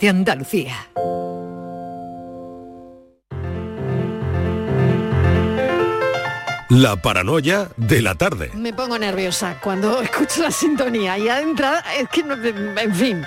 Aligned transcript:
de 0.00 0.08
Andalucía. 0.08 0.88
La 6.70 6.96
paranoia 6.96 7.68
de 7.76 8.02
la 8.02 8.14
tarde. 8.14 8.50
Me 8.54 8.72
pongo 8.72 8.98
nerviosa 8.98 9.58
cuando 9.60 10.00
escucho 10.02 10.42
la 10.42 10.50
sintonía 10.50 11.18
y 11.18 11.28
entrada 11.28 11.84
es 11.98 12.08
que 12.08 12.22
no, 12.22 12.34
en 12.34 12.94
fin. 12.94 13.22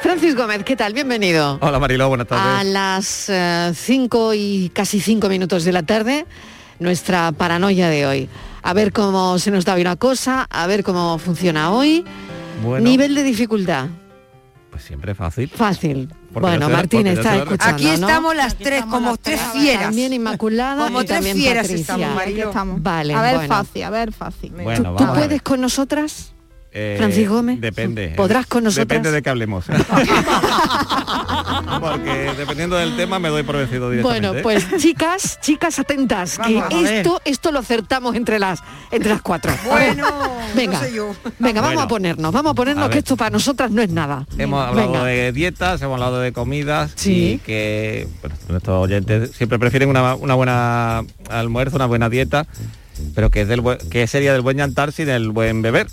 Francis 0.00 0.34
Gómez, 0.34 0.64
¿qué 0.64 0.74
tal? 0.74 0.94
Bienvenido. 0.94 1.58
Hola 1.60 1.78
Mariló, 1.78 2.08
buenas 2.08 2.26
tardes. 2.26 2.44
A 2.44 2.64
las 2.64 3.76
5 3.76 4.34
y 4.34 4.70
casi 4.72 5.00
5 5.00 5.28
minutos 5.28 5.64
de 5.64 5.72
la 5.72 5.82
tarde, 5.82 6.26
nuestra 6.78 7.32
paranoia 7.32 7.88
de 7.88 8.06
hoy. 8.06 8.28
A 8.62 8.72
ver 8.72 8.92
cómo 8.92 9.38
se 9.38 9.50
nos 9.50 9.64
da 9.64 9.74
hoy 9.74 9.82
una 9.82 9.96
cosa, 9.96 10.46
a 10.48 10.66
ver 10.66 10.82
cómo 10.82 11.18
funciona 11.18 11.72
hoy. 11.72 12.04
Bueno, 12.62 12.88
Nivel 12.88 13.14
de 13.14 13.22
dificultad. 13.22 13.88
Pues 14.72 14.84
siempre 14.84 15.14
fácil. 15.14 15.50
Fácil. 15.50 16.08
Porque 16.32 16.48
Bueno, 16.48 16.70
Martín 16.70 17.06
está 17.06 17.36
escuchando, 17.36 17.74
Aquí 17.76 17.84
¿no? 17.84 17.92
estamos 17.92 18.34
las 18.34 18.56
tres, 18.56 18.84
como 18.86 19.18
tres 19.18 19.38
fieras. 19.52 19.84
También 19.84 20.14
Inmaculada 20.14 20.86
Como 20.86 21.02
y 21.02 21.04
tres 21.04 21.16
también 21.18 21.36
fieras 21.36 21.66
Patricia. 21.68 22.44
estamos. 22.46 22.82
Vale, 22.82 23.14
a 23.14 23.20
ver 23.22 23.34
bueno. 23.36 23.48
fácil, 23.54 23.82
a 23.82 23.90
ver 23.90 24.12
fácil. 24.12 24.50
Bueno, 24.52 24.76
¿Tú, 24.76 24.82
vamos 24.84 24.96
tú 24.98 25.04
a 25.04 25.12
ver. 25.12 25.18
puedes 25.26 25.42
con 25.42 25.60
nosotras? 25.60 26.32
Eh, 26.74 26.94
Francis 26.98 27.28
Gómez, 27.28 27.60
Depende. 27.60 28.14
¿podrás 28.16 28.46
con 28.46 28.64
nosotras? 28.64 28.88
Depende 28.88 29.10
de 29.10 29.20
qué 29.22 29.28
hablemos. 29.28 29.66
Porque 31.80 32.32
dependiendo 32.36 32.76
del 32.76 32.96
tema 32.96 33.18
me 33.18 33.28
doy 33.28 33.42
por 33.42 33.56
vencido 33.56 33.90
directamente. 33.90 34.28
Bueno, 34.28 34.42
pues 34.42 34.66
chicas, 34.80 35.38
chicas 35.40 35.78
atentas, 35.78 36.38
que 36.38 36.54
Vamos 36.54 36.90
esto, 36.90 37.20
esto 37.24 37.52
lo 37.52 37.58
acertamos 37.58 38.14
entre 38.16 38.38
las, 38.38 38.60
entre 38.90 39.10
las 39.10 39.22
cuatro. 39.22 39.52
Bueno, 39.66 40.06
venga, 40.54 40.78
no 40.78 40.84
sé 40.84 40.94
yo. 40.94 41.14
venga, 41.38 41.60
vamos 41.60 41.74
Bueno. 41.74 41.80
a 41.82 41.88
ponernos, 41.88 42.32
vamos 42.32 42.52
a 42.52 42.54
ponernos 42.54 42.86
A 42.86 42.90
que 42.90 42.98
esto 42.98 43.16
para 43.16 43.30
nosotras 43.30 43.70
no 43.70 43.82
es 43.82 43.90
nada. 43.90 44.26
Hemos 44.38 44.66
hablado 44.66 44.92
Venga. 44.92 45.04
de 45.04 45.32
dietas, 45.32 45.80
hemos 45.82 45.94
hablado 45.94 46.20
de 46.20 46.32
comidas 46.32 46.92
Sí. 46.94 47.34
y 47.34 47.38
que 47.38 48.08
bueno, 48.20 48.36
nuestros 48.48 48.82
oyentes 48.82 49.30
siempre 49.36 49.58
prefieren 49.58 49.88
una, 49.88 50.14
una 50.14 50.34
buena 50.34 51.02
almuerzo, 51.28 51.76
una 51.76 51.86
buena 51.86 52.08
dieta, 52.08 52.46
pero 53.14 53.30
que 53.30 53.42
es 53.42 53.48
del 53.48 53.60
buen- 53.60 53.78
que 53.90 54.06
sería 54.06 54.32
del 54.32 54.42
buen 54.42 54.56
yantar 54.58 54.92
sin 54.92 55.08
el 55.08 55.30
buen 55.30 55.62
beber. 55.62 55.86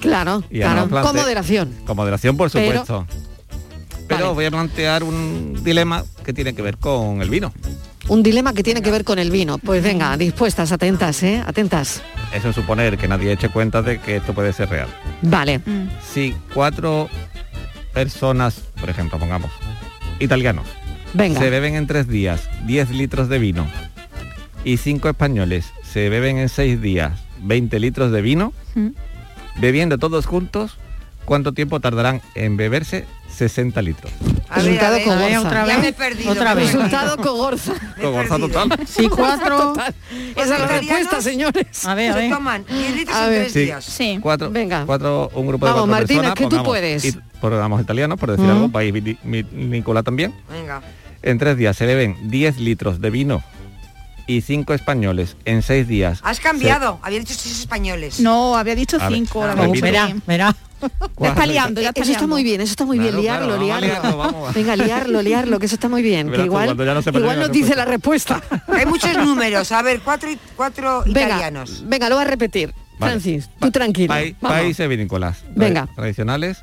Claro, 0.00 0.42
Y 0.50 0.62
ahora 0.62 0.74
claro, 0.74 0.88
plante- 0.88 1.08
con 1.08 1.16
moderación. 1.16 1.74
Con 1.86 1.96
moderación, 1.96 2.36
por 2.36 2.50
supuesto. 2.50 3.06
Pero, 4.08 4.20
Vale. 4.26 4.34
voy 4.34 4.44
a 4.46 4.50
plantear 4.50 5.04
un 5.04 5.60
dilema 5.64 6.04
que 6.24 6.32
tiene 6.32 6.54
que 6.54 6.60
ver 6.62 6.76
con 6.76 7.22
el 7.22 7.30
vino. 7.30 7.52
Un 8.08 8.22
dilema 8.22 8.52
que 8.52 8.62
tiene 8.64 8.82
que 8.82 8.90
ver 8.90 9.04
con 9.04 9.18
el 9.20 9.30
vino. 9.30 9.58
Pues 9.58 9.82
venga, 9.82 10.16
dispuestas, 10.16 10.72
atentas, 10.72 11.22
¿eh? 11.22 11.42
Atentas. 11.46 12.02
Eso 12.34 12.48
es 12.48 12.54
suponer 12.54 12.98
que 12.98 13.06
nadie 13.08 13.32
eche 13.32 13.48
cuenta 13.48 13.80
de 13.80 14.00
que 14.00 14.16
esto 14.16 14.34
puede 14.34 14.52
ser 14.52 14.68
real. 14.70 14.88
Vale. 15.22 15.60
Si 16.12 16.34
cuatro 16.52 17.08
personas, 17.94 18.56
por 18.80 18.90
ejemplo, 18.90 19.18
pongamos, 19.18 19.50
italianos, 20.18 20.66
Venga. 21.14 21.38
se 21.40 21.48
beben 21.50 21.74
en 21.76 21.86
tres 21.86 22.08
días 22.08 22.48
10 22.66 22.90
litros 22.90 23.28
de 23.28 23.38
vino 23.38 23.66
y 24.64 24.78
cinco 24.78 25.08
españoles 25.08 25.66
se 25.92 26.08
beben 26.08 26.38
en 26.38 26.48
seis 26.48 26.80
días 26.80 27.12
20 27.42 27.78
litros 27.80 28.10
de 28.12 28.22
vino, 28.22 28.52
Mm. 28.74 28.88
bebiendo 29.60 29.98
todos 29.98 30.26
juntos, 30.26 30.78
¿cuánto 31.24 31.52
tiempo 31.52 31.80
tardarán 31.80 32.22
en 32.34 32.56
beberse 32.56 33.04
60 33.28 33.82
litros? 33.82 34.12
A 34.48 34.56
ver, 34.56 34.80
a 34.80 34.90
Resultado 34.90 34.94
ver, 34.96 35.04
Cogorza. 35.04 35.40
otra 35.40 35.66
Ya 35.66 35.72
vez. 35.74 35.78
me 35.78 35.88
he 35.88 35.92
perdido. 35.92 36.30
Otra 36.32 36.54
vez. 36.54 36.72
Resultado 36.72 37.16
Cogorza. 37.16 37.72
Cogorza 38.00 38.38
total. 38.38 38.68
Si 38.86 39.08
cuatro. 39.08 39.58
Total. 39.58 39.94
Esa 40.36 40.42
es 40.54 40.60
la 40.60 40.66
respuesta, 40.66 41.20
señores. 41.22 41.84
A 41.86 41.94
ver, 41.94 42.10
a 42.10 42.14
Se 42.14 42.20
ver. 42.20 42.30
toman 42.30 42.64
10 42.68 42.94
litros 42.96 43.16
A 43.16 43.24
en 43.24 43.30
ver. 43.30 43.40
tres 43.42 43.52
Sí. 43.52 43.60
días. 43.64 43.84
Sí. 43.84 44.18
Cuatro, 44.20 44.50
Venga. 44.50 44.84
cuatro, 44.86 45.30
un 45.34 45.46
grupo 45.46 45.66
de 45.66 45.72
Vamos, 45.72 45.88
cuatro 45.88 46.00
Martina, 46.00 46.34
personas, 46.34 46.50
que 46.50 46.56
tú 46.56 46.62
puedes. 46.64 47.04
y- 47.04 47.18
pongamos 47.40 47.80
italianos, 47.80 48.18
por 48.20 48.30
decir 48.30 48.46
Mm. 48.46 48.50
algo, 48.50 48.68
país 48.70 48.92
Nicola 49.24 50.02
también. 50.02 50.34
Venga. 50.50 50.82
En 51.22 51.38
tres 51.38 51.56
días 51.56 51.76
se 51.76 51.86
beben 51.86 52.16
10 52.30 52.58
litros 52.58 53.00
de 53.00 53.10
vino 53.10 53.42
y 54.26 54.40
cinco 54.40 54.74
españoles 54.74 55.36
en 55.44 55.62
seis 55.62 55.86
días. 55.88 56.20
Has 56.22 56.40
cambiado. 56.40 56.98
Había 57.02 57.18
dicho 57.20 57.34
seis 57.34 57.60
españoles. 57.60 58.20
No, 58.20 58.56
había 58.56 58.74
dicho 58.74 58.96
A 59.00 59.08
ver, 59.08 59.18
cinco. 59.18 59.46
la 59.46 59.54
repito. 59.54 59.84
verdad. 59.84 60.08
Verá, 60.08 60.22
verá. 60.26 60.56
Ya 61.20 61.28
está 61.28 61.46
liando, 61.46 61.80
ya 61.80 61.88
Eh, 61.88 61.90
está 61.90 62.02
Eso 62.02 62.12
está 62.12 62.26
muy 62.26 62.42
bien, 62.42 62.60
eso 62.60 62.70
está 62.72 62.84
muy 62.84 62.98
bien, 62.98 63.10
Claro, 63.12 63.22
liarlo, 63.22 63.46
claro, 63.46 63.62
liarlo. 63.64 63.86
liarlo, 63.86 64.16
vamos. 64.18 64.54
Venga, 64.54 64.74
liarlo, 64.76 65.22
liarlo, 65.22 65.58
que 65.60 65.66
eso 65.66 65.76
está 65.76 65.88
muy 65.88 66.02
bien. 66.02 66.30
Que 66.32 66.42
igual, 66.42 66.76
no 66.76 67.00
igual 67.18 67.38
nos 67.40 67.52
dice 67.52 67.76
la 67.76 67.84
respuesta. 67.84 68.42
Hay 68.68 68.86
muchos 68.86 69.16
números. 69.16 69.70
A 69.70 69.80
ver, 69.82 70.00
cuatro, 70.00 70.30
y- 70.30 70.38
cuatro 70.56 71.02
Venga, 71.06 71.20
italianos. 71.26 71.82
venga, 71.86 72.08
lo 72.08 72.16
voy 72.16 72.24
a 72.24 72.28
repetir. 72.28 72.74
Vale. 72.98 73.12
Francis, 73.12 73.46
Pa- 73.58 73.66
tú 73.66 73.70
tranquilo. 73.72 74.08
paí- 74.08 74.36
vamos. 74.40 74.58
países 74.58 74.88
vinícolas. 74.88 75.38
Venga. 75.54 75.88
Tradicionales. 75.94 76.58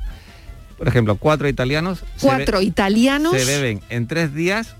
Por 0.76 0.88
ejemplo, 0.88 1.16
cuatro 1.16 1.48
italianos. 1.48 2.00
Cuatro 2.20 2.60
italianos, 2.62 3.32
Se 3.32 3.44
beben 3.44 3.80
en 3.90 4.06
tres 4.06 4.34
días 4.34 4.76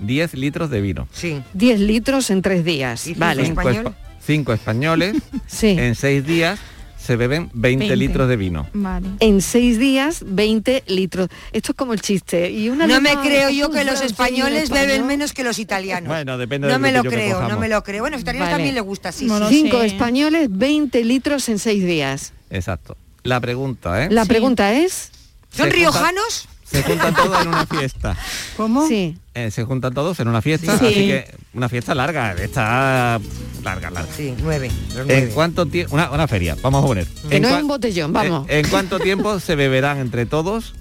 10 0.00 0.34
litros 0.34 0.70
de 0.70 0.80
vino. 0.80 1.08
Sí. 1.12 1.42
10 1.54 1.80
litros 1.80 2.30
en 2.30 2.42
tres 2.42 2.64
días. 2.64 3.06
¿Y 3.06 3.14
Vale. 3.14 3.44
cinco 3.44 3.60
español? 3.62 3.94
cinco 4.24 4.52
españoles 4.52 5.16
Sí. 5.46 5.68
en 5.78 5.94
seis 5.94 6.24
días 6.26 6.58
se 6.98 7.16
beben 7.16 7.48
20, 7.54 7.84
20. 7.88 7.96
litros 7.96 8.28
de 8.28 8.36
vino. 8.36 8.66
Vale. 8.74 9.06
En 9.20 9.40
seis 9.40 9.78
días, 9.78 10.22
20 10.26 10.82
litros. 10.88 11.28
Esto 11.52 11.72
es 11.72 11.76
como 11.76 11.94
el 11.94 12.02
chiste. 12.02 12.50
Y 12.50 12.68
una 12.68 12.86
No 12.86 13.00
me 13.00 13.14
creo 13.22 13.48
yo 13.50 13.70
que 13.70 13.84
los 13.84 14.02
españoles 14.02 14.64
español. 14.64 14.86
beben 14.88 15.06
menos 15.06 15.32
que 15.32 15.44
los 15.44 15.58
italianos. 15.58 16.08
Bueno, 16.08 16.36
depende 16.36 16.66
No 16.66 16.74
del 16.74 16.82
me 16.82 16.92
lo 16.92 17.02
que 17.04 17.08
creo, 17.10 17.48
no 17.48 17.58
me 17.58 17.68
lo 17.68 17.82
creo. 17.82 18.02
Bueno, 18.02 18.16
a 18.16 18.18
los 18.18 18.22
italianos 18.22 18.48
Vale. 18.48 18.56
también 18.56 18.74
les 18.74 18.84
gusta, 18.84 19.12
sí. 19.12 19.26
Bueno, 19.28 19.48
sí. 19.48 19.62
Cinco 19.62 19.80
Sí. 19.80 19.86
españoles, 19.86 20.48
20 20.50 21.04
litros 21.04 21.48
en 21.48 21.58
seis 21.58 21.82
días. 21.84 22.32
Exacto. 22.50 22.96
La 23.22 23.40
pregunta, 23.40 24.04
¿eh? 24.04 24.08
La 24.10 24.24
Sí. 24.24 24.28
pregunta 24.28 24.72
es... 24.74 25.10
¿Son 25.50 25.70
riojanos? 25.70 26.46
Se 26.70 26.82
juntan 26.82 27.14
todos 27.14 27.40
en 27.42 27.48
una 27.48 27.66
fiesta. 27.66 28.16
¿Cómo? 28.56 28.86
Sí. 28.86 29.16
Eh, 29.34 29.50
se 29.50 29.64
juntan 29.64 29.94
todos 29.94 30.20
en 30.20 30.28
una 30.28 30.42
fiesta, 30.42 30.78
Sí. 30.78 30.84
así 30.86 30.94
que 30.94 31.34
una 31.54 31.68
fiesta 31.68 31.94
larga, 31.94 32.32
está 32.34 33.18
larga, 33.64 33.90
larga. 33.90 34.12
Sí, 34.14 34.34
nueve. 34.42 34.70
¿En 35.08 35.30
cuánto 35.30 35.64
tiempo? 35.66 35.94
Una, 35.94 36.10
una 36.10 36.28
feria, 36.28 36.56
vamos 36.60 36.84
a 36.84 36.86
poner. 36.86 37.06
Que 37.28 37.36
¿En 37.36 37.42
no 37.42 37.48
es 37.48 37.54
cua- 37.54 37.62
un 37.62 37.68
botellón, 37.68 38.12
vamos. 38.12 38.48
¿En, 38.50 38.64
en 38.64 38.70
cuánto 38.70 38.98
tiempo 39.00 39.40
se 39.40 39.54
beberán 39.54 39.98
entre 39.98 40.26
todos 40.26 40.74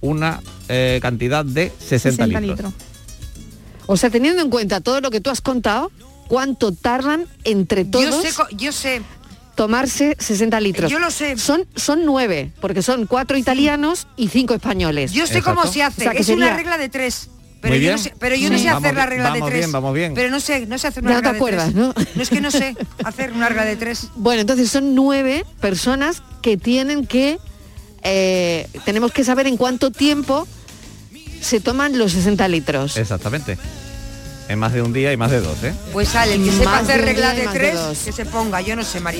una 0.00 0.40
eh, 0.68 0.98
cantidad 1.02 1.44
de 1.44 1.72
60, 1.78 2.24
60 2.26 2.40
litros? 2.40 2.56
litros. 2.58 2.72
O 3.86 3.96
sea, 3.96 4.10
teniendo 4.10 4.40
en 4.42 4.50
cuenta 4.50 4.80
todo 4.80 5.00
lo 5.00 5.10
que 5.10 5.20
tú 5.20 5.30
has 5.30 5.40
contado, 5.40 5.90
¿cuánto 6.28 6.72
tardan 6.72 7.26
entre 7.44 7.84
Yo 7.84 7.90
todos 7.90 8.22
sé, 8.22 8.32
co- 8.34 8.46
yo 8.56 8.70
sé. 8.70 9.02
Tomarse 9.60 10.16
60 10.18 10.58
litros? 10.60 10.90
Yo 10.90 10.98
lo 10.98 11.10
sé. 11.10 11.36
Son, 11.36 11.66
son 11.76 12.06
nueve, 12.06 12.50
porque 12.62 12.80
son 12.80 13.04
cuatro 13.06 13.36
italianos 13.36 14.06
y 14.16 14.28
cinco 14.28 14.54
españoles. 14.54 15.12
Yo 15.12 15.26
sé 15.26 15.38
Exacto. 15.38 15.60
cómo 15.60 15.70
se 15.70 15.82
hace. 15.82 16.00
O 16.00 16.04
sea, 16.04 16.12
que 16.12 16.22
es 16.22 16.28
una 16.30 16.56
regla 16.56 16.78
de 16.78 16.88
tres. 16.88 17.28
Pero 17.60 17.74
Muy 17.74 17.80
yo, 17.80 17.88
bien. 17.88 17.92
no 17.92 17.98
sé, 17.98 18.14
pero 18.18 18.36
yo 18.36 18.48
no 18.48 18.56
Sí. 18.56 18.62
sé 18.64 18.68
Vamos 18.70 18.84
hacer 18.84 18.94
la 18.96 19.04
regla 19.04 19.24
de 19.24 19.30
vamos 19.32 19.48
tres. 19.50 19.60
bien, 19.60 19.72
vamos 19.72 19.94
bien. 19.94 20.14
Pero 20.14 20.30
no 20.30 20.40
sé, 20.40 20.64
no 20.64 20.78
sé 20.78 20.86
hacer 20.86 21.02
una 21.02 21.12
Ya 21.12 21.16
no 21.16 21.22
te 21.22 21.28
regla 21.28 21.32
de 21.32 21.36
acuerdas, 21.36 21.72
tres. 21.74 22.06
¿no? 22.16 22.22
es 22.22 22.30
que 22.30 22.40
no 22.40 22.50
sé 22.50 22.74
hacer 23.04 23.32
una 23.34 23.48
regla 23.50 23.64
de 23.66 23.76
tres. 23.76 24.08
Bueno, 24.16 24.40
entonces 24.40 24.70
son 24.70 24.94
nueve 24.94 25.44
personas 25.60 26.22
que 26.40 26.56
tienen 26.56 27.06
que... 27.06 27.36
eh, 28.02 28.66
tenemos 28.86 29.12
que 29.12 29.24
saber 29.24 29.46
en 29.46 29.58
cuánto 29.58 29.90
tiempo 29.90 30.48
se 31.42 31.60
toman 31.60 31.98
los 31.98 32.12
60 32.12 32.48
litros. 32.48 32.96
Exactamente. 32.96 33.58
En 34.50 34.58
más 34.58 34.72
de 34.72 34.82
un 34.82 34.92
día 34.92 35.12
y 35.12 35.16
más 35.16 35.30
de 35.30 35.40
dos, 35.40 35.62
¿eh? 35.62 35.72
Pues 35.92 36.08
sale, 36.08 36.34
el 36.34 36.44
que 36.44 36.50
sepa 36.50 36.70
Más 36.72 36.82
hacer 36.82 37.02
regla 37.04 37.34
de 37.34 37.46
tres, 37.46 37.78
que 38.04 38.10
se 38.10 38.24
ponga. 38.26 38.60
Yo 38.60 38.74
no 38.74 38.82
sé. 38.82 38.98
No, 39.00 39.14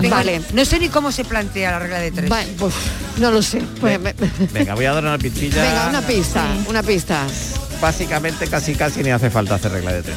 tengo- 0.00 0.08
Vale. 0.08 0.40
no 0.54 0.64
sé 0.64 0.78
ni 0.78 0.88
cómo 0.88 1.12
se 1.12 1.26
plantea 1.26 1.72
la 1.72 1.78
regla 1.78 1.98
de 1.98 2.10
tres. 2.10 2.32
Va- 2.32 2.40
pues, 2.58 2.72
no 3.18 3.30
lo 3.30 3.42
sé. 3.42 3.60
Pues, 3.80 4.00
me- 4.00 4.14
Venga, 4.54 4.74
voy 4.74 4.86
a 4.86 4.94
dar 4.94 5.02
una 5.04 5.18
pistilla. 5.18 5.62
Venga, 5.62 5.88
una 5.90 6.00
pista, 6.00 6.46
una 6.68 6.82
pista. 6.82 7.26
Básicamente 7.82 8.46
casi 8.46 8.74
casi 8.74 9.02
ni 9.02 9.10
hace 9.10 9.28
falta 9.28 9.56
hacer 9.56 9.72
regla 9.72 9.92
de 9.92 10.02
tres. 10.02 10.16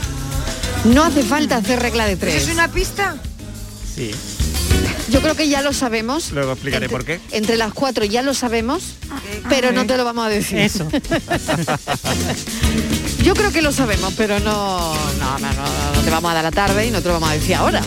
No 0.86 1.04
hace 1.04 1.22
falta 1.24 1.58
hacer 1.58 1.82
regla 1.82 2.06
de 2.06 2.14
¿Eso 2.14 2.22
tres. 2.22 2.44
es 2.48 2.54
una 2.54 2.70
pista? 2.70 3.18
Sí. 3.94 4.12
Yo 5.10 5.20
creo 5.22 5.36
que 5.36 5.50
ya 5.50 5.62
lo 5.62 5.74
sabemos. 5.74 6.32
Luego 6.32 6.54
explicaré 6.54 6.86
Entre- 6.86 6.98
por 6.98 7.06
qué. 7.06 7.20
Entre 7.32 7.58
las 7.58 7.74
cuatro 7.74 8.06
ya 8.06 8.22
lo 8.22 8.34
sabemos, 8.34 8.84
pero 9.50 9.74
no 9.74 9.86
te 9.86 9.98
lo 9.98 10.06
vamos 10.06 10.26
a 10.26 10.30
decir. 10.30 10.60
Eso. 10.60 10.88
Yo 13.24 13.33
creo 13.36 13.51
que 13.51 13.62
lo 13.62 13.71
sabemos, 13.71 14.13
pero 14.18 14.39
no, 14.39 14.94
no, 15.19 15.39
no, 15.39 15.54
no, 15.54 15.94
no 15.95 16.01
te 16.01 16.10
vamos 16.10 16.31
a 16.31 16.36
dar 16.36 16.44
la 16.44 16.51
tarde 16.51 16.88
y 16.88 16.92
no 16.92 17.01
te 17.01 17.07
lo 17.07 17.16
vamos 17.16 17.30
a 17.30 17.33
decir 17.33 17.56
ahora. 17.56 17.81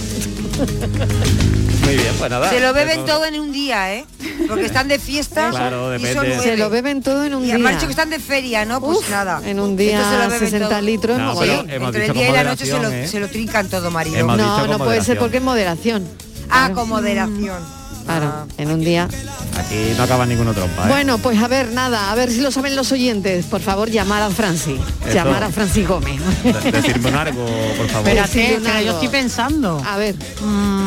Muy 1.85 1.97
bien, 1.97 2.15
pues 2.19 2.31
nada. 2.31 2.49
Se 2.51 2.61
lo 2.61 2.73
beben 2.73 3.05
todo 3.05 3.25
en 3.25 3.41
un 3.41 3.51
día, 3.53 3.95
¿eh? 3.95 4.05
Porque 4.49 4.67
están 4.67 4.89
de 4.89 4.99
fiesta 4.99 5.51
Claro, 5.51 5.97
y 5.97 6.07
son. 6.13 6.27
Se 6.43 6.57
lo 6.57 6.71
beben 6.71 7.03
todo 7.03 7.25
en 7.25 7.35
un 7.35 7.43
Y 7.43 7.47
día. 7.47 7.55
han 7.57 7.75
dicho 7.75 7.87
que 7.87 7.93
están 7.93 8.11
de 8.11 8.19
feria, 8.21 8.65
¿no? 8.65 8.81
Pues 8.81 8.99
Uf, 8.99 9.11
nada. 9.11 9.41
En 9.45 9.59
un 9.59 9.71
Entonces 9.71 9.97
se 9.97 10.13
lo 10.13 10.19
día 10.19 10.29
beben 10.29 10.39
60 10.51 10.69
todo. 10.69 10.81
litros, 10.81 11.19
No, 11.19 11.43
Entre 11.43 12.07
el 12.07 12.13
día 12.13 12.29
y 12.29 12.33
la 12.33 12.45
noche 12.45 12.67
se 12.67 12.79
lo, 12.79 12.89
¿eh? 12.91 13.09
se 13.09 13.21
lo 13.21 13.29
trincan 13.29 13.69
todo, 13.69 13.91
dicho 13.91 14.27
No, 14.27 14.67
no 14.67 14.79
puede 14.79 15.03
ser 15.03 15.19
porque 15.19 15.39
es 15.39 15.43
moderación. 15.43 16.07
Ah, 16.51 16.71
con 16.75 16.89
moderación. 16.89 17.82
Claro, 18.07 18.47
en 18.59 18.71
un 18.71 18.81
día. 18.81 19.09
Aquí 19.57 19.93
no 19.97 20.03
acaba 20.03 20.27
ninguno 20.27 20.53
trompa, 20.53 20.85
¿eh? 20.85 20.89
Bueno, 20.89 21.19
pues 21.19 21.39
a 21.43 21.49
ver, 21.49 21.73
nada, 21.73 22.11
a 22.11 22.15
ver 22.15 22.31
si 22.31 22.41
lo 22.41 22.51
saben 22.51 22.75
los 22.77 22.91
oyentes. 22.93 23.47
Por 23.47 23.61
favor, 23.61 23.91
llamar 23.91 24.23
a 24.23 24.31
Franci. 24.31 24.79
Eso. 25.07 25.15
Llamar 25.15 25.45
a 25.45 25.49
Franci 25.51 25.85
Gómez. 25.85 26.21
De- 26.43 26.73
Decirme 26.73 27.09
un 27.11 27.15
algo, 27.17 27.45
por 27.77 27.89
favor. 27.89 28.09
Espérate, 28.09 28.61
pero 28.63 28.81
yo 28.81 28.93
estoy 28.93 29.09
pensando. 29.09 29.83
A 29.87 29.97
ver, 29.97 30.15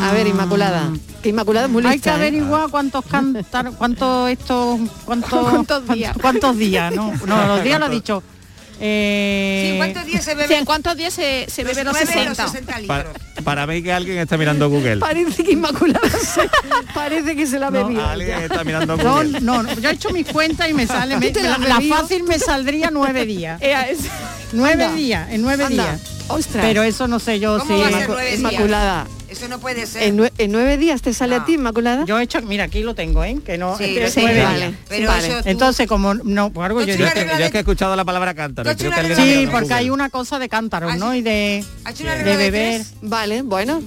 a 0.02 0.12
ver, 0.12 0.26
Inmaculada. 0.26 0.90
que 1.22 1.30
Inmaculada 1.30 1.66
es 1.66 1.72
muy 1.72 1.84
Hay 1.86 1.92
lista, 1.94 2.10
que 2.10 2.16
¿eh? 2.16 2.28
averiguar 2.28 2.70
cuántos 2.70 3.04
cantar, 3.06 3.72
cuántos 3.72 4.30
estos, 4.30 4.78
cuántos, 5.04 5.48
¿Cuántos 5.50 5.88
días? 5.88 6.16
cuántos 6.20 6.56
días, 6.58 6.94
¿no? 6.94 7.12
No, 7.26 7.46
los 7.46 7.62
días 7.64 7.78
lo 7.80 7.86
ha 7.86 7.90
dicho. 7.90 8.22
Eh, 8.80 9.70
Sí, 9.72 9.76
¿Cuántos 9.78 10.04
días 10.06 10.24
se 10.24 10.30
Sí, 10.32 10.36
bebe? 10.36 10.56
¿En 10.58 10.64
cuántos 10.64 10.96
días 10.96 11.14
se, 11.14 11.46
se 11.48 11.64
bebe 11.64 11.82
los 11.84 11.94
nueve 11.94 12.10
o 12.30 12.34
60? 12.34 12.48
60 12.48 12.72
Pa- 12.86 12.98
litros. 13.04 13.16
para 13.44 13.64
ver 13.66 13.82
que 13.82 13.92
alguien 13.92 14.18
está 14.18 14.36
mirando 14.36 14.68
Google. 14.68 14.98
Parece 14.98 15.44
que 15.44 15.52
Inmaculada 15.52 16.00
se, 16.10 16.42
parece 16.94 17.34
que 17.36 17.46
se 17.46 17.58
la 17.58 17.70
No, 17.70 17.86
bebía. 17.86 18.10
Alguien 18.12 18.38
está 18.42 18.64
mirando 18.64 18.96
no, 18.96 19.14
Google. 19.14 19.40
no, 19.40 19.62
no, 19.62 19.72
yo 19.80 19.88
he 19.88 19.92
hecho 19.92 20.10
mis 20.10 20.26
cuentas 20.26 20.68
y 20.68 20.74
me 20.74 20.86
sale, 20.86 21.16
me- 21.18 21.28
¿Tú 21.28 21.40
te 21.40 21.42
la 21.48 21.56
la, 21.58 21.80
fácil 21.80 22.24
me 22.24 22.38
saldría 22.38 22.90
nueve 22.92 23.24
días. 23.26 23.60
Nueve 24.52 24.84
Anda. 24.84 24.96
días, 24.96 25.30
en 25.30 25.42
nueve 25.42 25.64
Anda. 25.64 25.82
días. 25.84 26.00
Ostras. 26.28 26.64
Pero 26.64 26.82
eso 26.82 27.06
no 27.08 27.18
sé 27.18 27.38
yo 27.40 27.58
¿Cómo 27.58 27.76
si... 27.86 28.34
Inmaculada. 28.36 29.06
Eso 29.36 29.48
no 29.48 29.58
puede 29.58 29.86
ser. 29.86 30.02
¿En, 30.04 30.16
nue- 30.18 30.32
en 30.38 30.50
nueve 30.52 30.78
días 30.78 31.02
te 31.02 31.12
sale 31.12 31.36
No. 31.36 31.42
a 31.42 31.44
ti, 31.44 31.54
Inmaculada? 31.54 32.04
Yo 32.06 32.18
he 32.18 32.22
hecho, 32.22 32.40
mira, 32.42 32.64
aquí 32.64 32.82
lo 32.82 32.94
tengo, 32.94 33.22
¿eh? 33.22 33.38
Que 33.44 33.58
no, 33.58 33.76
Sí, 33.76 33.96
este 33.98 34.22
nueve 34.22 34.42
vale. 34.42 34.58
días. 34.58 34.72
Pero 34.88 35.08
Vale. 35.08 35.28
eso 35.28 35.42
tú- 35.42 35.48
Entonces, 35.48 35.86
como 35.86 36.14
no, 36.14 36.50
por 36.52 36.64
algo 36.64 36.80
yo 36.80 36.86
que- 36.86 36.98
yo 36.98 37.06
es 37.06 37.50
que 37.50 37.56
he 37.58 37.60
escuchado 37.60 37.94
la 37.96 38.04
palabra 38.04 38.34
cántaro. 38.34 38.74
creo 38.76 38.90
que 38.90 39.14
Sí, 39.16 39.48
porque 39.50 39.74
hay 39.74 39.90
una 39.90 40.08
cosa 40.10 40.38
de 40.38 40.48
cántaros, 40.48 40.92
Ah, 40.92 40.96
¿no? 40.96 41.14
Y 41.14 41.20
de, 41.22 41.64
¿Ha 41.84 41.90
hecho 41.90 42.04
una 42.04 42.14
de 42.16 42.36
beber. 42.36 42.82
Vale, 43.02 43.42
bueno. 43.42 43.82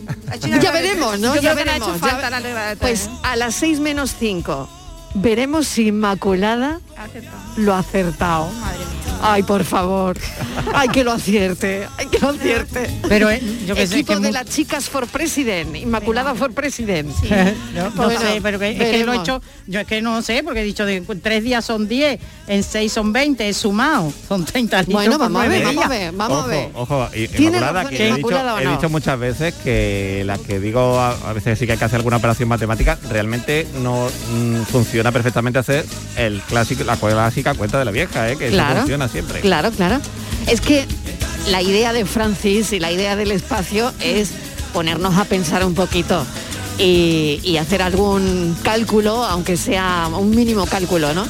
Ya 0.62 0.72
veremos. 0.72 1.19
¿no? 1.19 1.36
Ya 1.42 1.54
veremos. 1.56 1.94
ya- 1.94 1.98
falta 2.10 2.30
la 2.30 2.40
regla 2.40 2.68
de 2.69 2.75
tres, 2.75 3.07
Pues 3.10 3.10
a 3.24 3.36
las 3.36 3.56
6 3.56 3.80
menos 3.80 4.13
5 4.19 4.69
veremos 5.16 5.68
si 5.68 5.88
Inmaculada 5.88 6.80
lo 7.57 7.74
ha 7.74 7.80
acertado. 7.80 8.50
Ay, 9.21 9.44
por 9.44 9.63
favor. 9.63 10.18
Ay, 10.74 10.88
que 10.89 11.04
lo 11.04 11.12
acierte. 11.12 11.88
Ay, 11.98 12.07
que 12.07 12.19
lo 12.19 12.30
acierte. 12.30 12.89
Pero 13.07 13.30
eh, 13.30 13.42
yo 13.68 13.75
que 13.75 13.86
sé 13.88 13.95
Equipo 13.95 14.13
que 14.16 14.19
de 14.27 14.31
las 14.31 14.45
chicas 14.45 14.89
for 14.89 15.07
president. 15.07 15.75
Inmaculada 15.75 16.36
for 16.36 16.51
president. 16.54 17.10
no, 17.75 17.83
no 17.89 17.92
Bueno, 17.92 18.19
sé, 18.19 18.39
pero 18.42 18.60
que, 18.60 18.71
es 18.71 18.77
que 18.77 19.04
lo 19.04 19.13
he 19.13 19.18
hecho, 19.18 19.42
yo 19.68 19.80
es 19.81 19.88
que 19.88 20.01
no 20.01 20.21
sé, 20.21 20.42
porque 20.44 20.62
he 20.62 20.63
dicho 20.63 20.86
de 20.86 21.01
tres 21.21 21.44
días 21.44 21.66
son 21.66 21.88
10, 21.88 22.19
en 22.48 22.63
seis 22.63 22.92
son 22.94 23.12
20, 23.12 23.48
he 23.50 23.54
sumado, 23.54 24.12
son 24.27 24.45
30 24.45 24.80
litros 24.83 24.94
Bueno, 24.94 25.18
vamos 25.18 25.44
a 25.44 25.48
ver, 25.48 25.63
vamos 25.63 25.86
a 25.86 25.88
días. 25.88 25.89
ver, 25.89 26.12
vamos 26.13 26.38
ojo, 26.38 26.45
a 26.45 26.48
ver. 26.48 26.69
Ojo, 26.74 27.07
y- 27.13 27.27
¿Tiene 27.27 27.57
Inmaculada, 27.57 27.89
que 27.89 27.95
he 28.10 28.15
dicho, 28.15 28.86
he 28.86 28.89
muchas 28.89 29.19
veces 29.19 29.54
que 29.63 30.24
las 30.25 30.39
que 30.39 30.60
digo 30.60 31.00
a, 31.00 31.12
a 31.30 31.33
veces 31.33 31.60
sí 31.60 31.65
que 31.65 31.74
hay 31.74 31.77
que 31.77 31.86
hacer 31.86 31.98
alguna 31.98 32.18
operación 32.18 32.50
matemática, 32.50 32.98
realmente 33.10 33.68
no 33.81 34.07
mm, 34.33 34.62
funciona 34.63 35.12
perfectamente 35.12 35.60
hacer 35.60 35.86
el 36.15 36.42
clásico, 36.42 36.83
la 36.83 36.95
clásica 36.98 37.54
cuenta 37.54 37.77
de 37.80 37.86
la 37.86 37.92
vieja, 37.92 38.30
¿eh? 38.31 38.38
que 38.38 38.48
eso 38.48 38.56
Claro, 38.56 38.77
funciona 38.80 39.08
siempre. 39.11 39.41
Claro, 39.41 39.71
claro. 39.71 40.00
Es 40.47 40.61
que 40.61 40.85
la 41.50 41.61
idea 41.61 41.94
de 41.94 42.06
Francis 42.06 42.73
y 42.73 42.79
la 42.79 42.91
idea 42.91 43.15
del 43.15 43.31
espacio 43.31 43.91
es 44.00 44.31
ponernos 44.73 45.17
a 45.17 45.25
pensar 45.25 45.65
un 45.65 45.73
poquito 45.73 46.25
y, 46.77 47.39
y 47.44 47.57
hacer 47.57 47.81
algún 47.81 48.56
cálculo, 48.63 49.23
aunque 49.25 49.57
sea 49.57 50.09
un 50.17 50.29
mínimo 50.31 50.65
cálculo, 50.65 51.13
¿no? 51.13 51.25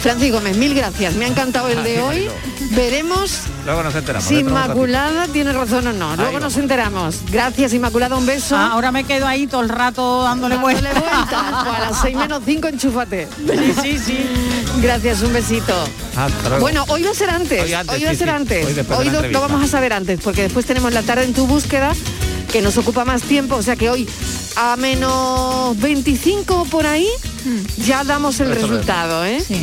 Francis 0.00 0.32
Gómez, 0.32 0.56
mil 0.56 0.74
gracias. 0.74 1.14
Me 1.14 1.26
ha 1.26 1.28
encantado 1.28 1.68
el 1.68 1.84
de 1.84 2.00
hoy. 2.00 2.28
Veremos 2.70 3.40
Luego 3.66 3.82
nos 3.82 3.94
enteramos. 3.94 4.28
si. 4.28 4.38
Inmaculada 4.38 5.26
tiene 5.28 5.52
razón 5.52 5.86
o 5.88 5.92
no. 5.92 6.16
Luego 6.16 6.40
nos 6.40 6.56
enteramos. 6.56 7.18
Gracias, 7.30 7.74
Inmaculada. 7.74 8.16
Un 8.16 8.24
beso. 8.24 8.56
Ah, 8.56 8.70
ahora 8.72 8.92
me 8.92 9.04
quedo 9.04 9.26
ahí 9.26 9.46
todo 9.46 9.60
el 9.60 9.68
rato 9.68 10.22
dándole 10.22 10.54
Dándole 10.54 10.80
vueltas. 10.80 10.94
Pues 10.94 11.76
a 11.76 11.80
las 11.80 12.00
6 12.00 12.16
menos 12.16 12.42
5 12.46 12.68
enchúfate. 12.68 13.28
Sí, 13.46 13.74
sí, 13.82 13.98
sí. 13.98 14.26
Gracias, 14.80 15.20
un 15.22 15.34
besito. 15.34 15.74
Hasta 16.16 16.48
luego. 16.48 16.60
Bueno, 16.62 16.84
hoy 16.88 17.02
va 17.02 17.10
a 17.10 17.14
ser 17.14 17.28
antes. 17.28 17.62
Hoy 17.62 17.74
antes, 17.74 18.02
va 18.02 18.08
a 18.08 18.12
sí, 18.12 18.16
ser 18.16 18.28
sí. 18.28 18.34
antes. 18.34 18.90
Hoy 18.90 19.10
lo, 19.10 19.40
vamos 19.40 19.62
a 19.62 19.68
saber 19.68 19.92
antes, 19.92 20.20
porque 20.22 20.42
después 20.42 20.64
tenemos 20.64 20.94
la 20.94 21.02
tarde 21.02 21.24
en 21.24 21.34
tu 21.34 21.46
búsqueda, 21.46 21.92
que 22.50 22.62
nos 22.62 22.78
ocupa 22.78 23.04
más 23.04 23.22
tiempo. 23.22 23.56
O 23.56 23.62
sea 23.62 23.76
que 23.76 23.90
hoy 23.90 24.08
a 24.56 24.76
menos 24.76 25.78
25 25.78 26.64
por 26.70 26.86
ahí 26.86 27.08
ya 27.78 28.02
damos 28.04 28.40
el 28.40 28.54
resultado, 28.54 29.24
¿eh? 29.26 29.42
Sí. 29.46 29.62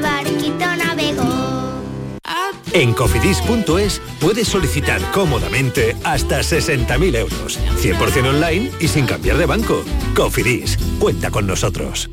En 2.73 2.93
cofidis.es 2.93 4.01
puedes 4.21 4.47
solicitar 4.47 5.01
cómodamente 5.11 5.95
hasta 6.05 6.39
60.000 6.39 7.17
euros. 7.17 7.59
100% 7.77 8.29
online 8.29 8.71
y 8.79 8.87
sin 8.87 9.05
cambiar 9.05 9.37
de 9.37 9.45
banco. 9.45 9.83
Cofidis, 10.15 10.77
cuenta 10.97 11.31
con 11.31 11.45
nosotros. 11.47 12.09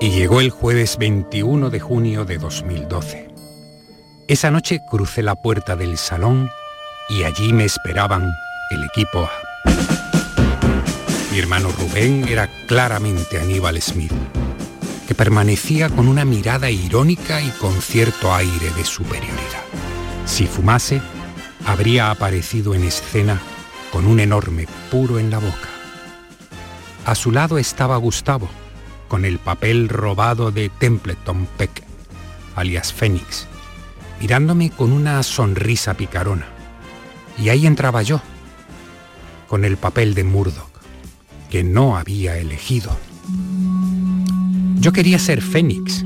Y 0.00 0.10
llegó 0.10 0.40
el 0.40 0.48
jueves 0.48 0.96
21 0.96 1.68
de 1.68 1.80
junio 1.80 2.24
de 2.24 2.38
2012. 2.38 3.28
Esa 4.28 4.50
noche 4.50 4.80
crucé 4.90 5.22
la 5.22 5.34
puerta 5.34 5.76
del 5.76 5.98
salón 5.98 6.48
y 7.08 7.24
allí 7.24 7.52
me 7.52 7.64
esperaban 7.64 8.36
el 8.70 8.84
equipo 8.84 9.24
A. 9.24 9.30
Mi 11.30 11.38
hermano 11.38 11.70
Rubén 11.72 12.26
era 12.28 12.48
claramente 12.66 13.40
Aníbal 13.40 13.80
Smith, 13.82 14.12
que 15.06 15.14
permanecía 15.14 15.90
con 15.90 16.08
una 16.08 16.24
mirada 16.24 16.70
irónica 16.70 17.42
y 17.42 17.50
con 17.50 17.82
cierto 17.82 18.32
aire 18.32 18.70
de 18.76 18.84
superioridad. 18.84 19.64
Si 20.26 20.46
fumase, 20.46 21.02
habría 21.66 22.10
aparecido 22.10 22.74
en 22.74 22.84
escena 22.84 23.40
con 23.92 24.06
un 24.06 24.20
enorme 24.20 24.66
puro 24.90 25.18
en 25.18 25.30
la 25.30 25.38
boca. 25.38 25.68
A 27.04 27.14
su 27.14 27.32
lado 27.32 27.58
estaba 27.58 27.96
Gustavo, 27.96 28.48
con 29.08 29.24
el 29.24 29.38
papel 29.38 29.88
robado 29.88 30.50
de 30.50 30.68
Templeton 30.70 31.46
Peck, 31.58 31.82
alias 32.56 32.92
Fénix, 32.92 33.46
mirándome 34.20 34.70
con 34.70 34.92
una 34.92 35.22
sonrisa 35.22 35.94
picarona. 35.94 36.53
Y 37.42 37.48
ahí 37.48 37.66
entraba 37.66 38.02
yo, 38.02 38.20
con 39.48 39.64
el 39.64 39.76
papel 39.76 40.14
de 40.14 40.24
Murdoch, 40.24 40.70
que 41.50 41.64
no 41.64 41.96
había 41.96 42.38
elegido. 42.38 42.96
Yo 44.80 44.92
quería 44.92 45.18
ser 45.18 45.40
Fénix, 45.40 46.04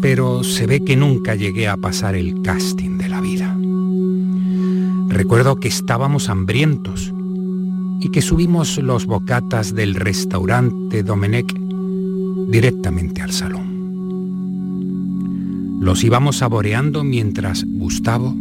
pero 0.00 0.44
se 0.44 0.66
ve 0.66 0.84
que 0.84 0.96
nunca 0.96 1.34
llegué 1.34 1.68
a 1.68 1.76
pasar 1.76 2.14
el 2.14 2.42
casting 2.42 2.98
de 2.98 3.08
la 3.08 3.20
vida. 3.20 3.56
Recuerdo 5.08 5.56
que 5.56 5.68
estábamos 5.68 6.28
hambrientos 6.28 7.12
y 8.00 8.10
que 8.10 8.22
subimos 8.22 8.78
los 8.78 9.06
bocatas 9.06 9.74
del 9.74 9.94
restaurante 9.94 11.02
Domenech 11.02 11.52
directamente 12.48 13.22
al 13.22 13.32
salón. 13.32 13.76
Los 15.80 16.04
íbamos 16.04 16.36
saboreando 16.38 17.04
mientras 17.04 17.64
Gustavo 17.66 18.34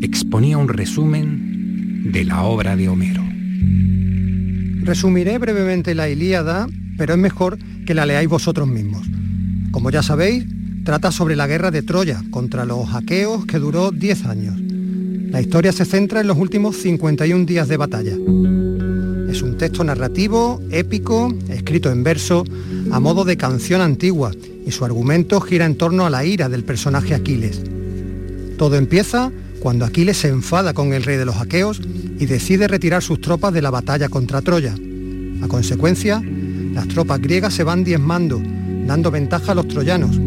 exponía 0.00 0.58
un 0.58 0.68
resumen 0.68 2.12
de 2.12 2.24
la 2.24 2.42
obra 2.42 2.76
de 2.76 2.88
Homero. 2.88 3.22
Resumiré 4.84 5.38
brevemente 5.38 5.94
la 5.94 6.08
Ilíada, 6.08 6.66
pero 6.96 7.14
es 7.14 7.18
mejor 7.18 7.58
que 7.86 7.94
la 7.94 8.06
leáis 8.06 8.28
vosotros 8.28 8.68
mismos. 8.68 9.06
Como 9.70 9.90
ya 9.90 10.02
sabéis, 10.02 10.46
trata 10.84 11.12
sobre 11.12 11.36
la 11.36 11.46
guerra 11.46 11.70
de 11.70 11.82
Troya 11.82 12.22
contra 12.30 12.64
los 12.64 12.94
aqueos 12.94 13.44
que 13.44 13.58
duró 13.58 13.90
10 13.90 14.24
años. 14.26 14.58
La 15.30 15.40
historia 15.40 15.72
se 15.72 15.84
centra 15.84 16.20
en 16.20 16.26
los 16.26 16.38
últimos 16.38 16.76
51 16.76 17.44
días 17.44 17.68
de 17.68 17.76
batalla. 17.76 18.14
Es 19.30 19.42
un 19.42 19.56
texto 19.58 19.84
narrativo, 19.84 20.62
épico, 20.70 21.34
escrito 21.50 21.90
en 21.90 22.02
verso, 22.02 22.44
a 22.90 22.98
modo 22.98 23.24
de 23.24 23.36
canción 23.36 23.82
antigua, 23.82 24.30
y 24.64 24.70
su 24.70 24.86
argumento 24.86 25.40
gira 25.42 25.66
en 25.66 25.76
torno 25.76 26.06
a 26.06 26.10
la 26.10 26.24
ira 26.24 26.48
del 26.48 26.64
personaje 26.64 27.14
Aquiles. 27.14 27.62
Todo 28.56 28.76
empieza 28.76 29.30
cuando 29.60 29.84
Aquiles 29.84 30.16
se 30.18 30.28
enfada 30.28 30.72
con 30.72 30.92
el 30.92 31.02
rey 31.02 31.16
de 31.16 31.24
los 31.24 31.36
aqueos 31.36 31.80
y 32.18 32.26
decide 32.26 32.68
retirar 32.68 33.02
sus 33.02 33.20
tropas 33.20 33.52
de 33.52 33.62
la 33.62 33.70
batalla 33.70 34.08
contra 34.08 34.42
Troya. 34.42 34.74
A 35.42 35.48
consecuencia, 35.48 36.22
las 36.72 36.88
tropas 36.88 37.20
griegas 37.20 37.54
se 37.54 37.64
van 37.64 37.84
diezmando, 37.84 38.40
dando 38.86 39.10
ventaja 39.10 39.52
a 39.52 39.54
los 39.54 39.68
troyanos. 39.68 40.18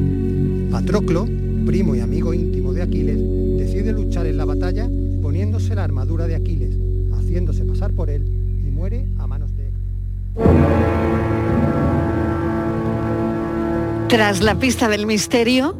Patroclo, 0.71 1.27
primo 1.65 1.95
y 1.95 1.99
amigo 1.99 2.33
íntimo 2.33 2.73
de 2.73 2.81
Aquiles, 2.81 3.17
decide 3.57 3.93
luchar 3.93 4.25
en 4.25 4.37
la 4.37 4.45
batalla 4.45 4.89
poniéndose 5.21 5.75
la 5.75 5.83
armadura 5.83 6.27
de 6.27 6.35
Aquiles, 6.35 6.75
haciéndose 7.13 7.63
pasar 7.63 7.91
por 7.93 8.09
él 8.09 8.25
y 8.25 8.71
muere 8.71 9.05
a 9.19 9.27
manos 9.27 9.51
de 9.55 9.71
Tras 14.07 14.41
la 14.41 14.59
pista 14.59 14.89
del 14.89 15.05
misterio, 15.05 15.75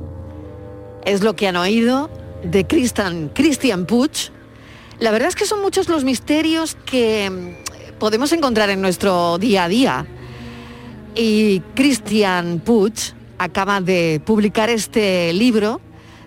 es 1.05 1.21
lo 1.21 1.35
que 1.35 1.47
han 1.47 1.57
oído 1.57 2.09
de 2.43 2.65
Christian, 2.65 3.29
Christian 3.29 3.85
Puig. 3.85 4.31
La 4.99 5.11
verdad 5.11 5.29
es 5.29 5.35
que 5.35 5.45
son 5.45 5.61
muchos 5.61 5.89
los 5.89 6.03
misterios 6.03 6.75
que 6.85 7.29
mm, 7.29 7.97
podemos 7.99 8.31
encontrar 8.31 8.69
en 8.69 8.81
nuestro 8.81 9.37
día 9.37 9.65
a 9.65 9.67
día. 9.67 10.05
Y 11.15 11.59
Christian 11.75 12.59
Puig 12.59 12.93
acaba 13.37 13.81
de 13.81 14.21
publicar 14.25 14.69
este 14.69 15.33
libro, 15.33 15.81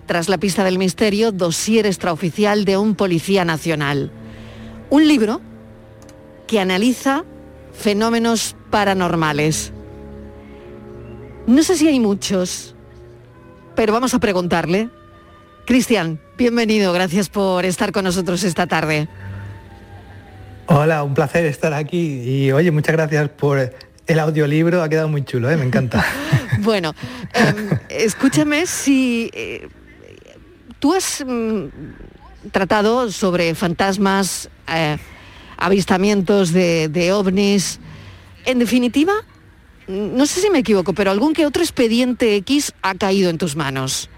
Tras 0.05 0.29
la 0.29 0.37
pista 0.37 0.63
del 0.63 0.77
misterio, 0.77 1.31
dossier 1.31 1.87
extraoficial 1.87 2.63
de 2.63 2.77
un 2.77 2.93
policía 2.93 3.43
nacional. 3.43 4.11
Un 4.91 5.07
libro 5.07 5.41
que 6.45 6.59
analiza 6.59 7.23
fenómenos 7.73 8.55
paranormales. 8.69 9.73
No 11.47 11.63
sé 11.63 11.75
si 11.75 11.87
hay 11.87 11.99
muchos, 11.99 12.75
pero 13.75 13.93
vamos 13.93 14.13
a 14.13 14.19
preguntarle. 14.19 14.89
Cristian, 15.65 16.19
bienvenido, 16.37 16.93
gracias 16.93 17.29
por 17.29 17.65
estar 17.65 17.91
con 17.91 18.03
nosotros 18.03 18.43
esta 18.43 18.67
tarde. 18.67 19.07
Hola, 20.67 21.01
un 21.01 21.15
placer 21.15 21.45
estar 21.45 21.73
aquí 21.73 22.21
y 22.23 22.51
oye, 22.51 22.69
muchas 22.69 22.93
gracias 22.93 23.29
por 23.29 23.73
el 24.05 24.19
audiolibro, 24.19 24.83
ha 24.83 24.89
quedado 24.89 25.09
muy 25.09 25.25
chulo, 25.25 25.49
¿eh? 25.49 25.57
me 25.57 25.65
encanta. 25.65 26.05
bueno, 26.59 26.93
eh, 27.33 27.79
escúchame 27.89 28.67
si 28.67 29.31
eh, 29.33 29.67
tú 30.77 30.93
has 30.93 31.25
mm, 31.25 31.65
tratado 32.51 33.11
sobre 33.11 33.55
fantasmas, 33.55 34.51
eh, 34.67 34.97
avistamientos 35.57 36.53
de, 36.53 36.89
de 36.89 37.11
ovnis, 37.11 37.79
en 38.45 38.59
definitiva, 38.59 39.13
no 39.87 40.27
sé 40.27 40.41
si 40.41 40.51
me 40.51 40.59
equivoco, 40.59 40.93
pero 40.93 41.09
algún 41.09 41.33
que 41.33 41.47
otro 41.47 41.63
expediente 41.63 42.35
X 42.35 42.71
ha 42.83 42.93
caído 42.93 43.31
en 43.31 43.39
tus 43.39 43.55
manos. 43.55 44.11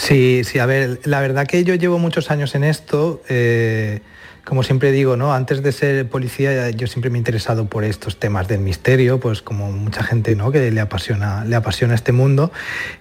Sí, 0.00 0.42
sí, 0.44 0.60
a 0.60 0.64
ver, 0.66 1.00
la 1.04 1.20
verdad 1.20 1.44
que 1.44 1.64
yo 1.64 1.74
llevo 1.74 1.98
muchos 1.98 2.30
años 2.30 2.54
en 2.54 2.62
esto. 2.62 3.20
eh, 3.28 4.00
como 4.44 4.62
siempre 4.62 4.92
digo, 4.92 5.16
¿no? 5.16 5.34
Antes 5.34 5.60
de 5.60 5.72
ser 5.72 6.08
policía 6.08 6.70
yo 6.70 6.86
siempre 6.86 7.10
me 7.10 7.18
he 7.18 7.20
interesado 7.20 7.66
por 7.66 7.82
estos 7.84 8.16
temas 8.16 8.46
del 8.46 8.60
misterio, 8.60 9.18
pues 9.18 9.42
como 9.42 9.72
mucha 9.72 10.04
gente 10.04 10.36
¿no? 10.36 10.52
que 10.52 10.70
le 10.70 10.80
apasiona, 10.80 11.44
le 11.44 11.56
apasiona 11.56 11.96
este 11.96 12.12
mundo. 12.12 12.52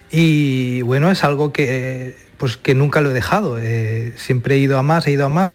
Y 0.09 0.81
bueno, 0.81 1.11
es 1.11 1.23
algo 1.23 1.53
que, 1.53 2.17
pues, 2.37 2.57
que 2.57 2.73
nunca 2.73 2.99
lo 2.99 3.11
he 3.11 3.13
dejado. 3.13 3.59
eh, 3.61 4.13
siempre 4.17 4.55
he 4.55 4.57
ido 4.57 4.79
a 4.79 4.83
más, 4.83 5.05
he 5.05 5.11
ido 5.11 5.27
a 5.27 5.29
más, 5.29 5.51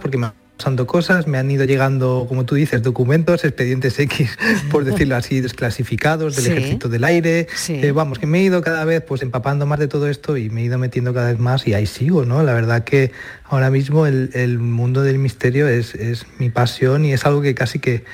porque 0.00 0.16
me 0.16 0.28
pasando 0.56 0.86
cosas, 0.86 1.26
me 1.26 1.38
han 1.38 1.50
ido 1.50 1.64
llegando, 1.64 2.24
como 2.28 2.44
tú 2.46 2.54
dices, 2.54 2.82
documentos, 2.82 3.44
expedientes 3.44 3.98
X, 3.98 4.38
por 4.70 4.84
decirlo 4.84 5.16
así, 5.16 5.40
desclasificados 5.40 6.34
del 6.36 6.44
Sí. 6.44 6.50
ejército 6.52 6.88
del 6.88 7.04
aire. 7.04 7.46
Sí. 7.54 7.74
Eh, 7.82 7.92
vamos, 7.92 8.18
que 8.18 8.26
me 8.26 8.38
he 8.40 8.42
ido 8.42 8.62
cada 8.62 8.84
vez 8.84 9.02
pues 9.02 9.22
empapando 9.22 9.66
más 9.66 9.78
de 9.78 9.88
todo 9.88 10.08
esto 10.08 10.36
y 10.36 10.48
me 10.48 10.62
he 10.62 10.64
ido 10.64 10.78
metiendo 10.78 11.12
cada 11.12 11.30
vez 11.30 11.38
más 11.38 11.66
y 11.66 11.74
ahí 11.74 11.86
sigo, 11.86 12.24
¿no? 12.24 12.42
La 12.42 12.54
verdad 12.54 12.84
que 12.84 13.12
ahora 13.44 13.70
mismo 13.70 14.06
el, 14.06 14.30
el 14.32 14.58
mundo 14.58 15.02
del 15.02 15.18
misterio 15.18 15.68
es, 15.68 15.94
es 15.94 16.26
mi 16.38 16.48
pasión 16.50 17.04
y 17.04 17.12
es 17.12 17.26
algo 17.26 17.42
que 17.42 17.54
casi 17.54 17.78
que 17.78 18.04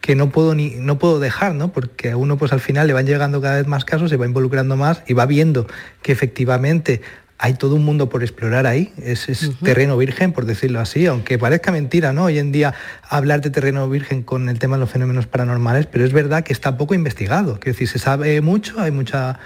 que 0.00 0.14
no 0.14 0.30
puedo 0.30 0.54
ni 0.54 0.70
no 0.76 0.98
puedo 0.98 1.18
dejar, 1.18 1.54
¿no? 1.56 1.72
Porque 1.72 2.12
a 2.12 2.16
uno 2.16 2.38
pues 2.38 2.52
al 2.52 2.60
final 2.60 2.86
le 2.86 2.92
van 2.92 3.04
llegando 3.04 3.42
cada 3.42 3.56
vez 3.56 3.66
más 3.66 3.84
casos, 3.84 4.08
se 4.08 4.16
va 4.16 4.24
involucrando 4.26 4.76
más 4.76 5.02
y 5.08 5.12
va 5.12 5.26
viendo 5.26 5.66
que 6.02 6.12
efectivamente 6.12 7.02
hay 7.38 7.54
todo 7.54 7.76
un 7.76 7.84
mundo 7.84 8.08
por 8.08 8.22
explorar 8.22 8.66
ahí, 8.66 8.92
es, 9.00 9.28
es 9.28 9.50
terreno 9.62 9.96
virgen, 9.96 10.32
por 10.32 10.44
decirlo 10.44 10.80
así, 10.80 11.06
aunque 11.06 11.38
parezca 11.38 11.70
mentira, 11.70 12.12
¿no? 12.12 12.24
Hoy 12.24 12.38
en 12.38 12.50
día 12.50 12.74
hablar 13.08 13.40
de 13.40 13.50
terreno 13.50 13.88
virgen 13.88 14.22
con 14.22 14.48
el 14.48 14.58
tema 14.58 14.76
de 14.76 14.80
los 14.80 14.90
fenómenos 14.90 15.26
paranormales, 15.26 15.86
pero 15.86 16.04
es 16.04 16.12
verdad 16.12 16.42
que 16.42 16.52
está 16.52 16.76
poco 16.76 16.94
investigado, 16.94 17.60
que 17.60 17.70
decir, 17.70 17.88
se 17.88 18.00
sabe 18.00 18.40
mucho, 18.40 18.80
hay 18.80 18.90
mucha 18.90 19.38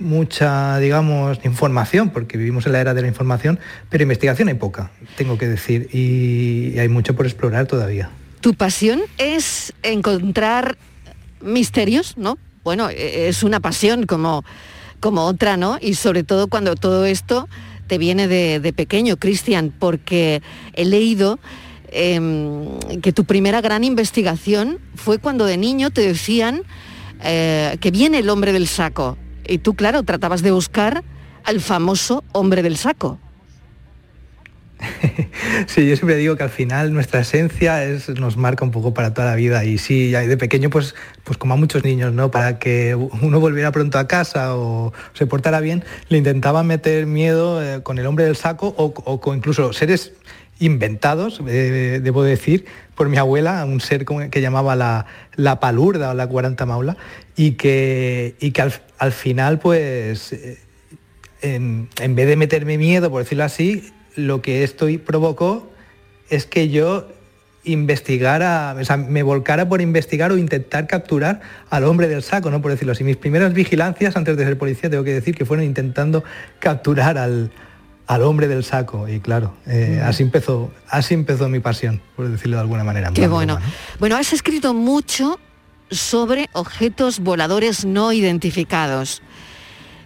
mucha, 0.00 0.78
digamos, 0.78 1.40
información, 1.44 2.10
porque 2.10 2.38
vivimos 2.38 2.66
en 2.66 2.72
la 2.72 2.80
era 2.80 2.94
de 2.94 3.02
la 3.02 3.08
información, 3.08 3.58
pero 3.90 4.02
investigación 4.02 4.46
hay 4.46 4.54
poca, 4.54 4.92
tengo 5.16 5.38
que 5.38 5.48
decir, 5.48 5.88
y, 5.92 6.72
y 6.74 6.78
hay 6.78 6.88
mucho 6.88 7.16
por 7.16 7.26
explorar 7.26 7.66
todavía. 7.66 8.08
Tu 8.40 8.54
pasión 8.54 9.00
es 9.16 9.72
encontrar 9.82 10.76
misterios, 11.40 12.16
¿no? 12.16 12.38
Bueno, 12.62 12.90
e- 12.90 13.28
es 13.28 13.42
una 13.42 13.58
pasión 13.58 14.06
como, 14.06 14.44
como 15.00 15.26
otra, 15.26 15.56
¿no? 15.56 15.78
Y 15.80 15.94
sobre 15.94 16.24
todo 16.24 16.48
cuando 16.48 16.74
todo 16.74 17.04
esto 17.06 17.48
te 17.86 17.98
viene 17.98 18.28
de, 18.28 18.72
pequeño, 18.74 19.16
Cristian, 19.16 19.72
porque 19.76 20.42
he 20.74 20.84
leído 20.84 21.38
em, 21.90 22.78
que 23.02 23.12
tu 23.12 23.24
primera 23.24 23.60
gran 23.60 23.82
investigación 23.82 24.78
fue 24.94 25.18
cuando 25.18 25.46
de 25.46 25.56
niño 25.56 25.90
te 25.90 26.02
decían 26.02 26.62
eh, 27.22 27.76
que 27.80 27.90
viene 27.90 28.18
el 28.18 28.28
hombre 28.28 28.52
del 28.52 28.68
saco. 28.68 29.16
Y 29.46 29.58
tú, 29.58 29.74
claro, 29.74 30.02
tratabas 30.02 30.42
de 30.42 30.50
buscar 30.50 31.02
al 31.44 31.60
famoso 31.60 32.22
hombre 32.32 32.62
del 32.62 32.76
saco. 32.76 33.18
Sí, 35.66 35.88
yo 35.88 35.96
siempre 35.96 36.16
digo 36.16 36.36
que 36.36 36.44
al 36.44 36.50
final 36.50 36.92
nuestra 36.92 37.20
esencia 37.20 37.84
es, 37.84 38.08
nos 38.08 38.36
marca 38.36 38.64
un 38.64 38.70
poco 38.70 38.94
para 38.94 39.12
toda 39.14 39.28
la 39.28 39.36
vida 39.36 39.64
y 39.64 39.78
sí, 39.78 40.10
de 40.10 40.36
pequeño 40.36 40.70
pues, 40.70 40.94
pues 41.24 41.38
como 41.38 41.54
a 41.54 41.56
muchos 41.56 41.84
niños, 41.84 42.12
¿no? 42.12 42.30
Para 42.30 42.58
que 42.58 42.94
uno 42.94 43.40
volviera 43.40 43.72
pronto 43.72 43.98
a 43.98 44.06
casa 44.06 44.56
o 44.56 44.92
se 45.14 45.26
portara 45.26 45.60
bien, 45.60 45.84
le 46.08 46.18
intentaban 46.18 46.66
meter 46.66 47.06
miedo 47.06 47.62
eh, 47.62 47.82
con 47.82 47.98
el 47.98 48.06
hombre 48.06 48.24
del 48.24 48.36
saco 48.36 48.74
o, 48.76 49.20
con 49.20 49.36
incluso 49.36 49.72
seres 49.72 50.12
inventados, 50.60 51.40
eh, 51.46 52.00
debo 52.02 52.22
decir, 52.22 52.66
por 52.94 53.08
mi 53.08 53.16
abuela, 53.16 53.64
un 53.64 53.80
ser 53.80 54.04
que 54.04 54.40
llamaba 54.40 54.74
la, 54.74 55.06
la 55.36 55.60
palurda 55.60 56.10
o 56.10 56.14
la 56.14 56.26
40 56.26 56.66
maula 56.66 56.96
y 57.36 57.52
que, 57.52 58.34
y 58.40 58.50
que 58.50 58.62
al, 58.62 58.72
al 58.98 59.12
final 59.12 59.58
pues... 59.58 60.32
eh, 60.32 60.58
en, 61.40 61.88
en 62.00 62.16
vez 62.16 62.26
de 62.26 62.34
meterme 62.34 62.78
miedo, 62.78 63.12
por 63.12 63.22
decirlo 63.22 63.44
así, 63.44 63.92
lo 64.16 64.42
que 64.42 64.64
esto 64.64 64.86
provocó 65.04 65.70
es 66.30 66.46
que 66.46 66.68
yo 66.68 67.06
investigara, 67.64 68.74
o 68.80 68.84
sea, 68.84 68.96
me 68.96 69.22
volcara 69.22 69.68
por 69.68 69.80
investigar 69.80 70.32
o 70.32 70.38
intentar 70.38 70.86
capturar 70.86 71.40
al 71.70 71.84
hombre 71.84 72.08
del 72.08 72.22
saco, 72.22 72.50
¿no? 72.50 72.62
Por 72.62 72.70
decirlo 72.70 72.92
así. 72.92 73.04
Mis 73.04 73.16
primeras 73.16 73.52
vigilancias 73.52 74.16
antes 74.16 74.36
de 74.36 74.44
ser 74.44 74.56
policía, 74.58 74.88
tengo 74.90 75.04
que 75.04 75.12
decir 75.12 75.34
que 75.34 75.44
fueron 75.44 75.64
intentando 75.66 76.24
capturar 76.60 77.18
al, 77.18 77.50
al 78.06 78.22
hombre 78.22 78.48
del 78.48 78.64
saco. 78.64 79.08
Y 79.08 79.20
claro, 79.20 79.54
eh, 79.66 80.00
Mm. 80.02 80.06
así 80.08 80.22
empezó, 80.22 80.72
así 80.88 81.14
empezó 81.14 81.48
mi 81.48 81.60
pasión, 81.60 82.00
por 82.16 82.28
decirlo 82.28 82.56
de 82.56 82.62
alguna 82.62 82.84
manera. 82.84 83.10
Qué 83.12 83.28
bueno. 83.28 83.58
Bueno, 83.98 84.16
has 84.16 84.32
escrito 84.32 84.72
mucho 84.72 85.38
sobre 85.90 86.48
objetos 86.52 87.20
voladores 87.20 87.84
no 87.84 88.12
identificados. 88.12 89.22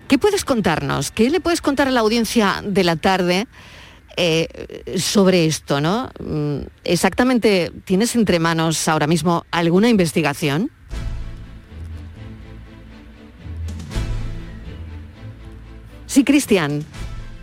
¿Qué 0.09 0.19
puedes 0.19 0.45
contarnos? 0.45 1.11
¿Qué 1.11 1.31
le 1.31 1.41
puedes 1.41 1.61
contar 1.61 1.89
a 1.89 1.91
la 1.91 2.01
audiencia 2.01 2.63
de 2.65 2.85
la 2.85 2.97
tarde 2.97 3.47
eh, 4.17 4.99
sobre 4.99 5.47
esto, 5.47 5.81
no? 5.81 6.11
Mm, 6.21 6.61
Exactamente, 6.85 7.73
¿tienes 7.85 8.15
entre 8.15 8.39
manos 8.39 8.89
ahora 8.89 9.07
mismo 9.07 9.45
alguna 9.51 9.89
investigación? 9.89 10.71
Sí, 16.07 16.25
Cristian. 16.25 16.85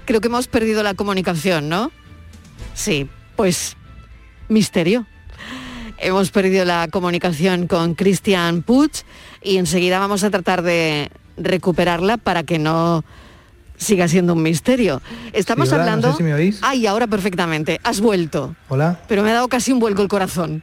Creo 0.05 0.21
que 0.21 0.27
hemos 0.27 0.47
perdido 0.47 0.83
la 0.83 0.93
comunicación, 0.93 1.69
¿no? 1.69 1.91
Sí, 2.75 3.09
pues 3.35 3.75
misterio. 4.47 5.07
Hemos 5.97 6.31
perdido 6.31 6.65
la 6.65 6.87
comunicación 6.87 7.67
con 7.67 7.95
Christian 7.95 8.61
Puig 8.61 8.91
y 9.41 9.57
enseguida 9.57 9.99
vamos 9.99 10.23
a 10.23 10.29
tratar 10.29 10.61
de 10.61 11.09
recuperarla 11.35 12.17
para 12.17 12.43
que 12.43 12.59
no 12.59 13.03
siga 13.79 14.07
siendo 14.07 14.33
un 14.33 14.43
misterio. 14.43 15.01
Estamos 15.33 15.69
Sí, 15.69 15.73
hola, 15.73 15.83
hablando... 15.85 16.07
no 16.09 16.13
sé 16.13 16.17
si 16.17 16.23
me 16.23 16.33
oís. 16.35 16.59
Ay, 16.61 16.85
ahora 16.85 17.07
perfectamente. 17.07 17.79
Has 17.83 17.99
vuelto. 18.01 18.55
Hola. 18.67 18.99
Pero 19.07 19.23
me 19.23 19.31
ha 19.31 19.33
dado 19.33 19.47
casi 19.47 19.71
un 19.71 19.79
vuelco 19.79 20.01
el 20.03 20.07
corazón. 20.07 20.61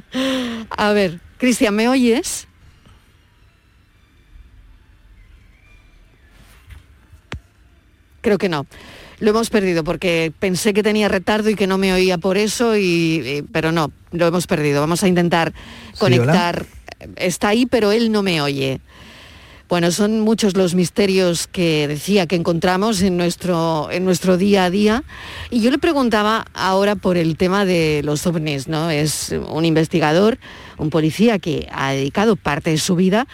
a 0.76 0.92
ver, 0.92 1.20
Cristian, 1.38 1.74
¿me 1.76 1.88
oyes? 1.88 2.48
Creo 8.20 8.38
que 8.38 8.48
no. 8.48 8.66
Lo 9.20 9.30
hemos 9.30 9.50
perdido 9.50 9.84
porque 9.84 10.32
pensé 10.38 10.72
que 10.74 10.82
tenía 10.82 11.08
retardo 11.08 11.50
y 11.50 11.54
que 11.54 11.66
no 11.66 11.78
me 11.78 11.92
oía 11.92 12.18
por 12.18 12.36
eso, 12.36 12.76
y, 12.76 12.80
y- 12.82 13.44
pero 13.52 13.72
no, 13.72 13.90
lo 14.12 14.26
hemos 14.26 14.46
perdido. 14.46 14.80
Vamos 14.80 15.02
a 15.02 15.08
intentar 15.08 15.52
Sí, 15.92 15.98
conectar. 15.98 16.66
Está 17.16 17.48
ahí, 17.48 17.66
pero 17.66 17.92
él 17.92 18.10
no 18.10 18.22
me 18.22 18.40
oye. 18.40 18.80
Bueno, 19.68 19.92
son 19.92 20.20
muchos 20.20 20.56
los 20.56 20.74
misterios 20.74 21.46
que 21.46 21.86
decía 21.88 22.26
que 22.26 22.36
encontramos 22.36 23.02
en 23.02 23.18
nuestro, 23.18 23.90
en 23.90 24.06
nuestro 24.06 24.38
día 24.38 24.64
a 24.64 24.70
día. 24.70 25.04
Y 25.50 25.60
yo 25.60 25.70
le 25.70 25.76
preguntaba 25.76 26.46
ahora 26.54 26.96
por 26.96 27.18
el 27.18 27.36
tema 27.36 27.66
de 27.66 28.00
los 28.02 28.26
ovnis, 28.26 28.66
¿no? 28.66 28.90
Es 28.90 29.34
un 29.46 29.66
investigador, 29.66 30.38
un 30.78 30.88
policía 30.88 31.38
que 31.38 31.68
ha 31.70 31.92
dedicado 31.92 32.36
parte 32.36 32.70
de 32.70 32.78
su 32.78 32.96
vida 32.96 33.28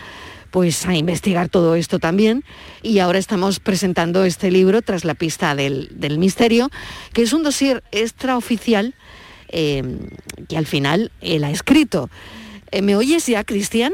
pues 0.50 0.87
a 0.87 0.95
investigar 0.95 1.49
todo 1.49 1.76
esto 1.76 2.00
también. 2.00 2.45
Y 2.83 2.99
ahora 2.99 3.21
estamos 3.21 3.61
presentando 3.61 4.25
este 4.25 4.50
libro 4.50 4.83
tras 4.83 5.05
la 5.05 5.14
pista 5.14 5.55
del, 5.55 5.88
del 5.93 6.19
misterio, 6.19 6.69
que 7.12 7.23
es 7.23 7.33
un 7.33 7.45
dossier 7.45 7.85
extraoficial 7.93 8.95
eh, 9.50 9.83
que 10.49 10.57
al 10.57 10.67
final 10.67 11.12
él 11.21 11.45
ha 11.45 11.50
escrito. 11.53 12.11
Eh, 12.73 12.83
¿Me 12.83 12.97
oyes 12.97 13.26
ya, 13.26 13.45
Cristian? 13.45 13.93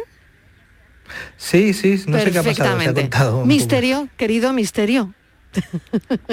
Sí, 1.37 1.73
sí, 1.75 2.03
no 2.07 2.19
sé 2.19 2.31
qué 2.31 2.39
ha 2.39 2.43
pasado. 2.43 2.81
se 2.81 2.89
ha 2.89 3.31
poco. 3.31 3.47
Misterio, 3.47 4.09
querido 4.17 4.53
misterio. 4.53 5.15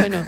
bueno, 0.00 0.24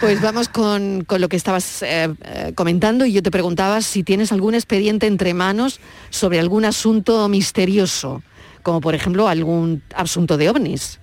pues 0.00 0.20
vamos 0.20 0.48
con, 0.48 1.04
con 1.04 1.20
lo 1.20 1.28
que 1.28 1.36
estabas 1.36 1.82
eh, 1.82 2.08
eh, 2.24 2.52
comentando 2.54 3.04
y 3.04 3.12
yo 3.12 3.22
te 3.22 3.30
preguntaba 3.30 3.80
si 3.82 4.02
tienes 4.02 4.32
algún 4.32 4.54
expediente 4.54 5.06
entre 5.06 5.34
manos 5.34 5.80
sobre 6.10 6.40
algún 6.40 6.64
asunto 6.64 7.28
misterioso, 7.28 8.22
como 8.62 8.80
por 8.80 8.94
ejemplo 8.94 9.28
algún 9.28 9.82
asunto 9.94 10.36
de 10.36 10.48
ovnis. 10.48 11.00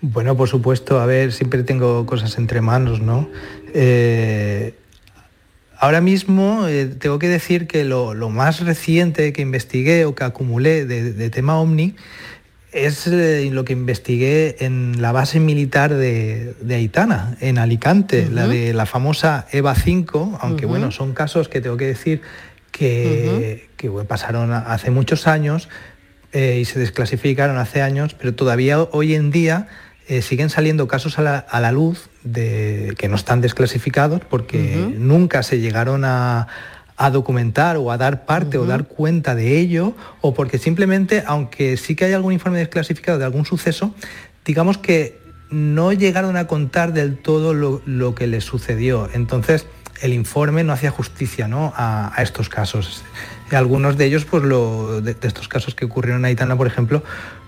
Bueno, 0.00 0.36
por 0.36 0.48
supuesto, 0.48 1.00
a 1.00 1.06
ver, 1.06 1.32
siempre 1.32 1.62
tengo 1.62 2.06
cosas 2.06 2.38
entre 2.38 2.60
manos, 2.60 3.00
¿no? 3.00 3.28
Eh, 3.74 4.74
ahora 5.78 6.00
mismo 6.00 6.66
eh, 6.68 6.86
tengo 6.86 7.18
que 7.18 7.28
decir 7.28 7.66
que 7.66 7.84
lo, 7.84 8.14
lo 8.14 8.30
más 8.30 8.60
reciente 8.60 9.32
que 9.32 9.42
investigué 9.42 10.04
o 10.04 10.14
que 10.14 10.24
acumulé 10.24 10.86
de, 10.86 11.12
de 11.12 11.30
tema 11.30 11.58
OVNI 11.58 11.94
es 12.72 13.06
eh, 13.06 13.48
lo 13.52 13.64
que 13.64 13.72
investigué 13.72 14.56
en 14.60 15.00
la 15.00 15.12
base 15.12 15.40
militar 15.40 15.94
de, 15.94 16.54
de 16.60 16.74
Aitana, 16.74 17.36
en 17.40 17.58
Alicante, 17.58 18.28
la 18.30 18.46
de 18.46 18.74
la 18.74 18.84
famosa 18.84 19.46
EVA 19.50 19.74
5, 19.74 20.38
aunque 20.42 20.66
bueno, 20.66 20.90
son 20.90 21.14
casos 21.14 21.48
que 21.48 21.62
tengo 21.62 21.78
que 21.78 21.86
decir 21.86 22.20
que, 22.72 23.70
que, 23.78 23.88
bueno, 23.88 24.06
pasaron 24.06 24.52
hace 24.52 24.90
muchos 24.90 25.26
años 25.26 25.70
eh, 26.32 26.58
y 26.60 26.66
se 26.66 26.78
desclasificaron 26.78 27.56
hace 27.56 27.80
años, 27.80 28.14
pero 28.14 28.34
todavía 28.34 28.82
hoy 28.82 29.14
en 29.14 29.30
día 29.30 29.68
siguen 30.20 30.50
saliendo 30.50 30.86
casos 30.86 31.18
a 31.18 31.22
la, 31.22 31.38
a 31.38 31.60
la 31.60 31.72
luz 31.72 32.10
de, 32.26 32.94
que 32.98 33.08
no 33.08 33.16
están 33.16 33.40
desclasificados 33.40 34.20
porque 34.28 34.94
nunca 34.98 35.42
se 35.42 35.60
llegaron 35.60 36.04
a, 36.04 36.48
a 36.96 37.10
documentar 37.10 37.76
o 37.76 37.92
a 37.92 37.98
dar 37.98 38.24
parte 38.26 38.58
o 38.58 38.66
dar 38.66 38.86
cuenta 38.86 39.34
de 39.34 39.58
ello, 39.58 39.94
o 40.20 40.34
porque 40.34 40.58
simplemente, 40.58 41.22
aunque 41.26 41.76
sí 41.76 41.94
que 41.94 42.06
hay 42.06 42.12
algún 42.12 42.32
informe 42.32 42.58
desclasificado 42.58 43.18
de 43.18 43.24
algún 43.24 43.44
suceso, 43.44 43.94
digamos 44.44 44.78
que 44.78 45.18
no 45.50 45.92
llegaron 45.92 46.36
a 46.36 46.46
contar 46.46 46.92
del 46.92 47.18
todo 47.18 47.54
lo, 47.54 47.82
lo 47.86 48.14
que 48.14 48.26
les 48.26 48.44
sucedió. 48.44 49.08
Entonces, 49.12 49.66
el 50.02 50.12
informe 50.12 50.64
no 50.64 50.72
hacía 50.72 50.90
justicia 50.90 51.48
¿no? 51.48 51.72
A, 51.76 52.12
a 52.18 52.22
estos 52.22 52.48
casos. 52.48 53.04
Y 53.50 53.54
algunos 53.54 53.96
de 53.96 54.06
ellos, 54.06 54.24
pues 54.24 54.42
lo, 54.42 55.00
de, 55.00 55.14
de 55.14 55.28
estos 55.28 55.48
casos 55.48 55.74
que 55.74 55.84
ocurrieron 55.84 56.22
en 56.22 56.26
Aitana, 56.26 56.56
por 56.56 56.66
ejemplo, 56.66 57.02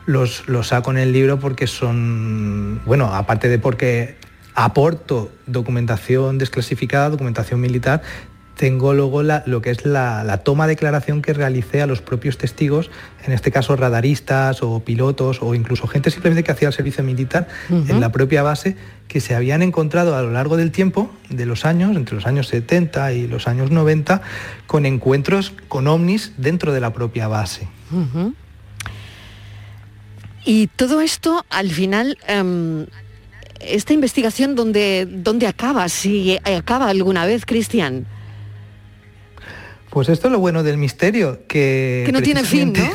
los, 0.07 0.49
los 0.49 0.69
saco 0.69 0.91
en 0.91 0.99
el 0.99 1.13
libro 1.13 1.39
porque 1.41 1.67
son, 1.67 2.81
bueno, 2.87 3.15
aparte 3.15 3.49
de 3.49 3.59
porque 3.59 4.17
aporto 4.65 5.31
documentación 5.47 6.37
desclasificada, 6.39 7.11
documentación 7.11 7.61
militar, 7.61 8.03
tengo 8.57 8.93
luego 8.93 9.23
la- 9.23 9.45
lo 9.47 9.63
que 9.63 9.71
es 9.71 9.87
la, 9.87 10.25
la 10.25 10.39
toma 10.39 10.67
de 10.67 10.73
declaración 10.75 11.23
que 11.23 11.33
realicé 11.33 11.81
a 11.81 11.87
los 11.87 12.03
propios 12.03 12.39
testigos, 12.39 12.91
en 13.25 13.33
este 13.33 13.53
caso 13.53 13.77
radaristas 13.77 14.65
o 14.65 14.81
pilotos 14.81 15.39
o 15.43 15.55
incluso 15.55 15.87
gente 15.87 16.11
simplemente 16.11 16.43
que 16.43 16.51
hacía 16.51 16.67
el 16.67 16.75
servicio 16.75 17.05
militar 17.05 17.47
en 17.71 18.01
la 18.01 18.11
propia 18.11 18.43
base, 18.43 18.77
que 19.07 19.21
se 19.21 19.37
habían 19.37 19.63
encontrado 19.63 20.17
a 20.17 20.23
lo 20.23 20.33
largo 20.33 20.57
del 20.57 20.73
tiempo, 20.73 21.09
de 21.31 21.47
los 21.47 21.65
años, 21.65 21.95
entre 21.97 22.17
los 22.17 22.27
años 22.27 22.49
70 22.49 23.13
y 23.13 23.29
los 23.29 23.47
años 23.47 23.71
90, 23.71 24.23
con 24.67 24.87
encuentros 24.87 25.53
con 25.69 25.87
ovnis 25.87 26.33
dentro 26.37 26.73
de 26.73 26.81
la 26.81 26.93
propia 26.93 27.29
base. 27.29 27.69
Y 30.45 30.67
todo 30.67 31.01
esto, 31.01 31.45
al 31.49 31.71
final, 31.71 32.19
em, 32.27 32.87
esta 33.61 33.93
investigación, 33.93 34.55
¿dónde, 34.55 35.07
¿dónde 35.11 35.47
acaba? 35.47 35.89
Si 35.89 36.39
acaba 36.45 36.89
alguna 36.89 37.27
vez, 37.27 37.45
Cristian. 37.47 38.07
Pues 39.99 40.11
esto 40.11 40.29
es 40.29 40.33
lo 40.33 40.39
bueno 40.39 40.63
del 40.63 40.77
misterio, 40.79 41.41
que... 41.49 42.05
Que 42.07 42.13
no 42.13 42.23
tiene 42.23 42.45
fin, 42.45 42.73
¿no? 42.73 42.89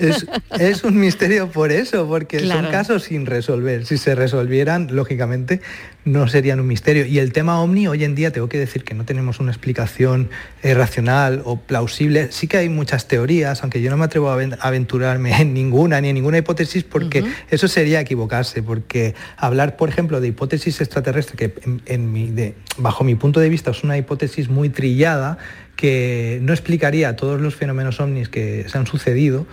Es, 0.00 0.26
es 0.58 0.82
un 0.82 0.98
misterio 0.98 1.50
por 1.50 1.70
eso, 1.70 2.08
porque 2.08 2.38
Claro. 2.38 2.62
son 2.62 2.70
casos 2.70 3.02
sin 3.02 3.26
resolver. 3.26 3.84
Si 3.84 3.98
se 3.98 4.14
resolvieran, 4.14 4.88
lógicamente, 4.92 5.60
no 6.06 6.26
serían 6.26 6.58
un 6.58 6.66
misterio. 6.66 7.04
Y 7.04 7.18
el 7.18 7.34
tema 7.34 7.60
OVNI, 7.60 7.88
hoy 7.88 8.02
en 8.04 8.14
día, 8.14 8.30
tengo 8.32 8.48
que 8.48 8.58
decir 8.58 8.82
que 8.82 8.94
no 8.94 9.04
tenemos 9.04 9.40
una 9.40 9.50
explicación 9.52 10.30
eh, 10.62 10.72
racional 10.72 11.42
o 11.44 11.60
plausible. 11.60 12.32
Sí 12.32 12.46
que 12.46 12.56
hay 12.56 12.70
muchas 12.70 13.08
teorías, 13.08 13.62
aunque 13.62 13.82
yo 13.82 13.90
no 13.90 13.98
me 13.98 14.06
atrevo 14.06 14.30
a 14.30 14.34
aven- 14.42 14.56
a 14.58 14.68
aventurarme 14.68 15.38
en 15.42 15.52
ninguna, 15.52 16.00
ni 16.00 16.08
en 16.08 16.14
ninguna 16.14 16.38
hipótesis, 16.38 16.82
porque 16.82 17.24
eso 17.50 17.68
sería 17.68 18.00
equivocarse, 18.00 18.62
porque 18.62 19.14
hablar, 19.36 19.76
por 19.76 19.90
ejemplo, 19.90 20.22
de 20.22 20.28
hipótesis 20.28 20.80
extraterrestre, 20.80 21.36
que 21.36 21.54
en- 21.66 21.82
en 21.84 22.10
mi- 22.10 22.30
de- 22.30 22.54
bajo 22.78 23.04
mi 23.04 23.16
punto 23.16 23.38
de 23.38 23.50
vista 23.50 23.70
es 23.72 23.84
una 23.84 23.98
hipótesis 23.98 24.48
muy 24.48 24.70
trillada, 24.70 25.36
que 25.78 26.40
no 26.42 26.52
explicaría 26.52 27.14
todos 27.14 27.40
los 27.40 27.54
fenómenos 27.54 28.00
ovnis 28.00 28.28
que 28.28 28.66
se 28.68 28.76
han 28.76 28.86
sucedido, 28.88 29.46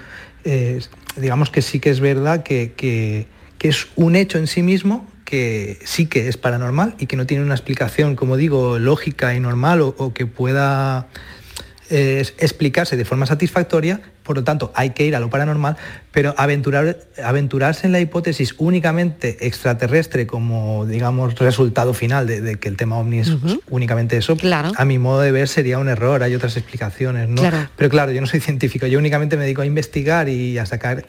eh, 0.43 0.79
digamos 1.17 1.51
que 1.51 1.61
sí 1.61 1.79
que 1.79 1.91
es 1.91 1.99
verdad 1.99 2.41
que, 2.43 2.73
que- 2.75 3.27
es 3.61 3.88
un 3.95 4.15
hecho 4.15 4.38
en 4.38 4.45
sí 4.45 4.61
mismo 4.61 5.07
que 5.23 5.79
sí 5.85 6.05
que 6.05 6.27
es 6.27 6.38
paranormal 6.38 6.93
y 6.99 7.07
que 7.07 7.15
no 7.15 7.25
tiene 7.25 7.43
una 7.43 7.55
explicación, 7.55 8.15
como 8.15 8.38
digo, 8.38 8.77
lógica 8.77 9.33
y 9.33 9.39
normal 9.39 9.81
o, 9.81 10.13
que 10.13 10.27
pueda 10.27 11.07
eh, 11.89 12.23
explicarse 12.38 12.95
de 12.95 13.05
forma 13.05 13.25
satisfactoria, 13.25 14.01
por 14.25 14.35
lo 14.35 14.43
tanto 14.43 14.71
hay 14.75 14.89
que 14.89 15.05
ir 15.05 15.15
a 15.15 15.19
lo 15.19 15.29
paranormal, 15.29 15.77
pero 16.11 16.33
aventurar, 16.38 16.97
aventurarse 17.23 17.85
en 17.85 17.93
la 17.93 17.99
hipótesis 17.99 18.55
únicamente 18.57 19.45
extraterrestre 19.47 20.25
como, 20.25 20.85
digamos, 20.85 21.35
resultado 21.35 21.93
final 21.93 22.25
de, 22.25 22.41
de 22.41 22.55
que 22.55 22.67
el 22.67 22.75
tema 22.75 22.97
ovni 22.97 23.19
es 23.19 23.31
únicamente 23.69 24.17
eso, 24.17 24.35
a 24.75 24.85
mi 24.85 24.97
modo 24.97 25.21
de 25.21 25.31
ver 25.31 25.47
sería 25.47 25.77
un 25.77 25.88
error, 25.88 26.23
hay 26.23 26.33
otras 26.35 26.57
explicaciones, 26.57 27.29
¿no? 27.29 27.41
Claro. 27.41 27.69
Pero 27.75 27.89
claro, 27.89 28.11
yo 28.11 28.19
no 28.19 28.27
soy 28.27 28.39
científico, 28.39 28.88
yo 28.88 28.97
únicamente 28.97 29.38
me 29.38 29.43
dedico 29.43 29.61
a 29.61 29.65
investigar 29.65 30.27
y 30.27 30.57
a 30.57 30.65
sacar 30.65 31.05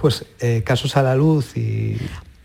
pues 0.00 0.24
eh, 0.40 0.62
casos 0.64 0.96
a 0.96 1.02
la 1.02 1.14
luz 1.16 1.56
y... 1.56 1.96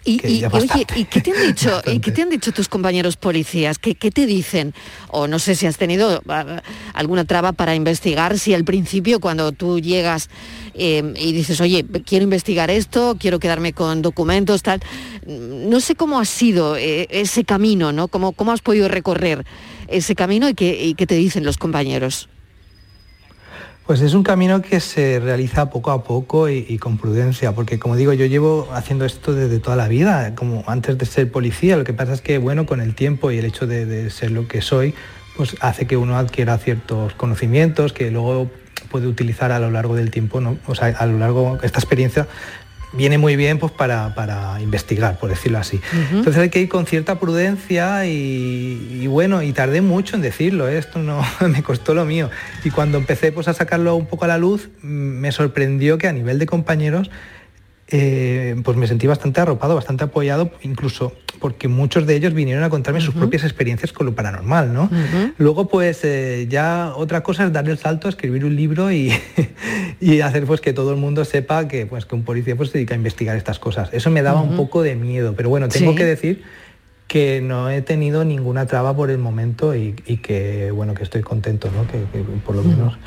Y, 0.08 0.22
y- 0.26 0.46
oye. 0.46 0.88
¿y 0.96 1.04
qué 1.04 1.20
te 1.20 1.32
han 1.32 1.48
dicho? 1.48 1.82
¿Y 1.86 2.00
qué 2.00 2.12
te 2.12 2.22
han 2.22 2.30
dicho 2.30 2.54
tus 2.54 2.70
compañeros 2.70 3.18
policías? 3.18 3.78
¿Qué, 3.78 3.94
qué 3.94 4.10
te 4.10 4.26
dicen? 4.26 4.74
O 5.10 5.28
no 5.28 5.38
sé 5.38 5.54
si 5.56 5.68
has 5.68 5.78
tenido 5.78 6.22
ah, 6.30 6.62
alguna 6.94 7.26
traba 7.26 7.52
para 7.52 7.76
investigar, 7.76 8.40
si 8.40 8.54
al 8.54 8.64
principio 8.64 9.20
cuando 9.20 9.52
tú 9.52 9.82
llegas 9.82 10.30
eh, 10.76 11.14
y 11.20 11.34
dices, 11.34 11.60
oye, 11.60 11.86
quiero 12.06 12.24
investigar 12.24 12.72
esto, 12.72 13.18
quiero 13.20 13.40
quedarme 13.40 13.74
con 13.74 14.02
documentos, 14.02 14.64
tal. 14.64 14.80
No 15.26 15.82
sé 15.82 15.96
cómo 15.96 16.20
ha 16.22 16.26
sido 16.26 16.78
eh, 16.78 17.08
ese 17.10 17.44
camino, 17.44 17.92
¿no? 17.92 18.08
¿Cómo, 18.08 18.32
¿Cómo 18.32 18.54
has 18.54 18.62
podido 18.62 18.88
recorrer 18.88 19.46
ese 19.90 20.16
camino 20.16 20.48
y 20.48 20.54
qué, 20.54 20.86
y 20.86 20.94
qué 20.94 21.06
te 21.06 21.16
dicen 21.16 21.44
los 21.44 21.58
compañeros? 21.58 22.30
Pues 23.88 24.02
es 24.02 24.14
un 24.14 24.24
camino 24.24 24.62
que 24.62 24.82
se 24.82 25.18
realiza 25.22 25.70
poco 25.70 25.92
a 25.92 26.04
poco 26.04 26.50
y, 26.50 26.78
con 26.78 26.98
prudencia, 26.98 27.56
porque 27.56 27.80
como 27.80 27.96
digo, 27.96 28.12
yo 28.12 28.26
llevo 28.26 28.68
haciendo 28.74 29.06
esto 29.06 29.34
desde 29.34 29.60
toda 29.60 29.78
la 29.78 29.88
vida, 29.88 30.36
como 30.36 30.66
antes 30.68 30.98
de 30.98 31.06
ser 31.06 31.32
policía. 31.32 31.78
Lo 31.78 31.86
que 31.86 31.94
pasa 31.94 32.12
es 32.12 32.20
que, 32.20 32.38
bueno, 32.38 32.66
con 32.66 32.82
el 32.82 32.96
tiempo 32.96 33.32
y 33.32 33.38
el 33.38 33.46
hecho 33.46 33.66
de, 33.66 33.86
de 33.86 34.10
ser 34.10 34.32
lo 34.32 34.46
que 34.46 34.62
soy, 34.62 34.94
pues 35.38 35.56
hace 35.62 35.88
que 35.88 35.96
uno 35.96 36.18
adquiera 36.18 36.58
ciertos 36.58 37.14
conocimientos 37.14 37.94
que 37.94 38.12
luego 38.12 38.52
puede 38.92 39.08
utilizar 39.08 39.54
a 39.54 39.60
lo 39.60 39.72
largo 39.72 39.96
del 39.96 40.12
tiempo, 40.12 40.42
¿no? 40.42 40.58
O 40.68 40.76
sea, 40.76 40.88
a 40.88 41.06
lo 41.06 41.18
largo, 41.18 41.58
esta 41.64 41.80
experiencia 41.80 42.28
viene 42.94 43.18
muy 43.18 43.36
bien 43.36 43.60
pues 43.60 43.72
para, 43.72 44.14
para 44.16 44.62
investigar, 44.62 45.20
por 45.20 45.30
decirlo 45.30 45.58
así. 45.58 45.82
Entonces 46.12 46.38
hay 46.38 46.50
que 46.50 46.62
ir 46.62 46.70
con 46.70 46.86
cierta 46.86 47.20
prudencia 47.20 48.06
y, 48.06 49.00
y 49.02 49.08
bueno, 49.08 49.42
y 49.44 49.52
tardé 49.54 49.82
mucho 49.82 50.16
en 50.16 50.22
decirlo, 50.22 50.68
¿eh? 50.68 50.78
esto 50.78 51.00
no 51.00 51.22
me 51.48 51.64
costó 51.64 51.94
lo 51.94 52.06
mío. 52.06 52.30
Y 52.64 52.72
cuando 52.72 52.98
empecé 52.98 53.32
pues 53.32 53.48
a 53.48 53.54
sacarlo 53.54 53.96
un 53.96 54.06
poco 54.06 54.26
a 54.26 54.28
la 54.28 54.38
luz, 54.38 54.70
mm, 54.82 54.88
me 54.88 55.32
sorprendió 55.32 55.98
que 55.98 56.08
a 56.08 56.14
nivel 56.14 56.40
de 56.40 56.46
compañeros 56.46 57.10
eh, 57.90 58.56
pues 58.64 58.76
me 58.78 58.88
sentí 58.88 59.08
bastante 59.08 59.40
arropado, 59.42 59.76
bastante 59.76 60.04
apoyado, 60.04 60.52
incluso 60.62 61.14
porque 61.40 61.68
muchos 61.68 62.08
de 62.08 62.16
ellos 62.16 62.34
vinieron 62.34 62.64
a 62.64 62.70
contarme 62.70 63.00
sus 63.00 63.14
propias 63.14 63.44
experiencias 63.44 63.94
con 63.94 64.08
lo 64.08 64.16
paranormal, 64.16 64.74
¿no? 64.74 64.90
Luego, 65.38 65.68
pues 65.68 66.04
eh, 66.04 66.48
ya 66.50 66.94
otra 66.96 67.22
cosa 67.22 67.46
es 67.46 67.54
dar 67.54 67.70
el 67.70 67.78
salto 67.78 68.08
a 68.08 68.10
escribir 68.10 68.44
un 68.44 68.56
libro 68.56 68.92
y, 68.92 69.14
y 70.02 70.22
hacer 70.22 70.46
pues 70.46 70.62
que 70.62 70.74
todo 70.74 70.92
el 70.92 70.98
mundo 70.98 71.24
sepa 71.26 71.68
que, 71.68 71.86
pues, 71.86 72.06
que 72.08 72.16
un 72.16 72.24
policía 72.24 72.56
pues, 72.56 72.72
se 72.72 72.80
dedica 72.80 72.96
a 72.96 72.98
investigar 72.98 73.38
estas 73.38 73.60
cosas. 73.60 73.90
Eso 73.94 74.10
me 74.10 74.24
daba 74.24 74.42
un 74.42 74.58
poco 74.58 74.82
de 74.82 74.96
miedo, 74.96 75.34
pero 75.38 75.50
bueno, 75.50 75.68
tengo 75.70 75.92
Sí. 75.92 75.98
que 75.98 76.06
decir 76.06 76.44
que 77.08 77.40
no 77.40 77.70
he 77.70 77.82
tenido 77.84 78.26
ninguna 78.26 78.66
traba 78.66 78.96
por 78.96 79.12
el 79.12 79.20
momento 79.20 79.76
y, 79.76 79.96
y 80.08 80.18
que 80.18 80.72
bueno 80.72 80.94
que 80.96 81.04
estoy 81.04 81.22
contento, 81.22 81.70
¿no? 81.74 81.86
Que, 81.88 82.00
que 82.12 82.26
por 82.46 82.56
lo 82.56 82.64
menos 82.64 82.98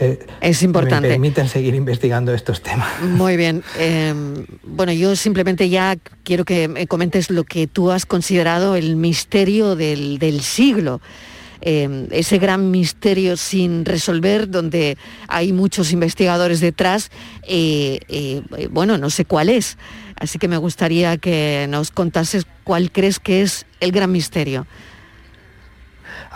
eh, 0.00 0.18
Es 0.40 0.62
importante. 0.62 1.08
me 1.08 1.14
permiten 1.14 1.48
seguir 1.48 1.74
investigando 1.74 2.32
estos 2.34 2.62
temas. 2.62 2.88
Muy 3.02 3.36
bien. 3.36 3.62
Eh, 3.78 4.14
bueno, 4.62 4.92
yo 4.92 5.16
simplemente 5.16 5.68
ya 5.68 5.96
quiero 6.22 6.44
que 6.44 6.68
me 6.68 6.86
comentes 6.86 7.30
lo 7.30 7.44
que 7.44 7.66
tú 7.66 7.90
has 7.90 8.06
considerado 8.06 8.76
el 8.76 8.96
misterio 8.96 9.76
del, 9.76 10.18
del 10.18 10.40
siglo. 10.40 11.00
Eh, 11.60 12.08
ese 12.10 12.38
gran 12.38 12.70
misterio 12.70 13.36
sin 13.38 13.86
resolver, 13.86 14.50
donde 14.50 14.98
hay 15.28 15.52
muchos 15.52 15.92
investigadores 15.92 16.60
detrás, 16.60 17.10
bueno, 18.70 18.98
no 18.98 19.08
sé 19.10 19.24
cuál 19.24 19.48
es. 19.48 19.78
Así 20.16 20.38
que 20.38 20.46
me 20.46 20.58
gustaría 20.58 21.16
que 21.16 21.66
nos 21.68 21.90
contases 21.90 22.46
cuál 22.64 22.92
crees 22.92 23.18
que 23.18 23.42
es 23.42 23.66
el 23.80 23.92
gran 23.92 24.12
misterio. 24.12 24.66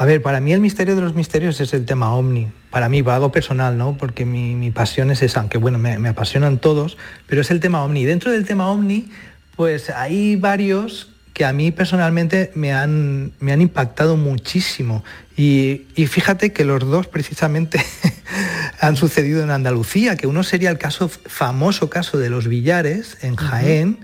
A 0.01 0.05
ver, 0.05 0.23
para 0.23 0.39
mí 0.39 0.53
el 0.53 0.61
misterio 0.61 0.95
de 0.95 1.01
los 1.01 1.15
misterios 1.15 1.61
es 1.61 1.75
el 1.75 1.85
tema 1.85 2.15
ovni. 2.15 2.47
Para 2.71 2.89
mí, 2.89 3.03
algo 3.05 3.33
personal, 3.33 3.77
¿no? 3.77 3.97
Porque 3.99 4.25
mi, 4.25 4.55
mi 4.55 4.71
pasión 4.71 5.11
es 5.11 5.23
esa, 5.23 5.41
aunque 5.41 5.59
bueno, 5.59 5.77
me, 5.79 5.99
me 5.99 6.09
apasionan 6.09 6.59
todos, 6.59 6.97
pero 7.27 7.41
es 7.41 7.51
el 7.51 7.59
tema 7.59 7.83
ovni. 7.83 8.05
Dentro 8.05 8.31
del 8.31 8.47
tema 8.47 8.71
ovni, 8.71 9.11
pues 9.57 9.91
hay 9.91 10.37
varios 10.37 11.11
que 11.38 11.44
a 11.44 11.53
mí 11.53 11.70
personalmente 11.70 12.51
me 12.57 12.72
han, 12.72 13.31
me 13.38 13.53
han 13.53 13.61
impactado 13.61 14.16
muchísimo. 14.16 15.05
Y, 15.37 15.83
y 15.94 16.09
fíjate 16.09 16.53
que 16.53 16.64
los 16.64 16.81
dos 16.81 17.07
precisamente 17.07 17.81
han 18.81 18.96
sucedido 18.96 19.40
en 19.44 19.53
Andalucía, 19.53 20.16
que 20.16 20.27
uno 20.27 20.42
sería 20.42 20.68
el 20.68 20.79
caso 20.79 21.09
famoso 21.09 21.88
caso 21.88 22.18
de 22.18 22.29
los 22.29 22.48
billares 22.48 23.18
en 23.22 23.37
Jaén, 23.37 24.01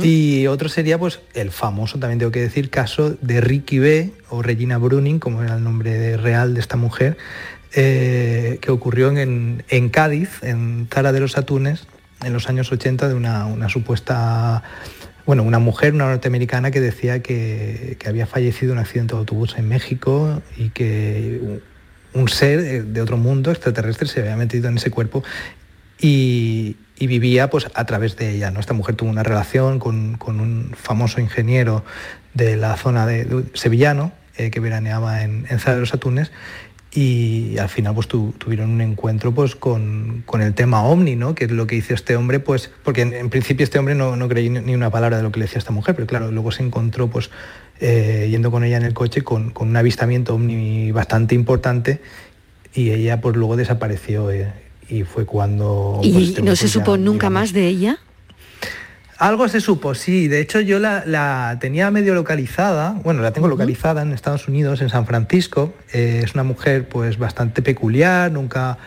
y 0.00 0.46
otro 0.46 0.68
sería 0.68 0.98
pues 0.98 1.18
el 1.34 1.50
famoso, 1.50 1.98
también 1.98 2.20
tengo 2.20 2.30
que 2.30 2.42
decir, 2.42 2.70
caso 2.70 3.16
de 3.20 3.40
Ricky 3.40 3.80
B 3.80 4.12
o 4.28 4.42
Regina 4.42 4.78
Bruning, 4.78 5.18
como 5.18 5.42
era 5.42 5.56
el 5.56 5.64
nombre 5.64 6.16
real 6.16 6.54
de 6.54 6.60
esta 6.60 6.76
mujer, 6.76 7.16
eh, 7.74 8.58
que 8.60 8.70
ocurrió 8.70 9.10
en, 9.10 9.64
en 9.68 9.88
Cádiz, 9.88 10.42
en 10.42 10.88
Zara 10.92 11.10
de 11.10 11.18
los 11.18 11.36
Atunes, 11.38 11.88
en 12.24 12.32
los 12.32 12.48
años 12.48 12.70
80, 12.70 13.08
de 13.08 13.14
una, 13.14 13.46
una 13.46 13.68
supuesta, 13.68 14.62
bueno, 15.28 15.42
una 15.42 15.58
mujer, 15.58 15.92
una 15.92 16.06
norteamericana 16.06 16.70
que 16.70 16.80
decía 16.80 17.20
que, 17.20 17.98
había 18.06 18.26
fallecido 18.26 18.72
en 18.72 18.78
un 18.78 18.82
accidente 18.82 19.12
de 19.12 19.18
autobús 19.18 19.56
en 19.58 19.68
México 19.68 20.40
y 20.56 20.70
que 20.70 21.60
un- 22.14 22.28
ser 22.28 22.86
de 22.86 23.02
otro 23.02 23.18
mundo 23.18 23.50
extraterrestre 23.50 24.08
se 24.08 24.20
había 24.20 24.36
metido 24.36 24.70
en 24.70 24.78
ese 24.78 24.90
cuerpo 24.90 25.22
y, 26.00 26.78
vivía 26.98 27.50
pues 27.50 27.66
a 27.74 27.84
través 27.84 28.16
de 28.16 28.30
ella. 28.30 28.50
¿no? 28.50 28.58
Esta 28.58 28.72
mujer 28.72 28.94
tuvo 28.94 29.10
una 29.10 29.22
relación 29.22 29.78
con, 29.78 30.16
un 30.24 30.74
famoso 30.74 31.20
ingeniero 31.20 31.84
de 32.32 32.56
la 32.56 32.78
zona 32.78 33.06
de, 33.06 33.26
de 33.26 33.44
sevillano 33.52 34.12
eh, 34.38 34.50
que 34.50 34.60
veraneaba 34.60 35.24
en, 35.24 35.44
en 35.50 35.58
Zara 35.58 35.74
de 35.74 35.80
los 35.80 35.92
Atunes 35.92 36.32
y 36.92 37.58
al 37.58 37.68
final 37.68 37.94
pues 37.94 38.08
tu- 38.08 38.32
tuvieron 38.38 38.70
un 38.70 38.80
encuentro 38.80 39.32
pues 39.32 39.54
con, 39.54 40.22
con 40.24 40.40
el 40.40 40.54
tema 40.54 40.82
ovni, 40.84 41.16
¿no? 41.16 41.34
que 41.34 41.44
es 41.44 41.50
lo 41.50 41.66
que 41.66 41.76
hizo 41.76 41.92
este 41.94 42.16
hombre, 42.16 42.40
pues 42.40 42.70
porque 42.82 43.02
en, 43.02 43.12
en 43.12 43.28
principio 43.30 43.64
este 43.64 43.78
hombre 43.78 43.94
no, 43.94 44.16
no 44.16 44.26
creía 44.28 44.48
ni- 44.60 44.74
una 44.74 44.90
palabra 44.90 45.18
de 45.18 45.22
lo 45.22 45.30
que 45.30 45.38
le 45.40 45.44
decía 45.46 45.58
esta 45.58 45.70
mujer, 45.72 45.94
pero 45.94 46.06
claro, 46.06 46.30
luego 46.30 46.50
se 46.50 46.62
encontró 46.62 47.08
pues 47.08 47.30
eh, 47.80 48.26
yendo 48.30 48.50
con 48.50 48.64
ella 48.64 48.78
en 48.78 48.84
el 48.84 48.94
coche 48.94 49.22
con, 49.22 49.50
con 49.50 49.68
un 49.68 49.76
avistamiento 49.76 50.34
ovni 50.34 50.90
bastante 50.90 51.34
importante 51.34 52.00
y 52.74 52.90
ella 52.90 53.20
pues 53.20 53.36
luego 53.36 53.56
desapareció 53.56 54.30
eh, 54.30 54.50
y 54.88 55.02
fue 55.02 55.26
cuando... 55.26 56.00
¿Y 56.02 56.12
pues, 56.12 56.28
este 56.30 56.42
no 56.42 56.56
se 56.56 56.66
ya- 56.66 56.72
supo 56.72 56.96
nunca 56.96 57.28
más 57.28 57.52
de 57.52 57.66
ella? 57.66 57.98
Algo 59.18 59.48
se 59.48 59.60
supo, 59.60 59.94
sí. 59.94 60.28
De 60.28 60.40
hecho, 60.40 60.60
yo 60.60 60.78
la, 60.78 61.02
la 61.04 61.56
tenía 61.60 61.90
medio 61.90 62.14
localizada. 62.14 62.92
Bueno, 63.02 63.22
la 63.22 63.32
tengo 63.32 63.48
localizada 63.48 64.02
en 64.02 64.12
Estados 64.12 64.48
Unidos, 64.48 64.80
en 64.80 64.90
San 64.90 65.06
Francisco. 65.06 65.74
Eh, 65.92 66.22
es 66.24 66.34
una 66.34 66.44
mujer, 66.44 66.88
pues, 66.88 67.18
bastante 67.18 67.60
peculiar. 67.62 68.30
Nunca, 68.30 68.78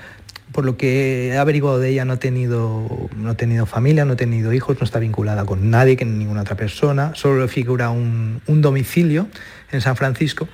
por 0.53 0.63
lo 0.65 0.77
que 0.77 1.29
he 1.29 1.37
averiguado 1.37 1.79
de 1.79 1.89
ella, 1.89 2.05
no 2.05 2.13
ha 2.13 2.17
tenido, 2.19 3.09
no 3.15 3.29
ha 3.31 3.35
tenido 3.35 3.65
familia, 3.65 4.05
no 4.05 4.13
ha 4.13 4.17
tenido 4.17 4.53
hijos, 4.53 4.77
no 4.79 4.85
está 4.85 4.99
vinculada 4.99 5.45
con 5.45 5.69
nadie, 5.69 5.97
con 5.97 6.17
ninguna 6.17 6.41
otra 6.41 6.55
persona. 6.55 7.11
Solo 7.15 7.47
figura 7.47 7.89
un, 7.89 8.41
un 8.47 8.61
domicilio 8.61 9.27
en 9.71 9.81
San 9.81 9.95
Francisco. 9.97 10.47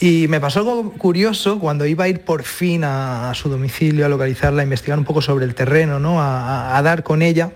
Y 0.00 0.26
me 0.28 0.40
pasó 0.40 0.60
algo 0.60 0.92
curioso 0.92 1.58
cuando 1.60 1.86
iba 1.86 2.04
a 2.04 2.08
ir 2.08 2.20
por 2.22 2.42
fin 2.42 2.84
a, 2.84 3.30
a 3.30 3.34
su 3.34 3.48
domicilio, 3.48 4.04
a 4.04 4.08
localizarla, 4.08 4.62
a 4.62 4.64
investigar 4.64 4.98
un 4.98 5.04
poco 5.04 5.22
sobre 5.22 5.44
el 5.44 5.54
terreno, 5.54 5.98
¿no? 6.00 6.20
a- 6.20 6.72
a- 6.72 6.78
a 6.78 6.82
dar 6.82 7.02
con 7.04 7.22
ella 7.22 7.52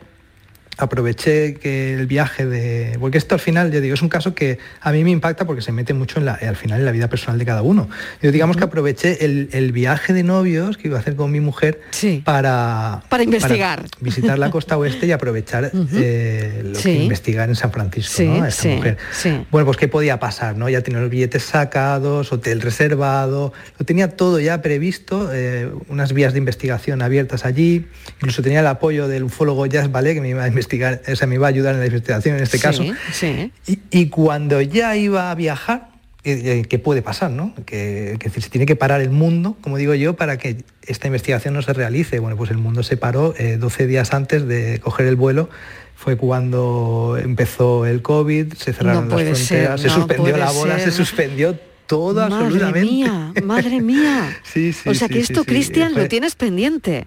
aproveché 0.79 1.55
que 1.55 1.95
el 1.95 2.07
viaje 2.07 2.47
de... 2.47 2.97
Porque 3.01 3.19
esto 3.19 3.35
al 3.35 3.41
final, 3.41 3.71
yo 3.73 3.81
digo, 3.81 3.95
es 3.95 4.03
un 4.03 4.09
caso 4.09 4.35
que 4.35 4.59
a 4.81 4.93
mí 4.93 5.05
me 5.05 5.11
impacta 5.11 5.45
porque 5.45 5.61
se 5.61 5.73
mete 5.73 5.93
mucho 5.93 6.19
en 6.19 6.25
la, 6.27 6.35
al 6.35 6.57
final 6.57 6.79
en 6.81 6.87
la 6.87 6.93
vida 6.93 7.09
personal 7.09 7.39
de 7.39 7.45
cada 7.45 7.63
uno. 7.63 7.89
Yo 8.23 8.33
digamos 8.33 8.57
que 8.57 8.65
aproveché 8.65 9.25
el, 9.25 9.49
el 9.53 9.73
viaje 9.73 10.13
de 10.13 10.23
novios 10.23 10.77
que 10.79 10.89
iba 10.89 10.97
a 10.97 11.01
hacer 11.01 11.17
con 11.17 11.31
mi 11.31 11.41
mujer 11.41 11.81
para... 12.25 13.03
Para 13.09 13.23
investigar. 13.23 13.85
visitar 14.01 14.39
la 14.39 14.51
costa 14.51 14.79
oeste 14.79 15.07
y 15.07 15.13
aprovechar 15.13 15.71
eh, 15.95 16.63
lo 16.65 16.75
Sí. 16.79 16.83
que 16.95 17.03
investigar 17.03 17.49
en 17.49 17.57
San 17.57 17.73
Francisco, 17.73 18.15
Sí, 18.17 18.27
¿no? 18.27 18.45
A 18.45 18.49
esta 18.49 18.63
sí, 18.63 18.69
mujer. 18.69 18.97
sí. 19.13 19.47
Bueno, 19.51 19.67
pues 19.67 19.77
qué 19.77 19.89
podía 19.89 20.19
pasar, 20.21 20.57
¿no? 20.57 20.69
Ya 20.69 20.81
tenía 20.83 21.01
los 21.01 21.11
billetes 21.11 21.43
sacados, 21.43 22.33
hotel 22.33 22.61
reservado, 22.61 23.53
lo 23.79 23.85
tenía 23.85 24.09
todo 24.17 24.39
ya 24.39 24.63
previsto, 24.63 25.31
eh, 25.33 25.71
unas 25.89 26.13
vías 26.13 26.33
de 26.33 26.39
investigación 26.39 27.03
abiertas 27.03 27.45
allí, 27.45 27.87
incluso 28.17 28.43
tenía 28.43 28.61
el 28.61 28.67
apoyo 28.67 29.09
del 29.09 29.25
ufólogo 29.25 29.67
Jazz 29.67 29.91
Ballet 29.91 30.15
que 30.15 30.21
me 30.21 30.29
iba 30.31 30.45
a 30.45 30.49
investigar, 30.49 30.68
o 31.13 31.17
sea, 31.17 31.27
me 31.27 31.37
iba 31.37 31.47
a 31.47 31.51
ayudar 31.51 31.75
en 31.75 31.81
la 31.81 31.87
investigación 31.87 32.37
en 32.37 32.43
este 32.43 32.59
Sí, 32.59 32.63
caso. 32.63 32.85
sí. 33.13 33.53
Y, 33.67 33.79
y 33.91 34.09
cuando 34.09 34.61
ya 34.61 34.97
iba 34.97 35.31
a 35.31 35.35
viajar, 35.35 35.89
eh, 36.25 36.41
eh, 36.45 36.63
¿qué 36.69 36.79
puede 36.79 37.01
pasar, 37.03 37.31
no? 37.31 37.55
Que, 37.65 38.17
que 38.19 38.29
se 38.29 38.51
tiene 38.51 38.67
que 38.67 38.77
parar 38.77 39.01
el 39.01 39.11
mundo, 39.11 39.57
como 39.61 39.77
digo 39.77 39.95
yo, 39.95 40.15
para 40.17 40.37
que 40.37 40.65
esta 40.87 41.07
investigación 41.07 41.55
no 41.55 41.63
se 41.63 41.73
realice. 41.73 42.19
Bueno, 42.19 42.37
pues 42.37 42.51
el 42.51 42.59
mundo 42.59 42.83
se 42.83 42.97
paró 42.97 43.35
eh, 43.39 43.57
12 43.59 43.87
días 43.87 44.13
antes 44.13 44.47
de 44.47 44.81
coger 44.81 45.07
el 45.07 45.17
vuelo. 45.17 45.49
Fue 45.95 46.17
cuando 46.17 47.19
empezó 47.21 47.85
el 47.87 48.03
COVID, 48.03 48.53
se 48.55 48.73
cerraron 48.73 49.09
No 49.09 49.17
las 49.19 49.39
fronteras, 49.39 49.81
ser, 49.81 49.91
se 49.91 49.95
suspendió 49.95 50.37
la 50.37 50.49
ser. 50.51 50.81
se 50.81 50.91
suspendió 50.93 51.59
todo 51.87 52.21
Madre 52.29 52.45
absolutamente. 52.45 52.93
mía, 52.93 53.33
madre 53.45 53.81
mía. 53.81 54.37
Sí, 54.45 54.73
sí, 54.73 54.89
o 54.89 54.95
sea 54.95 55.09
sí, 55.09 55.15
que 55.15 55.21
esto, 55.21 55.45
Cristian, 55.45 55.95
lo 55.95 56.07
tienes 56.07 56.35
pendiente. 56.37 57.07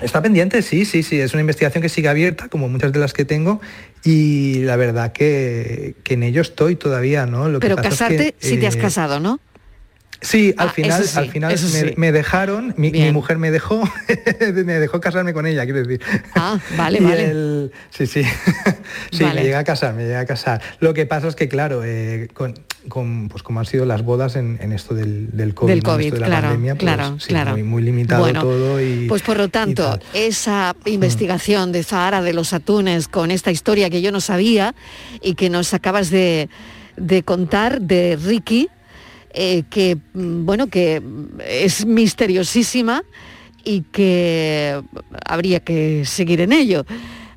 Está 0.00 0.20
pendiente, 0.20 0.60
sí, 0.62 0.84
sí, 0.84 1.02
sí. 1.02 1.20
Es 1.20 1.32
una 1.34 1.40
investigación 1.42 1.80
que 1.82 1.88
sigue 1.88 2.08
abierta, 2.08 2.48
como 2.48 2.68
muchas 2.68 2.92
de 2.92 2.98
las 2.98 3.12
que 3.12 3.24
tengo, 3.24 3.60
y 4.04 4.60
la 4.60 4.76
verdad 4.76 5.12
que, 5.12 5.94
que 6.02 6.14
en 6.14 6.24
ello 6.24 6.42
estoy 6.42 6.74
todavía, 6.76 7.26
¿no? 7.26 7.48
Lo 7.48 7.60
que 7.60 7.68
Pero 7.68 7.76
es 7.80 7.82
que, 7.82 7.90
casarte, 7.90 8.34
sí 8.40 8.56
te 8.56 8.66
has 8.66 8.74
eh, 8.76 8.80
casado, 8.80 9.20
¿no? 9.20 9.38
Sí, 10.20 10.54
al 10.56 10.68
Ah, 10.68 10.72
final, 10.72 11.04
sí, 11.04 11.18
al 11.18 11.30
final 11.30 11.50
me, 11.52 11.58
sí. 11.58 11.94
me 11.96 12.10
dejaron, 12.10 12.72
mi, 12.78 12.90
mujer 13.12 13.36
me 13.36 13.50
dejó, 13.50 13.84
me 14.64 14.78
dejó 14.80 15.00
casarme 15.00 15.34
con 15.34 15.46
ella, 15.46 15.64
quiero 15.64 15.80
decir. 15.82 16.00
Ah, 16.34 16.58
vale, 16.76 16.98
Y 17.00 17.04
vale. 17.04 17.24
el- 17.30 17.72
sí, 17.90 18.06
sí, 18.06 18.24
sí, 19.12 19.22
Vale. 19.24 19.40
me 19.40 19.42
llegué 19.42 19.56
a 19.56 19.64
casar, 19.64 19.94
me 19.94 20.02
llegué 20.04 20.16
a 20.16 20.24
casar. 20.26 20.62
Lo 20.80 20.94
que 20.94 21.04
pasa 21.06 21.28
es 21.28 21.36
que, 21.36 21.46
claro, 21.48 21.82
eh, 21.84 22.28
con, 22.32 22.54
con, 22.88 23.28
pues 23.28 23.42
como 23.42 23.60
han 23.60 23.66
sido 23.66 23.84
las 23.86 24.02
bodas 24.02 24.36
en, 24.36 24.58
en 24.60 24.72
esto 24.72 24.94
del, 24.94 25.30
del 25.32 25.54
COVID, 25.54 25.82
de 26.12 26.18
la 26.18 26.26
claro, 26.26 26.48
pandemia, 26.48 26.74
pues, 26.74 26.82
claro, 26.82 27.20
sí, 27.20 27.28
claro. 27.28 27.52
Muy, 27.52 27.62
muy 27.62 27.82
limitado 27.82 28.22
Bueno, 28.22 28.42
todo 28.42 28.80
y... 28.80 29.06
Pues 29.08 29.22
por 29.22 29.36
lo 29.36 29.48
tanto, 29.48 29.98
esa 30.12 30.74
investigación 30.84 31.72
de 31.72 31.82
Zahara 31.82 32.22
de 32.22 32.32
los 32.32 32.52
Atunes 32.52 33.08
con 33.08 33.30
esta 33.30 33.50
historia 33.50 33.90
que 33.90 34.02
yo 34.02 34.12
no 34.12 34.20
sabía 34.20 34.74
y 35.22 35.34
que 35.34 35.50
nos 35.50 35.74
acabas 35.74 36.10
de, 36.10 36.48
de 36.96 37.22
contar 37.22 37.80
de 37.80 38.18
Ricky, 38.22 38.68
eh, 39.32 39.64
que 39.70 39.96
mm, 40.12 40.44
bueno, 40.44 40.68
que 40.68 41.02
es 41.48 41.86
misteriosísima 41.86 43.02
y 43.64 43.82
que 43.82 44.80
habría 45.24 45.60
que 45.60 46.04
seguir 46.04 46.40
en 46.40 46.52
ello. 46.52 46.84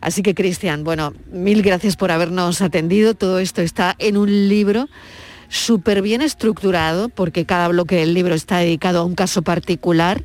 Así 0.02 0.22
que 0.22 0.36
Cristian, 0.36 0.84
bueno, 0.84 1.14
mil 1.32 1.62
gracias 1.64 1.96
por 1.96 2.12
habernos 2.12 2.62
atendido. 2.62 3.16
Todo 3.16 3.40
esto 3.40 3.62
está 3.62 3.96
en 3.98 4.18
un 4.18 4.48
libro 4.48 4.88
súper 5.50 6.02
bien 6.02 6.22
estructurado, 6.22 7.10
porque 7.10 7.46
cada 7.46 7.68
bloque 7.68 7.96
del 7.96 8.14
libro 8.14 8.36
está 8.36 8.58
dedicado 8.58 9.00
a 9.00 9.04
un 9.04 9.16
caso 9.16 9.42
particular 9.42 10.24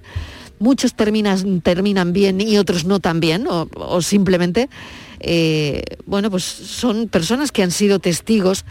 muchos 0.63 0.95
terminan, 0.95 1.61
terminan 1.61 2.13
bien 2.13 2.41
y 2.41 2.57
otros 2.57 2.85
no 2.85 3.01
tan 3.01 3.21
bien, 3.21 3.47
o, 3.49 4.01
simplemente, 4.01 4.71
eh, 5.19 5.83
bueno, 6.07 6.31
pues 6.31 6.45
son 6.45 7.09
personas 7.09 7.51
que 7.51 7.65
han 7.65 7.73
sido 7.73 7.99
testigos 7.99 8.65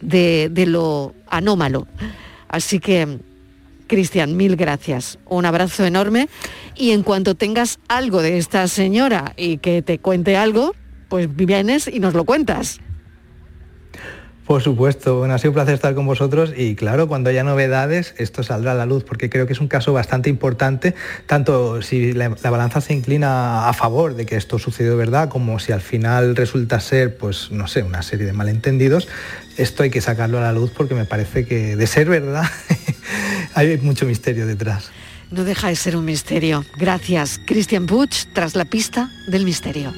de, 0.00 0.48
de 0.50 0.66
lo 0.66 1.14
anómalo. 1.28 1.86
Así 2.48 2.80
que, 2.80 3.18
Cristian, 3.86 4.36
mil 4.36 4.56
gracias. 4.56 5.18
Un 5.26 5.44
abrazo 5.44 5.84
enorme 5.84 6.28
y 6.74 6.90
en 6.90 7.02
cuanto 7.02 7.34
tengas 7.34 7.78
algo 7.86 8.22
de 8.22 8.38
esta 8.38 8.66
señora 8.66 9.34
y 9.36 9.58
que 9.58 9.82
te 9.82 9.98
cuente 9.98 10.36
algo, 10.36 10.74
pues 11.08 11.28
vienes 11.36 11.86
y 11.86 12.00
nos 12.00 12.14
lo 12.14 12.24
cuentas. 12.24 12.80
Por 14.46 14.62
supuesto, 14.62 15.18
bueno, 15.18 15.34
ha 15.34 15.38
sido 15.38 15.50
un 15.50 15.54
placer 15.54 15.74
estar 15.74 15.94
con 15.96 16.06
vosotros 16.06 16.52
y 16.56 16.76
claro, 16.76 17.08
cuando 17.08 17.30
haya 17.30 17.42
novedades 17.42 18.14
esto 18.16 18.44
saldrá 18.44 18.72
a 18.72 18.74
la 18.76 18.86
luz 18.86 19.02
porque 19.02 19.28
creo 19.28 19.48
que 19.48 19.54
es 19.54 19.60
un 19.60 19.66
caso 19.66 19.92
bastante 19.92 20.30
importante, 20.30 20.94
tanto 21.26 21.82
si 21.82 22.12
la, 22.12 22.32
la 22.40 22.50
balanza 22.50 22.80
se 22.80 22.94
inclina 22.94 23.68
a 23.68 23.72
favor 23.72 24.14
de 24.14 24.24
que 24.24 24.36
esto 24.36 24.60
sucedió 24.60 24.92
de 24.92 24.98
verdad 24.98 25.28
como 25.28 25.58
si 25.58 25.72
al 25.72 25.80
final 25.80 26.36
resulta 26.36 26.78
ser, 26.78 27.16
pues 27.16 27.50
no 27.50 27.66
sé, 27.66 27.82
una 27.82 28.02
serie 28.02 28.24
de 28.24 28.32
malentendidos, 28.32 29.08
esto 29.56 29.82
hay 29.82 29.90
que 29.90 30.00
sacarlo 30.00 30.38
a 30.38 30.42
la 30.42 30.52
luz 30.52 30.70
porque 30.70 30.94
me 30.94 31.06
parece 31.06 31.44
que 31.44 31.74
de 31.74 31.86
ser 31.88 32.08
verdad 32.08 32.48
hay 33.54 33.78
mucho 33.78 34.06
misterio 34.06 34.46
detrás. 34.46 34.92
No 35.32 35.42
deja 35.42 35.68
de 35.68 35.76
ser 35.76 35.96
un 35.96 36.04
misterio. 36.04 36.64
Gracias, 36.78 37.40
Cristian 37.44 37.86
Puig, 37.86 38.10
tras 38.32 38.54
la 38.54 38.64
pista 38.64 39.10
del 39.26 39.44
misterio. 39.44 39.92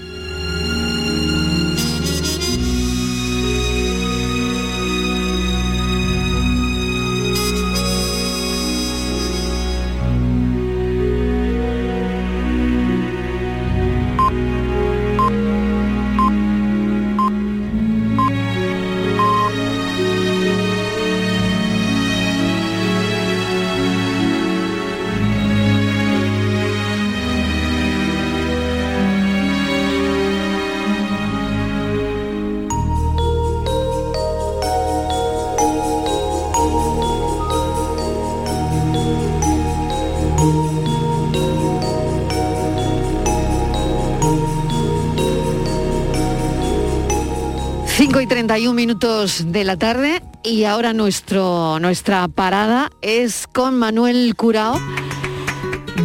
31 48.28 48.74
minutos 48.74 49.44
de 49.52 49.64
la 49.64 49.76
tarde 49.76 50.22
y 50.42 50.64
ahora 50.64 50.92
nuestro, 50.92 51.78
nuestra 51.80 52.28
parada 52.28 52.90
es 53.00 53.46
con 53.46 53.78
Manuel 53.78 54.34
Curao. 54.36 54.78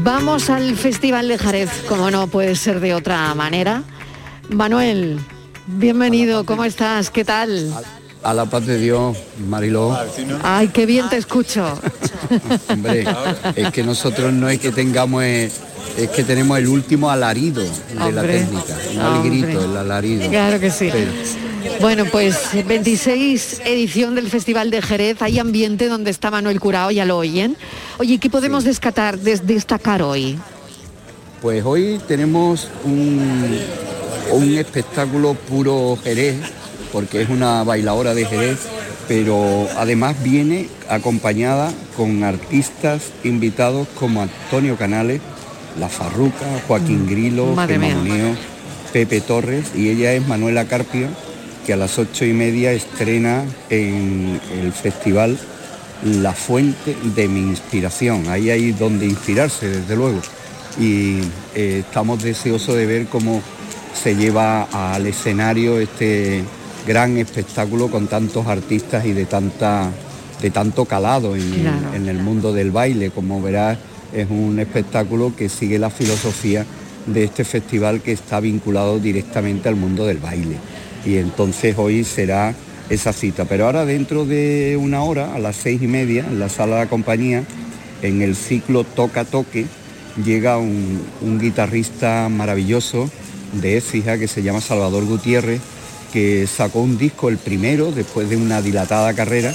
Vamos 0.03 0.49
al 0.49 0.75
Festival 0.75 1.27
de 1.27 1.37
Jerez, 1.37 1.69
como 1.87 2.09
no 2.11 2.27
puede 2.27 2.55
ser 2.55 2.79
de 2.79 2.93
otra 2.93 3.33
manera. 3.35 3.83
Manuel, 4.49 5.19
bienvenido, 5.67 6.45
¿cómo 6.45 6.63
estás? 6.63 7.09
¿Qué 7.09 7.25
tal? 7.25 7.73
A 8.23 8.33
la 8.33 8.45
paz 8.45 8.65
de 8.65 8.77
Dios, 8.77 9.17
Mariló. 9.49 9.97
Ay, 10.43 10.69
qué 10.69 10.85
bien 10.85 11.09
te 11.09 11.17
escucho. 11.17 11.77
Hombre, 12.69 13.05
es 13.55 13.69
que 13.71 13.83
nosotros 13.83 14.31
no 14.31 14.47
es 14.47 14.59
que 14.59 14.71
tengamos, 14.71 15.23
eh, 15.23 15.51
es 15.97 16.09
que 16.09 16.23
tenemos 16.23 16.57
el 16.57 16.69
último 16.69 17.09
alarido 17.09 17.63
de 17.63 18.11
la 18.13 18.21
técnica. 18.21 18.77
No 18.95 19.23
el 19.23 19.29
grito, 19.29 19.65
el 19.65 19.75
alarido. 19.77 20.29
Claro 20.29 20.59
que 20.59 20.71
sí. 20.71 20.89
Pero- 20.91 21.11
Bueno, 21.81 22.05
pues 22.11 22.49
26 22.67 23.61
edición 23.65 24.15
del 24.15 24.29
Festival 24.29 24.71
de 24.71 24.81
Jerez, 24.81 25.21
hay 25.21 25.39
ambiente 25.39 25.87
donde 25.87 26.11
está 26.11 26.31
Manuel 26.31 26.59
Curao, 26.59 26.91
ya 26.91 27.05
lo 27.05 27.17
oyen. 27.17 27.55
Oye, 27.99 28.17
¿qué 28.17 28.29
podemos 28.29 28.63
descatar, 28.63 29.17
des- 29.19 29.45
destacar 29.45 30.01
hoy? 30.01 30.37
Pues 31.41 31.63
hoy 31.65 31.99
tenemos 32.07 32.69
un, 32.85 33.59
un 34.31 34.57
espectáculo 34.57 35.33
puro 35.33 35.97
Jerez, 36.03 36.37
porque 36.91 37.21
es 37.21 37.29
una 37.29 37.63
bailadora 37.63 38.13
de 38.13 38.25
Jerez, 38.25 38.59
pero 39.07 39.67
además 39.77 40.15
viene 40.23 40.69
acompañada 40.89 41.71
con 41.97 42.23
artistas 42.23 43.03
invitados 43.23 43.87
como 43.99 44.21
Antonio 44.21 44.77
Canales, 44.77 45.21
La 45.79 45.89
Farruca, 45.89 46.45
Joaquín 46.67 47.07
Grilo, 47.07 47.47
Mm. 47.47 47.55
Madre 47.55 47.77
mía. 47.79 47.95
Moneo, 47.95 48.35
Pepe 48.93 49.21
Torres 49.21 49.71
y 49.75 49.89
ella 49.89 50.13
es 50.13 50.25
Manuela 50.27 50.65
Carpio, 50.65 51.07
que 51.65 51.73
a 51.73 51.77
las 51.77 51.97
ocho 51.99 52.25
y 52.25 52.33
media 52.33 52.71
estrena 52.71 53.43
en 53.69 54.39
el 54.61 54.71
festival 54.71 55.37
La 56.03 56.33
Fuente 56.33 56.95
de 57.15 57.27
mi 57.27 57.39
Inspiración. 57.41 58.27
Ahí 58.29 58.49
hay 58.49 58.71
donde 58.71 59.05
inspirarse, 59.05 59.67
desde 59.69 59.95
luego. 59.95 60.19
Y 60.79 61.19
eh, 61.55 61.83
estamos 61.87 62.21
deseosos 62.23 62.75
de 62.75 62.85
ver 62.85 63.05
cómo 63.07 63.41
se 63.93 64.15
lleva 64.15 64.63
al 64.71 65.05
escenario 65.07 65.79
este 65.79 66.43
gran 66.87 67.17
espectáculo 67.17 67.89
con 67.89 68.07
tantos 68.07 68.47
artistas 68.47 69.05
y 69.05 69.13
de 69.13 69.25
tanta 69.25 69.89
de 70.41 70.49
tanto 70.49 70.83
calado 70.83 71.35
en, 71.37 71.49
Claro. 71.51 71.93
en 71.95 72.09
el 72.09 72.17
mundo 72.17 72.51
del 72.51 72.71
baile. 72.71 73.11
Como 73.11 73.41
verás, 73.41 73.77
es 74.11 74.29
un 74.29 74.59
espectáculo 74.59 75.33
que 75.37 75.47
sigue 75.47 75.79
la 75.79 75.89
filosofía 75.89 76.65
de 77.05 77.23
este 77.23 77.45
festival 77.45 78.01
que 78.01 78.11
está 78.11 78.39
vinculado 78.41 78.99
directamente 78.99 79.69
al 79.69 79.75
mundo 79.77 80.05
del 80.05 80.17
baile. 80.17 80.57
Y 81.05 81.17
entonces 81.17 81.75
hoy 81.77 82.03
será 82.03 82.55
esa 82.89 83.13
cita. 83.13 83.45
Pero 83.45 83.65
ahora 83.65 83.85
dentro 83.85 84.25
de 84.25 84.77
una 84.79 85.03
hora, 85.03 85.33
a 85.33 85.39
las 85.39 85.55
seis 85.55 85.81
y 85.81 85.87
media, 85.87 86.25
en 86.27 86.39
la 86.39 86.49
sala 86.49 86.75
de 86.75 86.83
la 86.83 86.89
compañía, 86.89 87.43
en 88.01 88.21
el 88.21 88.35
ciclo 88.35 88.83
Toca 88.83 89.25
Toque, 89.25 89.65
llega 90.23 90.57
un, 90.57 91.39
guitarrista 91.39 92.29
maravilloso 92.29 93.09
de 93.53 93.77
Écija 93.77 94.17
que 94.17 94.27
se 94.27 94.43
llama 94.43 94.61
Salvador 94.61 95.05
Gutiérrez, 95.05 95.61
que 96.11 96.47
sacó 96.47 96.81
un 96.81 96.97
disco, 96.97 97.29
el 97.29 97.37
primero, 97.37 97.91
después 97.91 98.29
de 98.29 98.37
una 98.37 98.61
dilatada 98.61 99.13
carrera, 99.13 99.53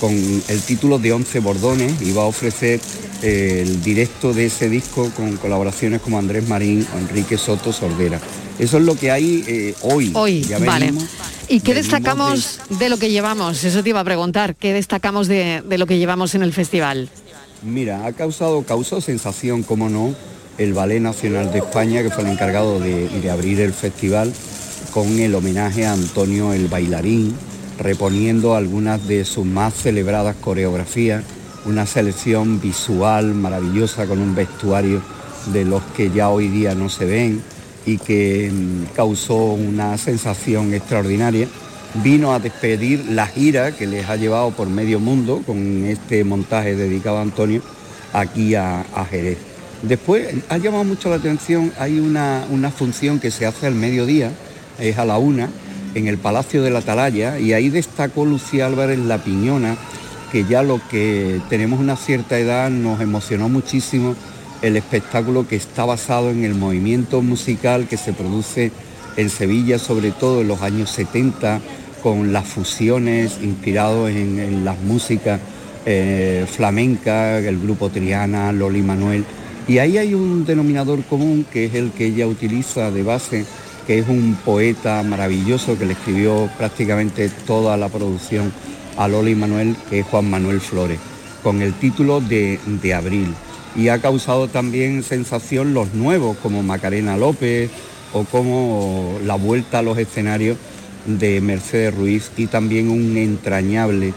con 0.00 0.12
el 0.12 0.60
título 0.60 0.98
de 0.98 1.12
Once 1.12 1.40
Bordones 1.40 2.00
y 2.02 2.12
va 2.12 2.22
a 2.22 2.26
ofrecer 2.26 2.80
eh, 3.22 3.62
el 3.62 3.82
directo 3.82 4.34
de 4.34 4.46
ese 4.46 4.68
disco 4.68 5.10
con 5.16 5.36
colaboraciones 5.38 6.02
como 6.02 6.18
Andrés 6.18 6.46
Marín 6.46 6.86
o 6.94 6.98
Enrique 6.98 7.38
Soto 7.38 7.72
Sordera. 7.72 8.20
Eso 8.58 8.78
es 8.78 8.84
lo 8.84 8.96
que 8.96 9.10
hay 9.10 9.44
eh, 9.46 9.74
hoy. 9.82 10.12
Hoy, 10.14 10.42
Ya 10.42 10.58
vale. 10.58 10.86
venimos- 10.86 11.04
¿Y 11.48 11.60
qué 11.60 11.74
destacamos 11.74 12.58
de... 12.70 12.88
lo 12.88 12.96
que 12.98 13.10
llevamos? 13.10 13.62
Eso 13.62 13.82
te 13.82 13.90
iba 13.90 14.00
a 14.00 14.04
preguntar. 14.04 14.56
¿Qué 14.56 14.72
destacamos 14.72 15.28
de, 15.28 15.62
de 15.66 15.78
lo 15.78 15.86
que 15.86 15.98
llevamos 15.98 16.34
en 16.34 16.42
el 16.42 16.52
festival? 16.52 17.08
Mira, 17.62 18.04
ha 18.06 18.12
causado, 18.12 18.62
causó 18.64 19.00
sensación, 19.00 19.62
como 19.62 19.88
no, 19.88 20.14
el 20.58 20.72
Ballet 20.72 21.00
Nacional 21.00 21.52
de 21.52 21.58
España, 21.58 22.02
que 22.02 22.10
fue 22.10 22.24
el 22.24 22.30
encargado 22.30 22.80
de, 22.80 23.08
de 23.08 23.30
abrir 23.30 23.60
el 23.60 23.72
festival, 23.72 24.32
con 24.92 25.18
el 25.20 25.34
homenaje 25.34 25.86
a 25.86 25.92
Antonio 25.92 26.52
el 26.52 26.66
Bailarín, 26.68 27.34
reponiendo 27.78 28.54
algunas 28.56 29.06
de 29.06 29.24
sus 29.24 29.44
más 29.44 29.74
celebradas 29.74 30.34
coreografías, 30.36 31.22
una 31.66 31.86
selección 31.86 32.60
visual 32.60 33.34
maravillosa 33.34 34.06
con 34.06 34.18
un 34.20 34.34
vestuario 34.34 35.02
de 35.52 35.64
los 35.64 35.82
que 35.96 36.10
ya 36.10 36.30
hoy 36.30 36.48
día 36.48 36.74
no 36.74 36.88
se 36.88 37.04
ven 37.04 37.42
y 37.86 37.98
que 37.98 38.50
mm, 38.52 38.94
causó 38.94 39.36
una 39.36 39.96
sensación 39.96 40.74
extraordinaria. 40.74 41.48
Vino 42.02 42.34
a 42.34 42.40
despedir 42.40 43.06
la 43.10 43.26
gira 43.26 43.72
que 43.72 43.86
les 43.86 44.08
ha 44.08 44.16
llevado 44.16 44.50
por 44.50 44.68
medio 44.68 45.00
mundo 45.00 45.42
con 45.46 45.86
este 45.86 46.24
montaje 46.24 46.74
dedicado 46.74 47.18
a 47.18 47.22
Antonio 47.22 47.62
aquí 48.12 48.54
a, 48.54 48.80
a 48.80 49.04
Jerez. 49.06 49.38
Después 49.82 50.34
ha 50.48 50.58
llamado 50.58 50.84
mucho 50.84 51.08
la 51.10 51.16
atención, 51.16 51.72
hay 51.78 52.00
una, 52.00 52.44
una 52.50 52.70
función 52.70 53.20
que 53.20 53.30
se 53.30 53.46
hace 53.46 53.66
al 53.66 53.74
mediodía, 53.74 54.32
es 54.78 54.98
a 54.98 55.04
la 55.04 55.18
una, 55.18 55.48
en 55.94 56.08
el 56.08 56.18
Palacio 56.18 56.62
de 56.62 56.70
la 56.70 56.80
Atalaya, 56.80 57.38
y 57.38 57.52
ahí 57.52 57.68
destacó 57.68 58.24
Lucía 58.24 58.66
Álvarez 58.66 58.98
La 58.98 59.18
Piñona, 59.18 59.76
que 60.32 60.44
ya 60.44 60.62
lo 60.62 60.80
que 60.90 61.40
tenemos 61.48 61.78
una 61.78 61.96
cierta 61.96 62.38
edad 62.38 62.68
nos 62.68 63.00
emocionó 63.00 63.48
muchísimo 63.48 64.16
el 64.66 64.76
espectáculo 64.76 65.46
que 65.46 65.54
está 65.54 65.84
basado 65.84 66.30
en 66.30 66.44
el 66.44 66.54
movimiento 66.54 67.22
musical 67.22 67.86
que 67.86 67.96
se 67.96 68.12
produce 68.12 68.72
en 69.16 69.30
Sevilla, 69.30 69.78
sobre 69.78 70.10
todo 70.10 70.40
en 70.40 70.48
los 70.48 70.60
años 70.60 70.90
70, 70.90 71.60
con 72.02 72.32
las 72.32 72.46
fusiones 72.48 73.38
inspirados 73.42 74.10
en, 74.10 74.64
las 74.64 74.78
músicas 74.80 75.40
eh, 75.86 76.46
flamencas, 76.50 77.44
el 77.44 77.60
grupo 77.60 77.90
Triana, 77.90 78.52
Loli 78.52 78.82
Manuel. 78.82 79.24
Y 79.68 79.78
ahí 79.78 79.98
hay 79.98 80.14
un 80.14 80.44
denominador 80.44 81.02
común 81.04 81.46
que 81.50 81.66
es 81.66 81.74
el 81.74 81.92
que 81.92 82.06
ella 82.06 82.26
utiliza 82.26 82.90
de 82.90 83.02
base, 83.04 83.46
que 83.86 84.00
es 84.00 84.08
un 84.08 84.36
poeta 84.44 85.02
maravilloso 85.04 85.78
que 85.78 85.86
le 85.86 85.92
escribió 85.92 86.50
prácticamente 86.58 87.28
toda 87.28 87.76
la 87.76 87.88
producción 87.88 88.52
a 88.96 89.06
Loli 89.06 89.36
Manuel, 89.36 89.76
que 89.88 90.00
es 90.00 90.06
Juan 90.06 90.28
Manuel 90.28 90.60
Flores, 90.60 90.98
con 91.42 91.62
el 91.62 91.72
título 91.74 92.20
de 92.20 92.94
Abril. 92.94 93.32
Y 93.76 93.88
ha 93.88 94.00
causado 94.00 94.48
también 94.48 95.02
sensación 95.02 95.74
los 95.74 95.92
nuevos 95.94 96.36
como 96.38 96.62
Macarena 96.62 97.16
López 97.16 97.70
o 98.12 98.24
como 98.24 99.18
la 99.24 99.34
vuelta 99.34 99.80
a 99.80 99.82
los 99.82 99.98
escenarios 99.98 100.56
de 101.06 101.40
Mercedes 101.40 101.94
Ruiz 101.94 102.30
y 102.36 102.46
también 102.46 102.90
un 102.90 103.16
entrañable 103.16 104.14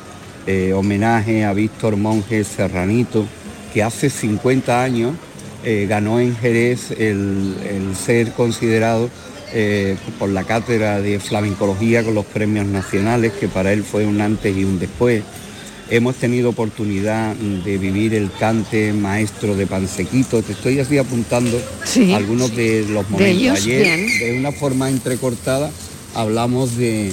eh, 0.47 0.73
homenaje 0.73 1.45
a 1.45 1.53
Víctor 1.53 1.97
Monge 1.97 2.43
Serranito, 2.43 3.25
que 3.73 3.83
hace 3.83 4.09
50 4.09 4.81
años 4.81 5.13
eh, 5.63 5.85
ganó 5.87 6.19
en 6.19 6.35
Jerez 6.35 6.91
el, 6.91 7.55
ser 7.95 8.31
considerado 8.31 9.09
eh, 9.53 9.97
por 10.17 10.29
la 10.29 10.45
cátedra 10.45 11.01
de 11.01 11.19
flamencología 11.19 12.03
con 12.03 12.15
los 12.15 12.25
premios 12.25 12.65
nacionales, 12.65 13.33
que 13.33 13.47
para 13.47 13.73
él 13.73 13.83
fue 13.83 14.05
un 14.05 14.21
antes 14.21 14.55
y 14.55 14.63
un 14.63 14.79
después. 14.79 15.23
Hemos 15.91 16.15
tenido 16.17 16.49
oportunidad 16.51 17.35
de 17.35 17.77
vivir 17.79 18.13
el 18.13 18.29
cante 18.31 18.93
maestro 18.93 19.55
de 19.55 19.65
Pansequito. 19.65 20.43
Te 20.43 20.51
estoy 20.51 20.79
así 20.79 20.99
apuntando 20.99 21.59
Sí. 21.83 22.13
algunos 22.13 22.55
de 22.55 22.85
los 22.87 23.05
De 23.07 23.11
momentos. 23.11 23.25
ellos, 23.25 23.57
Ayer, 23.57 23.81
bien. 23.83 24.19
de 24.19 24.37
una 24.37 24.51
forma 24.51 24.89
entrecortada, 24.89 25.71
hablamos 26.13 26.77
de, 26.77 27.11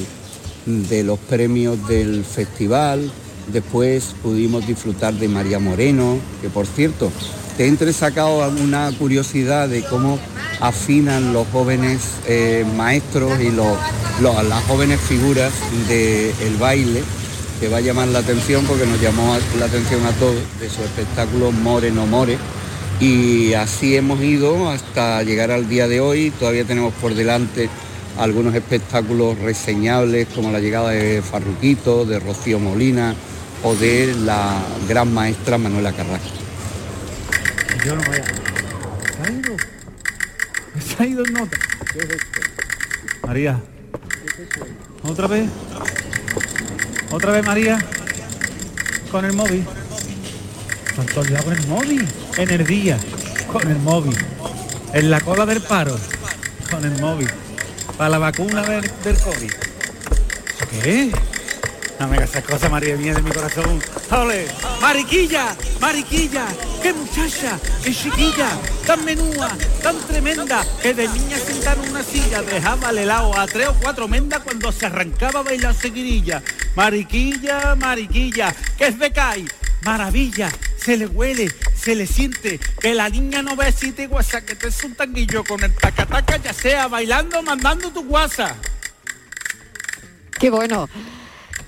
de 0.66 1.04
los 1.04 1.18
premios 1.18 1.88
del 1.88 2.22
festival. 2.24 3.10
Después 3.50 4.14
pudimos 4.22 4.66
disfrutar 4.66 5.14
de 5.14 5.28
María 5.28 5.58
Moreno, 5.58 6.18
que 6.42 6.50
por 6.50 6.66
cierto, 6.66 7.10
te 7.56 7.64
he 7.64 7.68
entresacado 7.68 8.46
una 8.62 8.92
curiosidad 8.98 9.70
de 9.70 9.84
cómo 9.84 10.18
afinan 10.60 11.32
los 11.32 11.46
jóvenes 11.48 12.00
eh, 12.28 12.66
maestros 12.76 13.40
y 13.40 13.50
los, 13.52 13.78
los- 14.20 14.44
las 14.46 14.62
jóvenes 14.64 15.00
figuras 15.00 15.52
del 15.88 16.56
baile, 16.58 17.02
que 17.60 17.68
va 17.68 17.78
a 17.78 17.80
llamar 17.80 18.08
la 18.08 18.20
atención 18.20 18.64
porque 18.64 18.86
nos 18.86 19.00
llamó 19.00 19.36
la 19.58 19.66
atención 19.66 20.04
a 20.06 20.12
todos 20.12 20.36
de 20.60 20.68
su 20.68 20.82
espectáculo 20.82 21.52
More 21.52 21.90
no 21.90 22.06
More. 22.06 22.38
Y 23.00 23.52
así 23.54 23.96
hemos 23.96 24.20
ido 24.20 24.70
hasta 24.70 25.22
llegar 25.22 25.50
al 25.50 25.68
día 25.68 25.88
de 25.88 26.00
hoy. 26.00 26.30
Todavía 26.30 26.64
tenemos 26.64 26.94
por 26.94 27.14
delante 27.14 27.68
algunos 28.18 28.54
espectáculos 28.54 29.38
reseñables 29.38 30.28
como 30.34 30.50
la 30.50 30.60
llegada 30.60 30.90
de 30.90 31.22
Farruquito, 31.22 32.04
de 32.04 32.18
Rocío 32.18 32.58
Molina 32.58 33.14
o 33.62 33.74
de 33.74 34.14
la 34.24 34.62
gran 34.88 35.12
maestra 35.12 35.58
Manuela 35.58 35.92
Carrasco. 35.92 36.28
Yo 37.84 37.94
no 37.94 38.02
voy 38.04 38.16
a... 38.16 38.24
¿Se 38.24 39.22
ha 39.22 39.32
ido? 39.32 39.56
¿Se 40.80 41.02
ha 41.02 41.06
ido 41.06 41.24
el 41.24 41.32
nota? 41.32 41.56
María. 43.26 43.60
¿Otra 45.02 45.26
vez? 45.26 45.48
¿Otra 47.10 47.32
vez 47.32 47.44
María? 47.44 47.78
Con 49.10 49.24
el 49.24 49.32
móvil. 49.32 49.64
Antonio, 50.98 51.42
con 51.44 51.52
el 51.52 51.66
móvil. 51.66 52.08
En 52.36 52.50
el 52.50 52.66
día. 52.66 52.98
Con 53.50 53.70
el 53.70 53.78
móvil. 53.78 54.16
En 54.92 55.10
la 55.10 55.20
cola 55.20 55.46
del 55.46 55.60
paro. 55.60 55.96
Con 56.70 56.84
el 56.84 57.00
móvil. 57.00 57.28
Para 57.96 58.10
la 58.10 58.18
vacuna 58.18 58.62
del, 58.62 58.90
del 59.04 59.18
COVID. 59.18 59.52
¿Eso 59.52 60.68
qué 60.70 61.02
es? 61.02 61.12
No 61.98 62.08
me 62.08 62.16
hagas 62.16 62.30
esas 62.30 62.44
cosas, 62.44 62.70
María 62.70 62.94
mía 62.96 63.14
de 63.14 63.22
mi 63.22 63.30
corazón. 63.30 63.80
¡Ole! 64.10 64.46
¡Mariquilla! 64.82 65.56
¡Mariquilla! 65.80 66.46
¡Qué 66.82 66.92
muchacha! 66.92 67.58
¡Qué 67.82 67.94
chiquilla! 67.94 68.50
¡Tan 68.86 69.02
menúa! 69.02 69.56
¡Tan 69.82 69.98
tremenda! 70.06 70.62
Que 70.82 70.92
de 70.92 71.08
niña 71.08 71.38
sentada 71.38 71.82
en 71.82 71.90
una 71.90 72.02
silla 72.02 72.42
dejaba 72.42 72.90
el 72.90 72.98
helado 72.98 73.38
a 73.38 73.46
tres 73.46 73.68
o 73.68 73.74
cuatro 73.80 74.08
mendas 74.08 74.40
cuando 74.40 74.70
se 74.72 74.86
arrancaba 74.86 75.40
a 75.40 75.42
bailar 75.44 75.74
seguirilla. 75.74 76.42
¡Mariquilla! 76.74 77.74
¡Mariquilla! 77.76 78.54
¡Que 78.76 78.88
es 78.88 78.98
becay! 78.98 79.48
¡Maravilla! 79.82 80.50
Se 80.76 80.98
le 80.98 81.06
huele, 81.06 81.50
se 81.74 81.94
le 81.94 82.06
siente, 82.06 82.60
que 82.80 82.94
la 82.94 83.08
niña 83.08 83.42
no 83.42 83.56
ve 83.56 83.72
si 83.72 83.92
te 83.92 84.06
guasa, 84.06 84.44
que 84.44 84.54
te 84.54 84.68
es 84.68 84.84
un 84.84 84.94
tanguillo 84.94 85.42
con 85.44 85.64
el 85.64 85.74
tacataca, 85.74 86.36
ya 86.36 86.52
sea 86.52 86.88
bailando 86.88 87.42
mandando 87.42 87.90
tu 87.90 88.04
guasa. 88.04 88.54
Qué 90.38 90.50
bueno. 90.50 90.88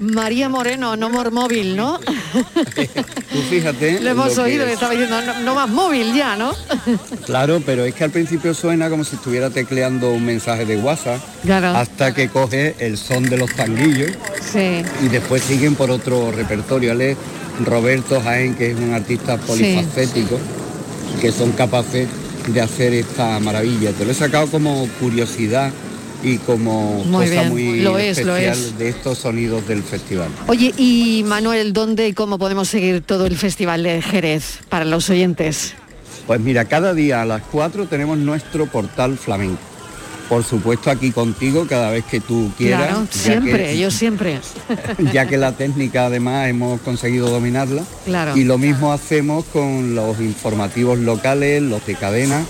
María 0.01 0.49
Moreno, 0.49 0.97
no 0.97 1.11
more 1.11 1.31
móvil, 1.31 1.77
¿no? 1.77 1.99
Tú 1.99 3.39
fíjate. 3.51 4.01
Lo 4.01 4.11
hemos 4.11 4.39
oído, 4.39 4.65
es. 4.65 4.75
estaba 4.75 4.93
diciendo, 4.93 5.21
no, 5.23 5.41
no 5.41 5.55
más 5.55 5.69
móvil 5.69 6.15
ya, 6.15 6.37
¿no? 6.37 6.53
Claro, 7.27 7.61
pero 7.67 7.85
es 7.85 7.95
que 7.95 8.05
al 8.05 8.11
principio 8.11 8.55
suena 8.55 8.89
como 8.89 9.05
si 9.05 9.17
estuviera 9.17 9.51
tecleando 9.51 10.11
un 10.13 10.25
mensaje 10.25 10.65
de 10.65 10.77
WhatsApp 10.77 11.21
Claro. 11.43 11.77
hasta 11.77 12.15
que 12.15 12.29
coge 12.29 12.75
el 12.79 12.97
son 12.97 13.25
de 13.29 13.37
los 13.37 13.53
tanguillos 13.55 14.13
Sí. 14.53 14.83
y 15.05 15.09
después 15.09 15.43
siguen 15.43 15.75
por 15.75 15.91
otro 15.91 16.31
repertorio. 16.33 16.93
Él 16.93 17.01
es 17.03 17.17
Roberto 17.65 18.21
Jaén, 18.23 18.55
que 18.55 18.71
es 18.71 18.79
un 18.79 18.95
artista 18.95 19.37
polifacético, 19.37 20.39
que 21.21 21.33
son 21.33 21.53
capaces 21.53 22.09
de 22.47 22.61
hacer 22.63 22.95
esta 22.95 23.39
maravilla. 23.41 23.93
Te 23.93 24.05
lo 24.07 24.13
he 24.13 24.15
sacado 24.15 24.47
como 24.47 24.89
curiosidad 25.01 25.71
y 26.23 26.39
como 26.39 27.05
Muy 27.05 27.27
cosa 27.27 27.41
bien, 27.43 27.49
muy 27.51 27.81
lo 27.81 27.99
es, 27.99 28.25
lo 28.25 28.37
especial 28.37 28.59
es. 28.73 28.79
de 28.79 28.89
estos 28.89 29.19
sonidos 29.19 29.67
del 29.69 29.83
festival. 29.83 30.29
Oye, 30.49 30.75
y 30.77 31.23
Manuel, 31.27 31.73
¿dónde 31.73 32.09
y 32.09 32.13
cómo 32.13 32.39
podemos 32.39 32.69
seguir 32.69 33.03
todo 33.03 33.27
el 33.27 33.37
Festival 33.37 33.83
de 33.85 34.03
Jerez 34.03 34.59
para 34.69 34.85
los 34.85 35.09
oyentes? 35.11 35.75
Pues 36.27 36.41
mira, 36.41 36.65
cada 36.67 36.93
día 36.95 37.23
a 37.23 37.25
las 37.25 37.43
4 37.53 37.87
tenemos 37.87 38.19
nuestro 38.19 38.67
portal 38.67 39.17
flamenco. 39.17 39.59
Por 40.29 40.45
supuesto 40.45 40.91
aquí 40.91 41.11
contigo 41.11 41.67
cada 41.67 41.91
vez 41.91 42.05
que 42.05 42.21
tú 42.21 42.53
quieras. 42.59 42.89
claro, 42.89 43.07
siempre, 43.11 43.65
que- 43.69 43.79
yo 43.81 43.91
siempre. 43.91 44.41
ya 45.13 45.27
que 45.27 45.39
la 45.39 45.53
técnica 45.53 46.05
además 46.07 46.49
hemos 46.49 46.81
conseguido 46.83 47.31
dominarla. 47.31 47.83
Claro. 48.05 48.37
Y 48.37 48.45
lo 48.45 48.59
mismo 48.59 48.93
hacemos 48.93 49.47
con 49.47 49.95
los 49.95 50.21
informativos 50.21 50.99
locales, 50.99 51.63
los 51.63 51.87
de 51.87 51.95
cadena, 51.95 52.45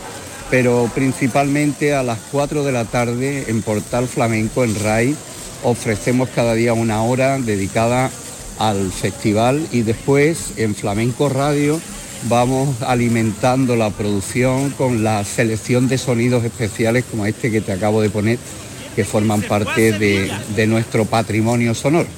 pero 0.51 0.91
principalmente 0.95 1.95
a 1.95 2.03
las 2.03 2.19
4 2.33 2.65
de 2.65 2.73
la 2.73 2.85
tarde 2.85 3.45
en 3.49 3.63
Portal 3.63 4.09
Flamenco 4.09 4.65
en 4.65 4.75
RAI 4.75 5.15
ofrecemos 5.63 6.29
cada 6.35 6.55
día 6.55 6.73
una 6.73 7.03
hora 7.03 7.39
dedicada 7.39 8.11
al 8.59 8.91
festival 8.91 9.67
y 9.73 9.83
después 9.83 10.53
en 10.57 10.75
Flamenco 10.75 11.29
Radio 11.29 11.81
vamos 12.29 12.83
alimentando 12.83 13.77
la 13.77 13.91
producción 13.91 14.71
con 14.71 15.05
la 15.05 15.25
selección 15.25 15.89
de 15.89 15.99
sonidos 15.99 16.45
especiales 16.45 17.05
como 17.11 17.27
este 17.27 17.51
que 17.51 17.61
te 17.61 17.73
acabo 17.73 18.01
de 18.01 18.11
poner 18.11 18.39
que 18.97 19.05
forman 19.05 19.43
parte 19.43 19.97
de, 19.97 20.33
de 20.57 20.67
nuestro 20.67 21.05
patrimonio 21.05 21.75
sonoro. 21.75 22.09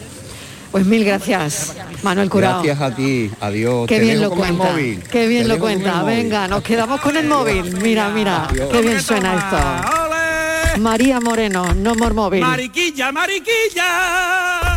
Pues 0.70 0.87
mil 0.87 1.04
gracias, 1.04 1.74
Manuel 2.02 2.30
Curao. 2.30 2.62
Gracias 2.62 2.80
a 2.80 2.94
ti, 2.94 3.30
adiós. 3.40 3.88
Qué 3.88 3.96
Te 3.96 4.02
bien 4.02 4.20
lo 4.20 4.30
cuenta. 4.30 4.70
móvil. 4.70 5.02
Qué 5.11 5.26
bien 5.26 5.42
Te 5.42 5.48
lo 5.48 5.59
cuenta. 5.59 6.02
Venga, 6.04 6.46
nos 6.46 6.62
quedamos 6.62 7.00
con 7.00 7.16
el 7.16 7.26
móvil. 7.26 7.76
Mira, 7.83 8.09
mira, 8.11 8.48
qué 8.70 8.80
bien 8.80 9.00
suena 9.02 9.35
esto. 9.35 10.80
María 10.80 11.18
Moreno, 11.20 11.74
no 11.74 11.94
more 11.96 12.14
móvil. 12.14 12.40
Mariquilla, 12.42 13.11
mariquilla. 13.11 14.69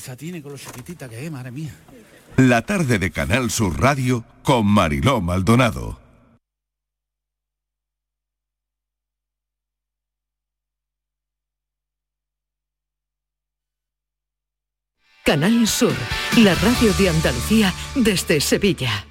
Fuerza 0.00 0.16
tiene 0.16 0.40
con 0.40 0.52
lo 0.52 0.58
chiquitita 0.58 1.08
que 1.08 1.24
es, 1.24 1.30
madre 1.30 1.50
mía. 1.50 1.70
La 2.36 2.62
tarde 2.62 2.98
de 2.98 3.10
Canal 3.10 3.50
Sur 3.50 3.78
Radio 3.78 4.24
con 4.42 4.66
Mariló 4.66 5.20
Maldonado. 5.20 6.00
Canal 15.22 15.68
Sur, 15.68 15.92
la 16.38 16.54
radio 16.54 16.92
de 16.94 17.10
Andalucía 17.10 17.74
desde 17.94 18.40
Sevilla. 18.40 19.06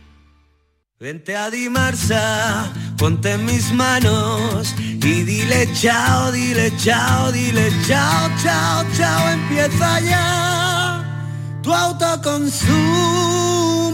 Vente 0.99 1.37
a 1.37 1.49
Dimarsa, 1.49 2.73
ponte 2.97 3.33
en 3.33 3.45
mis 3.45 3.71
manos 3.71 4.73
y 4.79 5.23
dile 5.23 5.71
chao, 5.73 6.31
dile 6.31 6.75
chao, 6.77 7.31
dile 7.31 7.71
chao, 7.87 8.29
chao, 8.43 8.85
chao, 8.97 9.29
empieza 9.29 9.99
ya. 10.01 10.68
Tu 11.63 11.73
autoconsumo, 11.73 13.88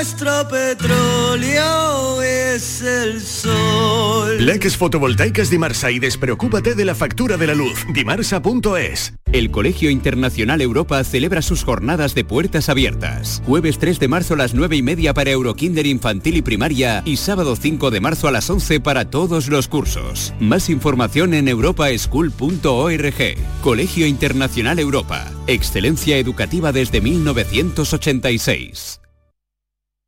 nuestro 0.00 0.48
petróleo 0.48 2.22
es 2.22 2.80
el 2.80 3.20
sol. 3.20 4.46
Leques 4.46 4.78
fotovoltaicas 4.78 5.50
Dimarsa 5.50 5.90
y 5.90 5.98
despreocúpate 5.98 6.74
de 6.74 6.86
la 6.86 6.94
factura 6.94 7.36
de 7.36 7.46
la 7.46 7.54
luz. 7.54 7.84
Dimarsa.es. 7.92 9.12
El 9.30 9.50
Colegio 9.50 9.90
Internacional 9.90 10.62
Europa 10.62 11.04
celebra 11.04 11.42
sus 11.42 11.64
jornadas 11.64 12.14
de 12.14 12.24
puertas 12.24 12.70
abiertas. 12.70 13.42
Jueves 13.44 13.78
3 13.78 14.00
de 14.00 14.08
marzo 14.08 14.32
a 14.32 14.38
las 14.38 14.54
9 14.54 14.74
y 14.76 14.82
media 14.82 15.12
para 15.12 15.32
Eurokinder 15.32 15.84
infantil 15.84 16.38
y 16.38 16.42
primaria 16.42 17.02
y 17.04 17.18
sábado 17.18 17.54
5 17.54 17.90
de 17.90 18.00
marzo 18.00 18.26
a 18.26 18.30
las 18.30 18.48
11 18.48 18.80
para 18.80 19.10
todos 19.10 19.48
los 19.48 19.68
cursos. 19.68 20.32
Más 20.40 20.70
información 20.70 21.34
en 21.34 21.46
europaschool.org. 21.46 23.36
Colegio 23.60 24.06
Internacional 24.06 24.78
Europa. 24.78 25.30
Excelencia 25.46 26.16
educativa 26.16 26.72
desde 26.72 27.02
1986. 27.02 28.99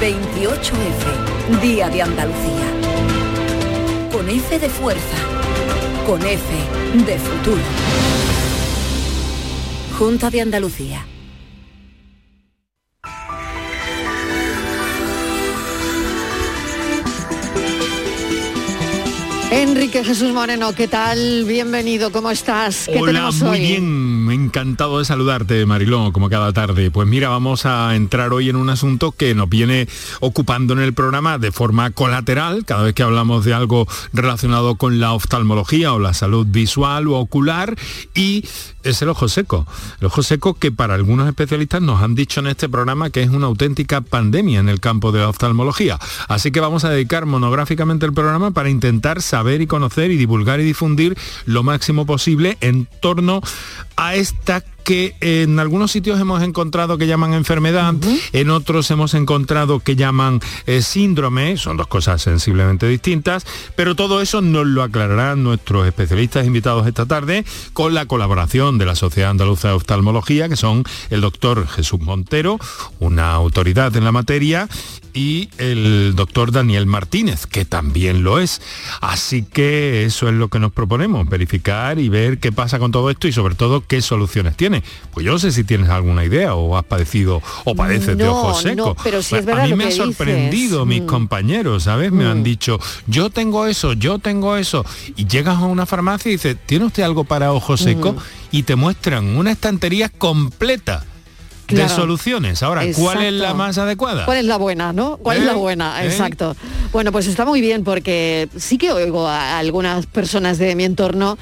28F, 0.00 1.60
Día 1.62 1.88
de 1.88 2.02
Andalucía. 2.02 2.66
Con 4.12 4.28
F 4.28 4.58
de 4.58 4.68
fuerza, 4.68 5.16
con 6.06 6.22
F 6.22 6.44
de 7.06 7.18
futuro. 7.18 7.62
Junta 9.98 10.30
de 10.30 10.40
Andalucía. 10.42 11.06
Enrique 19.66 20.04
Jesús 20.04 20.32
Moreno, 20.32 20.72
¿qué 20.74 20.86
tal? 20.86 21.44
Bienvenido, 21.44 22.12
¿cómo 22.12 22.30
estás? 22.30 22.86
¿Qué 22.86 22.98
Hola, 23.00 23.12
tenemos 23.12 23.40
muy 23.40 23.58
hoy? 23.58 23.66
bien, 23.66 24.28
encantado 24.30 25.00
de 25.00 25.04
saludarte, 25.04 25.66
Mariló, 25.66 26.12
como 26.12 26.30
cada 26.30 26.52
tarde. 26.52 26.92
Pues 26.92 27.08
mira, 27.08 27.30
vamos 27.30 27.66
a 27.66 27.96
entrar 27.96 28.32
hoy 28.32 28.48
en 28.48 28.54
un 28.54 28.70
asunto 28.70 29.10
que 29.10 29.34
nos 29.34 29.48
viene 29.48 29.88
ocupando 30.20 30.72
en 30.72 30.78
el 30.78 30.94
programa 30.94 31.38
de 31.38 31.50
forma 31.50 31.90
colateral, 31.90 32.64
cada 32.64 32.84
vez 32.84 32.94
que 32.94 33.02
hablamos 33.02 33.44
de 33.44 33.54
algo 33.54 33.88
relacionado 34.12 34.76
con 34.76 35.00
la 35.00 35.12
oftalmología 35.12 35.92
o 35.92 35.98
la 35.98 36.14
salud 36.14 36.46
visual 36.48 37.08
o 37.08 37.14
ocular, 37.14 37.76
y 38.14 38.44
es 38.84 39.02
el 39.02 39.08
ojo 39.08 39.28
seco. 39.28 39.66
El 40.00 40.06
ojo 40.06 40.22
seco 40.22 40.54
que 40.54 40.70
para 40.70 40.94
algunos 40.94 41.26
especialistas 41.26 41.82
nos 41.82 42.02
han 42.02 42.14
dicho 42.14 42.38
en 42.38 42.46
este 42.46 42.68
programa 42.68 43.10
que 43.10 43.22
es 43.22 43.30
una 43.30 43.46
auténtica 43.46 44.00
pandemia 44.00 44.60
en 44.60 44.68
el 44.68 44.78
campo 44.78 45.10
de 45.10 45.20
la 45.20 45.28
oftalmología. 45.28 45.98
Así 46.28 46.52
que 46.52 46.60
vamos 46.60 46.84
a 46.84 46.90
dedicar 46.90 47.26
monográficamente 47.26 48.06
el 48.06 48.12
programa 48.12 48.52
para 48.52 48.70
intentar 48.70 49.22
saber 49.22 49.55
y 49.60 49.66
conocer 49.66 50.10
y 50.10 50.16
divulgar 50.16 50.60
y 50.60 50.64
difundir 50.64 51.16
lo 51.44 51.62
máximo 51.62 52.06
posible 52.06 52.56
en 52.60 52.86
torno 53.00 53.40
a 53.96 54.14
esta 54.14 54.62
que 54.86 55.16
en 55.20 55.58
algunos 55.58 55.90
sitios 55.90 56.20
hemos 56.20 56.44
encontrado 56.44 56.96
que 56.96 57.08
llaman 57.08 57.34
enfermedad, 57.34 57.92
en 58.32 58.50
otros 58.50 58.88
hemos 58.92 59.14
encontrado 59.14 59.80
que 59.80 59.96
llaman 59.96 60.38
eh, 60.66 60.80
síndrome, 60.80 61.56
son 61.56 61.76
dos 61.76 61.88
cosas 61.88 62.22
sensiblemente 62.22 62.86
distintas, 62.86 63.44
pero 63.74 63.96
todo 63.96 64.22
eso 64.22 64.42
nos 64.42 64.64
lo 64.64 64.84
aclararán 64.84 65.42
nuestros 65.42 65.88
especialistas 65.88 66.46
invitados 66.46 66.86
esta 66.86 67.04
tarde 67.04 67.44
con 67.72 67.94
la 67.94 68.06
colaboración 68.06 68.78
de 68.78 68.86
la 68.86 68.94
Sociedad 68.94 69.30
Andaluza 69.30 69.68
de 69.68 69.74
Oftalmología, 69.74 70.48
que 70.48 70.54
son 70.54 70.84
el 71.10 71.20
doctor 71.20 71.66
Jesús 71.66 71.98
Montero, 71.98 72.60
una 73.00 73.32
autoridad 73.32 73.96
en 73.96 74.04
la 74.04 74.12
materia, 74.12 74.68
y 75.16 75.48
el 75.56 76.12
doctor 76.14 76.52
Daniel 76.52 76.84
Martínez, 76.86 77.46
que 77.46 77.64
también 77.64 78.22
lo 78.22 78.38
es. 78.38 78.60
Así 79.00 79.42
que 79.42 80.04
eso 80.04 80.28
es 80.28 80.34
lo 80.34 80.48
que 80.48 80.58
nos 80.60 80.72
proponemos, 80.72 81.26
verificar 81.28 81.98
y 81.98 82.10
ver 82.10 82.38
qué 82.38 82.52
pasa 82.52 82.78
con 82.78 82.92
todo 82.92 83.08
esto 83.10 83.26
y 83.26 83.32
sobre 83.32 83.54
todo 83.54 83.82
qué 83.86 84.02
soluciones 84.02 84.56
tiene. 84.58 84.82
Pues 85.12 85.24
yo 85.24 85.32
no 85.32 85.38
sé 85.38 85.52
si 85.52 85.64
tienes 85.64 85.88
alguna 85.88 86.24
idea 86.24 86.54
o 86.54 86.76
has 86.76 86.84
padecido 86.84 87.42
o 87.64 87.74
padeces 87.74 88.18
de 88.18 88.28
ojos 88.28 88.60
secos. 88.60 88.76
no, 88.76 88.96
pero 89.02 89.18
es 89.18 89.32
A 89.32 89.40
mí 89.40 89.70
lo 89.70 89.76
me 89.76 89.86
ha 89.86 89.90
sorprendido 89.90 90.84
dices. 90.84 90.86
mis 90.86 91.02
Mm. 91.02 91.06
compañeros, 91.06 91.84
¿sabes? 91.84 92.12
Me 92.12 92.26
han 92.26 92.42
dicho, 92.44 92.78
yo 93.06 93.30
tengo 93.30 93.66
eso, 93.66 93.94
yo 93.94 94.18
tengo 94.18 94.56
eso. 94.58 94.84
Y 95.16 95.26
llegas 95.26 95.56
a 95.56 95.64
una 95.64 95.86
farmacia 95.86 96.28
y 96.28 96.32
dices, 96.32 96.58
¿tiene 96.66 96.84
usted 96.84 97.02
algo 97.04 97.24
para 97.24 97.52
ojos 97.54 97.80
secos? 97.80 98.16
Mm. 98.16 98.18
Y 98.52 98.62
te 98.64 98.76
muestran 98.76 99.24
una 99.36 99.50
estantería 99.52 100.10
completa 100.10 101.04
de 101.68 101.88
soluciones. 101.88 102.62
Ahora, 102.62 102.82
¿cuál 102.94 103.22
es 103.22 103.32
la 103.32 103.54
más 103.54 103.78
adecuada? 103.78 104.24
¿Cuál 104.24 104.38
es 104.38 104.44
la 104.44 104.56
buena, 104.56 104.92
no? 104.92 105.16
¿Cuál 105.16 105.38
es 105.38 105.44
la 105.44 105.52
¿Eh? 105.52 105.56
buena? 105.56 106.02
¿Eh? 106.02 106.06
Exacto. 106.06 106.56
Bueno, 106.92 107.12
pues 107.12 107.26
está 107.26 107.44
muy 107.44 107.60
bien 107.60 107.84
porque 107.84 108.48
sí 108.56 108.78
que 108.78 108.92
oigo 108.92 109.26
a 109.26 109.58
algunas 109.58 110.06
personas 110.06 110.58
de 110.58 110.74
mi 110.74 110.84
entorno 110.84 111.38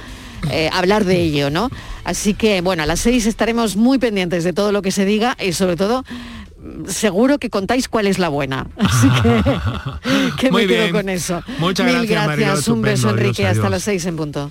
eh, 0.51 0.71
hablar 0.73 1.05
de 1.05 1.21
ello, 1.21 1.51
¿no? 1.51 1.71
Así 2.05 2.35
que, 2.35 2.61
bueno, 2.61 2.83
a 2.83 2.87
las 2.87 3.01
seis 3.01 3.27
estaremos 3.27 3.77
muy 3.77 3.99
pendientes 3.99 4.45
de 4.45 4.53
todo 4.53 4.73
lo 4.73 4.83
que 4.83 4.91
se 4.91 5.05
diga 5.05 5.37
y 5.41 5.53
sobre 5.53 5.77
todo 5.77 6.05
seguro 6.87 7.39
que 7.39 7.51
contáis 7.51 7.89
cuál 7.89 8.07
es 8.07 8.19
la 8.19 8.29
buena. 8.29 8.67
Así 8.79 9.09
que, 10.39 10.51
me 10.51 10.67
quedo 10.67 10.83
bien. 10.83 10.93
con 10.93 11.09
eso. 11.09 11.43
Muchas 11.59 11.87
Mil 11.87 12.07
gracias, 12.07 12.27
Mariló. 12.27 12.75
Un 12.75 12.83
beso. 12.83 13.11
Enrique. 13.11 13.47
Hasta 13.47 13.61
adiós. 13.61 13.71
las 13.71 13.83
seis 13.83 14.05
en 14.07 14.17
punto. 14.17 14.51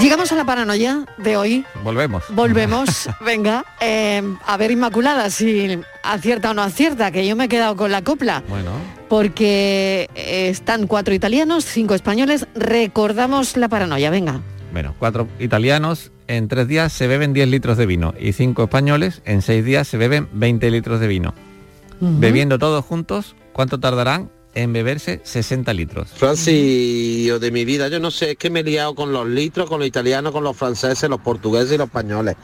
Llegamos 0.00 0.32
a 0.32 0.34
la 0.36 0.44
paranoia 0.46 1.04
de 1.18 1.36
hoy. 1.36 1.64
Volvemos. 1.84 2.24
Volvemos, 2.30 3.08
venga, 3.24 3.64
eh, 3.80 4.22
a 4.46 4.56
ver 4.56 4.70
Inmaculada 4.70 5.28
si 5.30 5.78
acierta 6.02 6.50
o 6.50 6.54
no 6.54 6.62
acierta, 6.62 7.10
que 7.10 7.26
yo 7.26 7.36
me 7.36 7.44
he 7.44 7.48
quedado 7.48 7.76
con 7.76 7.90
la 7.90 8.02
copla, 8.02 8.42
Bueno, 8.48 8.70
porque 9.08 10.08
eh, 10.14 10.48
están 10.48 10.86
cuatro 10.86 11.12
italianos, 11.12 11.64
cinco 11.64 11.94
españoles, 11.94 12.46
recordamos 12.54 13.56
la 13.56 13.68
paranoia, 13.68 14.10
venga. 14.10 14.40
bueno, 14.72 14.94
cuatro 14.98 15.28
italianos 15.38 16.12
en 16.28 16.48
tres 16.48 16.66
días 16.68 16.92
se 16.92 17.06
beben 17.06 17.32
10 17.32 17.48
litros 17.48 17.76
de 17.76 17.86
vino 17.86 18.14
y 18.18 18.32
cinco 18.32 18.62
españoles 18.62 19.20
en 19.24 19.42
seis 19.42 19.64
días 19.64 19.86
se 19.88 19.96
beben 19.98 20.28
20 20.32 20.70
litros 20.70 21.00
de 21.00 21.08
vino. 21.08 21.34
Bebiendo 22.00 22.58
todos 22.58 22.82
juntos, 22.84 23.34
¿cuánto 23.52 23.78
tardarán 23.78 24.30
en 24.54 24.72
beberse 24.72 25.20
60 25.24 25.72
litros? 25.74 26.08
Francis, 26.14 27.40
de 27.40 27.50
mi 27.52 27.64
vida, 27.64 27.88
yo 27.88 28.00
no 28.00 28.10
sé, 28.10 28.32
es 28.32 28.36
que 28.36 28.50
me 28.50 28.60
he 28.60 28.64
liado 28.64 28.94
con 28.94 29.12
los 29.12 29.26
litros, 29.28 29.68
con 29.68 29.78
los 29.80 29.88
italianos, 29.88 30.32
con 30.32 30.44
los 30.44 30.56
franceses, 30.56 31.08
los 31.08 31.20
portugueses 31.20 31.72
y 31.72 31.78
los 31.78 31.86
españoles. 31.86 32.36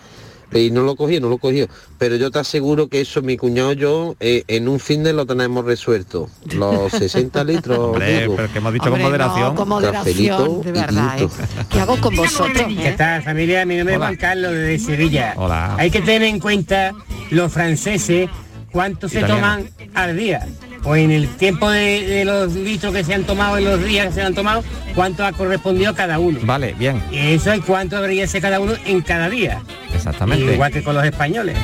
Y 0.53 0.71
no 0.71 0.83
lo 0.83 0.95
cogí, 0.95 1.19
no 1.19 1.29
lo 1.29 1.39
cogí. 1.39 1.67
Pero 1.99 2.15
yo 2.15 2.31
te 2.31 2.39
aseguro 2.39 2.87
que 2.89 3.01
eso, 3.01 3.21
mi 3.21 3.37
cuñado 3.37 3.73
y 3.73 3.77
yo, 3.77 4.15
eh, 4.21 4.45
en 4.47 4.69
un 4.69 4.79
fin 4.79 5.03
de 5.03 5.13
lo 5.13 5.27
tenemos 5.27 5.65
resuelto. 5.65 6.31
Los 6.55 6.93
60 6.97 7.43
litros. 7.43 7.77
Hombre, 7.79 8.29
pero 8.37 8.53
que 8.53 8.59
hemos 8.59 8.73
dicho 8.73 8.85
con 8.91 8.93
Hombre, 8.93 9.19
no, 9.19 9.27
moderación. 9.29 9.57
con 9.57 9.69
moderación, 9.69 10.63
de 10.63 10.73
verdad. 10.73 11.21
¿eh? 11.21 11.29
¿Qué 11.69 11.81
hago 11.81 12.01
con 12.01 12.15
vosotros? 12.15 12.65
¿Qué 12.81 12.93
tal 12.93 13.25
familia? 13.25 13.67
Mi 13.67 13.77
nombre 13.77 13.95
es 13.95 13.99
Juan 13.99 14.17
Carlos 14.17 14.53
de 14.53 14.79
Sevilla. 14.79 15.35
Hola. 15.37 15.75
Hay 15.79 15.91
que 15.91 16.01
tener 16.01 16.23
en 16.23 16.39
cuenta 16.39 16.93
los 17.31 17.53
franceses 17.53 18.31
cuánto 18.71 19.09
se 19.09 19.23
toman 19.25 19.69
al 19.95 20.17
día. 20.17 20.47
O 20.85 20.95
en 20.97 21.11
el 21.11 21.29
tiempo 21.37 21.69
de, 21.71 22.03
de 22.07 22.25
los 22.25 22.53
litros 22.55 22.93
que 22.95 23.03
se 23.05 23.15
han 23.15 23.25
tomado, 23.25 23.59
en 23.59 23.65
los 23.65 23.85
días 23.85 24.07
que 24.09 24.13
se 24.15 24.23
han 24.23 24.35
tomado, 24.35 24.63
cuánto 24.95 25.25
ha 25.25 25.33
correspondido 25.33 25.95
cada 25.95 26.19
uno. 26.19 26.39
Vale, 26.43 26.75
bien, 26.79 27.03
Y 27.11 27.19
eso 27.35 27.53
es 27.53 27.61
cuánto 27.65 27.97
debería 27.97 28.27
ser 28.29 28.43
cada 28.43 28.61
uno 28.61 28.75
en 28.85 29.01
cada 29.03 29.29
día. 29.29 29.63
exactamente. 29.95 30.53
Igual 30.55 30.73
que 30.73 30.83
con 30.83 30.95
los 30.95 31.05
españoles. 31.05 31.57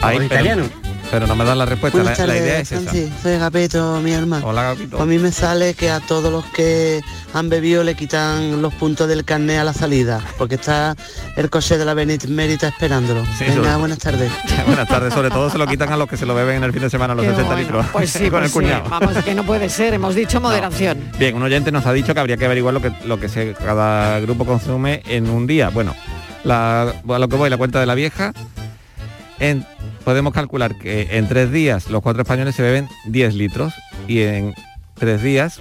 Ahí, 0.00 0.18
los 0.18 0.28
pero- 0.28 0.40
italianos. 0.40 0.68
Pero 1.10 1.26
no 1.26 1.34
me 1.36 1.44
dan 1.44 1.58
la 1.58 1.64
respuesta. 1.66 1.98
La, 1.98 2.02
Buenas 2.04 2.18
la 2.18 2.26
tardes, 2.26 2.42
idea 2.42 2.58
es 2.60 2.72
esa. 2.72 2.80
Francis. 2.82 3.10
Soy 3.22 3.32
Agapeto, 3.34 4.00
mi 4.02 4.12
hermano. 4.12 4.46
Hola, 4.46 4.60
Agapito. 4.70 4.90
Pues 4.96 5.02
a 5.02 5.06
mí 5.06 5.18
me 5.18 5.32
sale 5.32 5.74
que 5.74 5.90
a 5.90 6.00
todos 6.00 6.30
los 6.30 6.44
que 6.46 7.00
han 7.34 7.48
bebido 7.48 7.84
le 7.84 7.94
quitan 7.94 8.60
los 8.62 8.74
puntos 8.74 9.08
del 9.08 9.24
carnet 9.24 9.58
a 9.58 9.64
la 9.64 9.72
salida, 9.72 10.20
porque 10.36 10.56
está 10.56 10.96
el 11.36 11.50
coche 11.50 11.78
de 11.78 11.84
la 11.84 11.94
Benemérita 11.94 12.68
esperándolo. 12.68 13.24
Sí, 13.38 13.44
Venga, 13.44 13.54
sobre- 13.64 13.76
buenas 13.76 13.98
tardes. 13.98 14.32
Buenas 14.66 14.88
tardes, 14.88 15.14
sobre 15.14 15.30
todo 15.30 15.48
se 15.50 15.58
lo 15.58 15.66
quitan 15.66 15.92
a 15.92 15.96
los 15.96 16.08
que 16.08 16.16
se 16.16 16.26
lo 16.26 16.34
beben 16.34 16.56
en 16.56 16.64
el 16.64 16.72
fin 16.72 16.82
de 16.82 16.90
semana, 16.90 17.14
los 17.14 17.24
Qué 17.24 17.30
60 17.30 17.46
bueno. 17.54 17.62
litros. 17.62 17.86
Pues 17.92 18.10
sí, 18.10 18.18
con 18.30 18.30
pues 18.30 18.42
el 18.44 18.48
sí. 18.48 18.54
cuñado. 18.54 18.84
Vamos, 18.88 19.16
que 19.24 19.34
no 19.34 19.44
puede 19.44 19.68
ser, 19.68 19.94
hemos 19.94 20.14
dicho 20.14 20.40
moderación. 20.40 20.98
Bien, 21.18 21.34
un 21.34 21.42
oyente 21.42 21.72
nos 21.72 21.86
ha 21.86 21.92
dicho 21.92 22.12
que 22.14 22.20
habría 22.20 22.36
que 22.36 22.44
averiguar 22.44 22.74
lo 22.74 22.82
que, 22.82 22.92
lo 23.04 23.18
que 23.18 23.28
se, 23.28 23.54
cada 23.54 24.20
grupo 24.20 24.44
consume 24.44 25.02
en 25.06 25.28
un 25.30 25.46
día. 25.46 25.70
Bueno, 25.70 25.94
la, 26.44 26.82
a 27.08 27.18
lo 27.18 27.28
que 27.28 27.36
voy, 27.36 27.50
la 27.50 27.56
cuenta 27.56 27.80
de 27.80 27.86
la 27.86 27.94
vieja, 27.94 28.32
en- 29.40 29.64
podemos 30.04 30.32
calcular 30.32 30.76
que 30.78 31.08
en 31.18 31.28
tres 31.28 31.52
días 31.52 31.88
los 31.90 32.02
cuatro 32.02 32.22
españoles 32.22 32.54
se 32.54 32.62
beben 32.62 32.88
10 33.06 33.34
litros 33.34 33.72
y 34.06 34.22
en 34.22 34.54
tres 34.94 35.22
días 35.22 35.58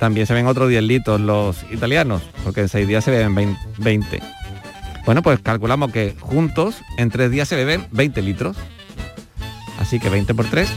también 0.00 0.26
se 0.26 0.34
ven 0.34 0.46
otros 0.46 0.68
10 0.68 0.82
litros 0.82 1.20
los 1.20 1.64
italianos, 1.72 2.22
porque 2.44 2.60
en 2.60 2.68
seis 2.68 2.86
días 2.86 3.04
se 3.04 3.10
beben 3.10 3.34
20. 3.34 3.58
20. 3.78 4.20
Bueno, 5.06 5.22
pues 5.22 5.38
calculamos 5.40 5.92
que 5.92 6.14
juntos 6.20 6.76
en 6.98 7.10
tres 7.10 7.30
días 7.30 7.48
se 7.48 7.56
beben 7.56 7.86
20 7.92 8.20
litros. 8.22 8.56
Así 9.80 10.00
que 10.00 10.08
20 10.08 10.34
por 10.34 10.46
3, 10.46 10.68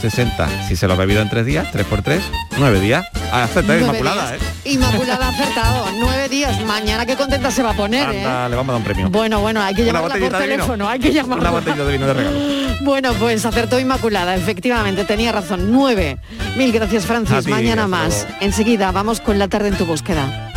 60. 0.00 0.68
Si 0.68 0.76
se 0.76 0.86
lo 0.86 0.94
ha 0.94 0.96
bebido 0.96 1.22
en 1.22 1.28
tres 1.30 1.46
días, 1.46 1.70
3 1.72 1.86
por 1.86 2.02
3, 2.02 2.22
9 2.58 2.80
días. 2.80 3.06
Ah, 3.32 3.46
Nueve 3.54 3.80
Inmaculada, 3.80 4.32
días. 4.32 4.42
¿eh? 4.42 4.70
Inmaculada 4.70 5.26
ha 5.26 5.28
acertado. 5.30 5.86
Nueve 5.98 6.28
días. 6.28 6.64
Mañana 6.64 7.04
qué 7.06 7.14
contenta 7.16 7.50
se 7.50 7.62
va 7.62 7.70
a 7.70 7.74
poner, 7.74 8.08
¿eh? 8.14 8.24
Anda, 8.24 8.48
le 8.48 8.56
vamos 8.56 8.70
a 8.70 8.72
dar 8.72 8.78
un 8.78 8.84
premio. 8.84 9.10
Bueno, 9.10 9.40
bueno, 9.40 9.60
hay 9.62 9.74
que 9.74 9.84
llamarla 9.84 10.08
por 10.14 10.18
vino. 10.20 10.38
teléfono, 10.38 10.88
hay 10.88 10.98
que 10.98 11.12
llamarla. 11.12 11.50
Una 11.50 11.60
botella 11.60 11.84
de 11.84 11.92
vino 11.92 12.06
de 12.06 12.14
regalo. 12.14 12.38
Bueno, 12.80 13.12
pues 13.14 13.44
acertó 13.44 13.80
Inmaculada, 13.80 14.36
efectivamente, 14.36 15.04
tenía 15.04 15.32
razón. 15.32 15.72
Nueve. 15.72 16.18
Mil 16.56 16.72
gracias, 16.72 17.04
Francis. 17.06 17.44
ti, 17.44 17.50
Mañana 17.50 17.86
más. 17.88 18.24
luego. 18.24 18.38
Enseguida 18.40 18.92
vamos 18.92 19.20
con 19.20 19.38
la 19.38 19.48
tarde 19.48 19.68
en 19.68 19.76
tu 19.76 19.84
búsqueda. 19.84 20.52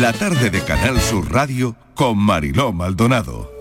La 0.00 0.12
tarde 0.12 0.50
de 0.50 0.60
Canal 0.62 1.00
Sur 1.00 1.30
Radio 1.30 1.76
con 1.94 2.16
Mariló 2.18 2.72
Maldonado. 2.72 3.53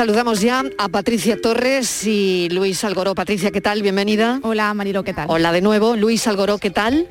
Saludamos 0.00 0.40
ya 0.40 0.64
a 0.78 0.88
Patricia 0.88 1.38
Torres 1.38 2.06
y 2.06 2.48
Luis 2.48 2.84
Algoró. 2.84 3.14
Patricia, 3.14 3.50
¿qué 3.50 3.60
tal? 3.60 3.82
Bienvenida. 3.82 4.40
Hola, 4.42 4.72
Marilo, 4.72 5.04
¿qué 5.04 5.12
tal? 5.12 5.26
Hola 5.28 5.52
de 5.52 5.60
nuevo. 5.60 5.94
Luis 5.94 6.26
Algoró, 6.26 6.56
¿qué 6.56 6.70
tal? 6.70 7.06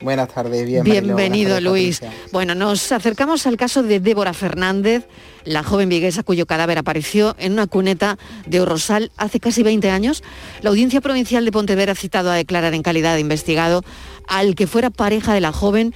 Buenas 0.00 0.28
tardes, 0.28 0.64
bien, 0.64 0.84
Bienvenido, 0.84 1.54
tardes, 1.54 1.64
Luis. 1.64 1.98
Patricia. 1.98 2.28
Bueno, 2.30 2.54
nos 2.54 2.92
acercamos 2.92 3.44
al 3.48 3.56
caso 3.56 3.82
de 3.82 3.98
Débora 3.98 4.34
Fernández, 4.34 5.08
la 5.44 5.64
joven 5.64 5.88
viguesa 5.88 6.22
cuyo 6.22 6.46
cadáver 6.46 6.78
apareció 6.78 7.34
en 7.40 7.54
una 7.54 7.66
cuneta 7.66 8.18
de 8.46 8.60
Orrosal 8.60 9.10
hace 9.16 9.40
casi 9.40 9.64
20 9.64 9.90
años. 9.90 10.22
La 10.62 10.70
Audiencia 10.70 11.00
Provincial 11.00 11.44
de 11.44 11.50
Pontevedra 11.50 11.90
ha 11.90 11.96
citado 11.96 12.30
a 12.30 12.36
declarar 12.36 12.72
en 12.72 12.84
calidad 12.84 13.14
de 13.14 13.20
investigado 13.20 13.82
al 14.28 14.54
que 14.54 14.68
fuera 14.68 14.90
pareja 14.90 15.34
de 15.34 15.40
la 15.40 15.50
joven 15.50 15.92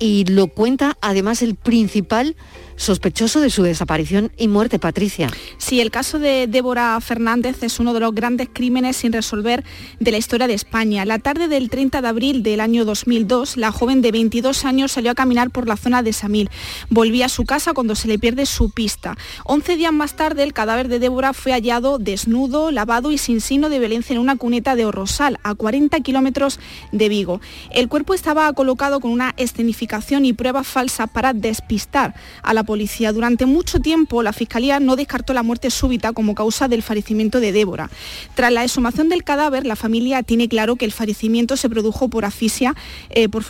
y 0.00 0.24
lo 0.24 0.48
cuenta 0.48 0.96
además 1.00 1.40
el 1.40 1.54
principal 1.54 2.34
sospechoso 2.76 3.40
de 3.40 3.50
su 3.50 3.62
desaparición 3.62 4.32
y 4.36 4.48
muerte, 4.48 4.78
Patricia. 4.78 5.30
Sí, 5.58 5.80
el 5.80 5.90
caso 5.90 6.18
de 6.18 6.46
Débora 6.46 7.00
Fernández 7.00 7.62
es 7.62 7.80
uno 7.80 7.94
de 7.94 8.00
los 8.00 8.14
grandes 8.14 8.48
crímenes 8.52 8.96
sin 8.96 9.12
resolver 9.12 9.64
de 10.00 10.10
la 10.10 10.18
historia 10.18 10.46
de 10.46 10.54
España. 10.54 11.04
La 11.04 11.18
tarde 11.18 11.48
del 11.48 11.70
30 11.70 12.02
de 12.02 12.08
abril 12.08 12.42
del 12.42 12.60
año 12.60 12.84
2002, 12.84 13.56
la 13.56 13.72
joven 13.72 14.02
de 14.02 14.12
22 14.12 14.64
años 14.64 14.92
salió 14.92 15.10
a 15.10 15.14
caminar 15.14 15.50
por 15.50 15.68
la 15.68 15.76
zona 15.76 16.02
de 16.02 16.12
Samil. 16.12 16.50
Volvía 16.90 17.26
a 17.26 17.28
su 17.28 17.44
casa 17.44 17.72
cuando 17.72 17.94
se 17.94 18.08
le 18.08 18.18
pierde 18.18 18.46
su 18.46 18.70
pista. 18.70 19.16
11 19.44 19.76
días 19.76 19.92
más 19.92 20.14
tarde, 20.14 20.42
el 20.42 20.52
cadáver 20.52 20.88
de 20.88 20.98
Débora 20.98 21.32
fue 21.32 21.52
hallado 21.52 21.98
desnudo, 21.98 22.70
lavado 22.70 23.12
y 23.12 23.18
sin 23.18 23.40
signo 23.40 23.68
de 23.68 23.78
violencia 23.78 24.14
en 24.14 24.20
una 24.20 24.36
cuneta 24.36 24.74
de 24.74 24.84
Orrosal, 24.84 25.38
a 25.42 25.54
40 25.54 26.00
kilómetros 26.00 26.58
de 26.92 27.08
Vigo. 27.08 27.40
El 27.70 27.88
cuerpo 27.88 28.14
estaba 28.14 28.52
colocado 28.52 29.00
con 29.00 29.10
una 29.10 29.34
escenificación 29.36 30.24
y 30.24 30.32
pruebas 30.32 30.66
falsas 30.66 31.08
para 31.10 31.32
despistar 31.32 32.14
a 32.42 32.54
la 32.54 32.63
policía. 32.64 33.12
Durante 33.12 33.46
mucho 33.46 33.80
tiempo 33.80 34.22
la 34.22 34.32
Fiscalía 34.32 34.80
no 34.80 34.96
descartó 34.96 35.32
la 35.32 35.42
muerte 35.42 35.70
súbita 35.70 36.12
como 36.12 36.34
causa 36.34 36.68
del 36.68 36.82
fallecimiento 36.82 37.40
de 37.40 37.52
Débora. 37.52 37.90
Tras 38.34 38.52
la 38.52 38.64
exhumación 38.64 39.08
del 39.08 39.24
cadáver, 39.24 39.66
la 39.66 39.76
familia 39.76 40.22
tiene 40.22 40.48
claro 40.48 40.76
que 40.76 40.84
el 40.84 40.92
fallecimiento 40.92 41.56
se 41.56 41.68
produjo 41.68 42.08
por 42.08 42.24
asfixia 42.24 42.74
eh, 43.10 43.28
por, 43.28 43.44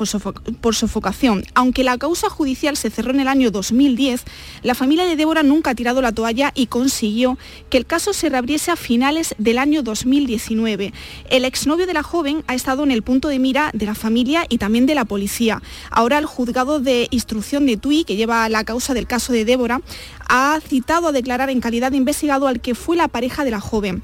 por 0.61 0.75
sofocación. 0.75 1.45
Aunque 1.55 1.85
la 1.85 1.99
causa 1.99 2.29
judicial 2.29 2.77
se 2.77 2.91
cerró 2.91 3.13
en 3.13 3.21
el 3.21 3.29
año 3.29 3.51
2010, 3.51 4.25
la 4.63 4.75
familia 4.75 5.07
de 5.07 5.17
Débora 5.17 5.43
nunca 5.43 5.71
ha 5.71 5.75
tirado 5.75 6.03
la 6.03 6.13
toalla 6.13 6.53
y 6.55 6.67
consiguió 6.67 7.39
que 7.71 7.79
el 7.79 7.87
caso 7.87 8.13
se 8.13 8.29
reabriese 8.29 8.71
a 8.71 8.77
finales 8.77 9.35
del 9.39 9.59
año 9.59 9.83
2019. 9.83 10.93
El 11.31 11.45
exnovio 11.45 11.87
de 11.87 11.95
la 11.95 12.03
joven 12.03 12.45
ha 12.47 12.55
estado 12.55 12.83
en 12.85 12.91
el 12.91 13.03
punto 13.03 13.29
de 13.29 13.39
mira 13.39 13.71
de 13.73 13.87
la 13.87 13.95
familia 13.95 14.47
y 14.49 14.59
también 14.59 14.87
de 14.87 14.95
la 14.95 15.05
policía. 15.05 15.63
Ahora 15.91 16.19
el 16.19 16.27
juzgado 16.27 16.81
de 16.81 17.09
instrucción 17.11 17.67
de 17.67 17.77
Tui, 17.77 18.05
que 18.05 18.17
lleva 18.17 18.49
la 18.49 18.65
causa 18.65 18.95
del 18.95 19.04
caso 19.07 19.33
de 19.33 19.45
Débora, 19.45 19.81
ha 20.29 20.59
citado 20.67 21.09
a 21.09 21.13
declarar 21.13 21.51
en 21.51 21.61
calidad 21.61 21.91
de 21.91 21.97
investigado 21.97 22.47
al 22.47 22.61
que 22.61 22.75
fue 22.75 22.97
la 22.97 23.09
pareja 23.09 23.45
de 23.45 23.51
la 23.51 23.61
joven. 23.61 24.03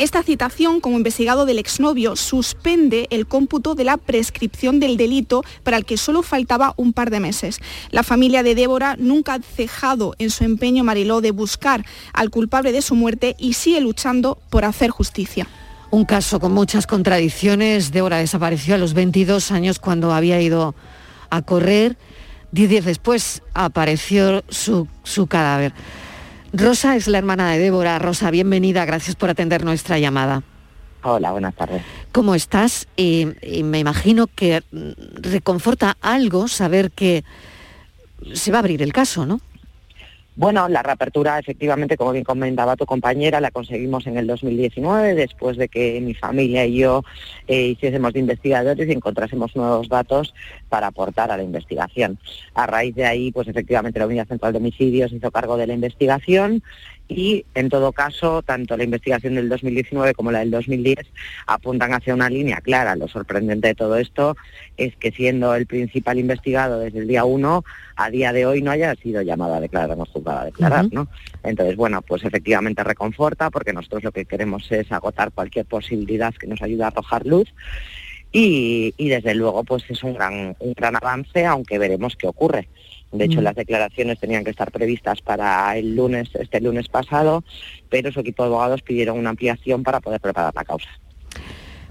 Esta 0.00 0.22
citación 0.22 0.80
como 0.80 0.96
investigado 0.96 1.44
del 1.44 1.58
exnovio 1.58 2.16
suspende 2.16 3.06
el 3.10 3.26
cómputo 3.26 3.74
de 3.74 3.84
la 3.84 3.98
prescripción 3.98 4.80
del 4.80 4.96
delito 4.96 5.42
para 5.62 5.76
el 5.76 5.84
que 5.84 5.98
solo 5.98 6.22
faltaba 6.22 6.72
un 6.78 6.94
par 6.94 7.10
de 7.10 7.20
meses. 7.20 7.60
La 7.90 8.02
familia 8.02 8.42
de 8.42 8.54
Débora 8.54 8.96
nunca 8.98 9.34
ha 9.34 9.42
cejado 9.42 10.14
en 10.18 10.30
su 10.30 10.44
empeño 10.44 10.84
Mariló 10.84 11.20
de 11.20 11.32
buscar 11.32 11.84
al 12.14 12.30
culpable 12.30 12.72
de 12.72 12.80
su 12.80 12.94
muerte 12.94 13.36
y 13.38 13.52
sigue 13.52 13.82
luchando 13.82 14.38
por 14.48 14.64
hacer 14.64 14.88
justicia. 14.88 15.46
Un 15.90 16.06
caso 16.06 16.40
con 16.40 16.52
muchas 16.52 16.86
contradicciones. 16.86 17.92
Débora 17.92 18.18
desapareció 18.18 18.76
a 18.76 18.78
los 18.78 18.94
22 18.94 19.50
años 19.50 19.78
cuando 19.78 20.14
había 20.14 20.40
ido 20.40 20.74
a 21.28 21.42
correr. 21.42 21.98
Diez 22.52 22.68
días 22.68 22.84
después 22.84 23.42
apareció 23.54 24.42
su, 24.48 24.88
su 25.04 25.28
cadáver. 25.28 25.72
Rosa 26.52 26.96
es 26.96 27.06
la 27.06 27.18
hermana 27.18 27.52
de 27.52 27.58
Débora. 27.58 27.98
Rosa, 28.00 28.30
bienvenida. 28.32 28.84
Gracias 28.84 29.14
por 29.14 29.30
atender 29.30 29.64
nuestra 29.64 30.00
llamada. 30.00 30.42
Hola, 31.02 31.30
buenas 31.30 31.54
tardes. 31.54 31.82
¿Cómo 32.10 32.34
estás? 32.34 32.88
Y, 32.96 33.28
y 33.40 33.62
me 33.62 33.78
imagino 33.78 34.26
que 34.26 34.64
reconforta 35.14 35.96
algo 36.00 36.48
saber 36.48 36.90
que 36.90 37.24
se 38.34 38.50
va 38.50 38.58
a 38.58 38.60
abrir 38.60 38.82
el 38.82 38.92
caso, 38.92 39.26
¿no? 39.26 39.40
Bueno, 40.40 40.70
la 40.70 40.82
reapertura, 40.82 41.38
efectivamente, 41.38 41.98
como 41.98 42.12
bien 42.12 42.24
comentaba 42.24 42.74
tu 42.74 42.86
compañera, 42.86 43.42
la 43.42 43.50
conseguimos 43.50 44.06
en 44.06 44.16
el 44.16 44.26
2019, 44.26 45.14
después 45.14 45.58
de 45.58 45.68
que 45.68 46.00
mi 46.00 46.14
familia 46.14 46.64
y 46.64 46.78
yo 46.78 47.04
eh, 47.46 47.66
hiciésemos 47.66 48.14
de 48.14 48.20
investigadores 48.20 48.88
y 48.88 48.92
encontrásemos 48.92 49.54
nuevos 49.54 49.90
datos 49.90 50.32
para 50.70 50.86
aportar 50.86 51.30
a 51.30 51.36
la 51.36 51.42
investigación. 51.42 52.18
A 52.54 52.66
raíz 52.66 52.94
de 52.94 53.04
ahí, 53.04 53.32
pues 53.32 53.48
efectivamente 53.48 53.98
la 53.98 54.06
Unidad 54.06 54.28
Central 54.28 54.54
de 54.54 54.60
Homicidios 54.60 55.12
hizo 55.12 55.30
cargo 55.30 55.58
de 55.58 55.66
la 55.66 55.74
investigación 55.74 56.62
y, 57.10 57.44
en 57.56 57.68
todo 57.68 57.90
caso, 57.90 58.40
tanto 58.42 58.76
la 58.76 58.84
investigación 58.84 59.34
del 59.34 59.48
2019 59.48 60.14
como 60.14 60.30
la 60.30 60.38
del 60.38 60.52
2010 60.52 60.98
apuntan 61.48 61.92
hacia 61.92 62.14
una 62.14 62.30
línea 62.30 62.60
clara. 62.60 62.94
Lo 62.94 63.08
sorprendente 63.08 63.66
de 63.66 63.74
todo 63.74 63.96
esto 63.96 64.36
es 64.76 64.94
que 64.94 65.10
siendo 65.10 65.52
el 65.56 65.66
principal 65.66 66.20
investigado 66.20 66.78
desde 66.78 67.00
el 67.00 67.08
día 67.08 67.24
1, 67.24 67.64
a 67.96 68.10
día 68.10 68.32
de 68.32 68.46
hoy 68.46 68.62
no 68.62 68.70
haya 68.70 68.94
sido 68.94 69.22
llamado 69.22 69.54
a 69.54 69.60
declarar, 69.60 69.90
hemos 69.90 70.08
juzgado 70.10 70.38
a 70.38 70.44
declarar. 70.44 70.86
¿no? 70.92 71.08
Entonces, 71.42 71.74
bueno, 71.74 72.00
pues 72.00 72.24
efectivamente 72.24 72.84
reconforta 72.84 73.50
porque 73.50 73.72
nosotros 73.72 74.04
lo 74.04 74.12
que 74.12 74.24
queremos 74.24 74.70
es 74.70 74.92
agotar 74.92 75.32
cualquier 75.32 75.66
posibilidad 75.66 76.32
que 76.32 76.46
nos 76.46 76.62
ayude 76.62 76.84
a 76.84 76.88
arrojar 76.88 77.26
luz 77.26 77.52
y, 78.30 78.94
y 78.96 79.08
desde 79.08 79.34
luego 79.34 79.64
pues 79.64 79.82
es 79.88 80.04
un 80.04 80.14
gran, 80.14 80.54
un 80.60 80.74
gran 80.74 80.94
avance, 80.94 81.44
aunque 81.44 81.78
veremos 81.78 82.14
qué 82.14 82.28
ocurre. 82.28 82.68
De 83.12 83.24
hecho, 83.24 83.40
Mm. 83.40 83.44
las 83.44 83.56
declaraciones 83.56 84.20
tenían 84.20 84.44
que 84.44 84.50
estar 84.50 84.70
previstas 84.70 85.20
para 85.20 85.76
el 85.76 85.96
lunes, 85.96 86.28
este 86.34 86.60
lunes 86.60 86.88
pasado, 86.88 87.42
pero 87.88 88.12
su 88.12 88.20
equipo 88.20 88.42
de 88.44 88.48
abogados 88.48 88.82
pidieron 88.82 89.18
una 89.18 89.30
ampliación 89.30 89.82
para 89.82 90.00
poder 90.00 90.20
preparar 90.20 90.52
la 90.54 90.64
causa. 90.64 90.88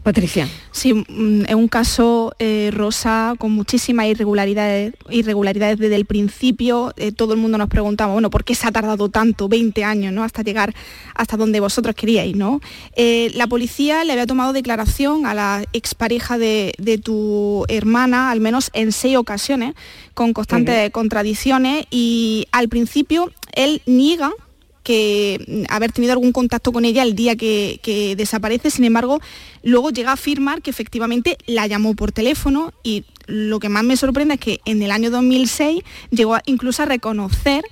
Patricia. 0.03 0.47
Sí, 0.71 0.93
mm, 0.93 1.45
es 1.47 1.55
un 1.55 1.67
caso 1.67 2.33
eh, 2.39 2.71
rosa 2.73 3.35
con 3.37 3.51
muchísimas 3.51 4.07
irregularidades, 4.07 4.93
irregularidades 5.09 5.77
desde 5.77 5.95
el 5.95 6.05
principio. 6.05 6.93
Eh, 6.97 7.11
todo 7.11 7.33
el 7.33 7.39
mundo 7.39 7.57
nos 7.57 7.69
preguntaba, 7.69 8.13
bueno, 8.13 8.29
¿por 8.29 8.43
qué 8.43 8.55
se 8.55 8.67
ha 8.67 8.71
tardado 8.71 9.09
tanto, 9.09 9.47
20 9.47 9.83
años, 9.83 10.13
¿no? 10.13 10.23
hasta 10.23 10.41
llegar 10.41 10.73
hasta 11.15 11.37
donde 11.37 11.59
vosotros 11.59 11.95
queríais? 11.95 12.35
¿no? 12.35 12.61
Eh, 12.95 13.31
la 13.35 13.47
policía 13.47 14.03
le 14.03 14.13
había 14.13 14.25
tomado 14.25 14.53
declaración 14.53 15.25
a 15.25 15.33
la 15.33 15.63
expareja 15.73 16.37
de, 16.37 16.73
de 16.77 16.97
tu 16.97 17.65
hermana, 17.67 18.31
al 18.31 18.39
menos 18.39 18.69
en 18.73 18.91
seis 18.91 19.17
ocasiones, 19.17 19.75
con 20.13 20.33
constantes 20.33 20.91
contradicciones, 20.91 21.85
y 21.91 22.47
al 22.51 22.69
principio 22.69 23.31
él 23.53 23.81
niega 23.85 24.31
que 24.89 25.67
haber 25.69 25.91
tenido 25.91 26.13
algún 26.13 26.31
contacto 26.31 26.71
con 26.71 26.83
ella 26.83 27.03
el 27.03 27.13
día 27.13 27.35
que, 27.35 27.79
que 27.83 28.15
desaparece, 28.15 28.71
sin 28.71 28.85
embargo, 28.85 29.21
luego 29.61 29.91
llega 29.91 30.09
a 30.09 30.13
afirmar 30.13 30.63
que 30.63 30.71
efectivamente 30.71 31.37
la 31.45 31.67
llamó 31.67 31.93
por 31.93 32.11
teléfono 32.11 32.73
y 32.81 33.05
lo 33.27 33.59
que 33.59 33.69
más 33.69 33.83
me 33.83 33.97
sorprende 33.97 34.33
es 34.33 34.39
que 34.39 34.61
en 34.65 34.81
el 34.81 34.89
año 34.89 35.11
2006 35.11 35.83
llegó 36.09 36.37
incluso 36.47 36.81
a 36.81 36.87
reconocer 36.87 37.63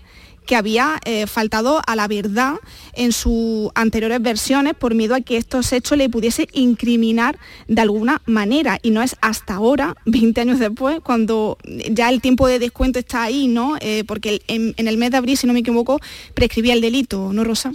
que 0.48 0.56
había 0.56 0.98
eh, 1.06 1.28
faltado 1.28 1.82
a 1.86 1.96
la 1.96 2.08
verdad 2.08 2.56
en 2.94 3.12
sus 3.12 3.70
anteriores 3.76 4.20
versiones 4.22 4.74
por 4.74 4.96
miedo 4.96 5.14
a 5.14 5.22
que 5.22 5.38
estos 5.38 5.72
hechos 5.74 5.98
le 5.98 6.10
pudiese 6.10 6.48
incriminar 6.54 7.38
de 7.68 7.82
alguna 7.82 8.24
manera. 8.26 8.80
Y 8.82 8.90
no 8.90 9.04
es 9.04 9.16
hasta 9.22 9.56
ahora, 9.56 9.96
20 10.06 10.42
años 10.42 10.60
después, 10.60 11.02
cuando 11.02 11.60
ya 11.92 12.10
el 12.10 12.22
tiempo 12.22 12.48
de 12.48 12.58
descuento 12.58 12.98
está 12.98 13.24
ahí, 13.24 13.48
¿no? 13.48 13.76
Eh, 13.82 14.04
porque 14.08 14.42
en, 14.48 14.74
el 14.76 14.98
mes 14.98 15.12
de 15.12 15.18
abril, 15.18 15.38
si 15.38 15.46
no 15.46 15.54
me 15.54 15.60
equivoco, 15.60 16.00
prescribía 16.34 16.74
el 16.74 16.82
delito, 16.82 17.32
¿no, 17.34 17.44
Rosa? 17.44 17.74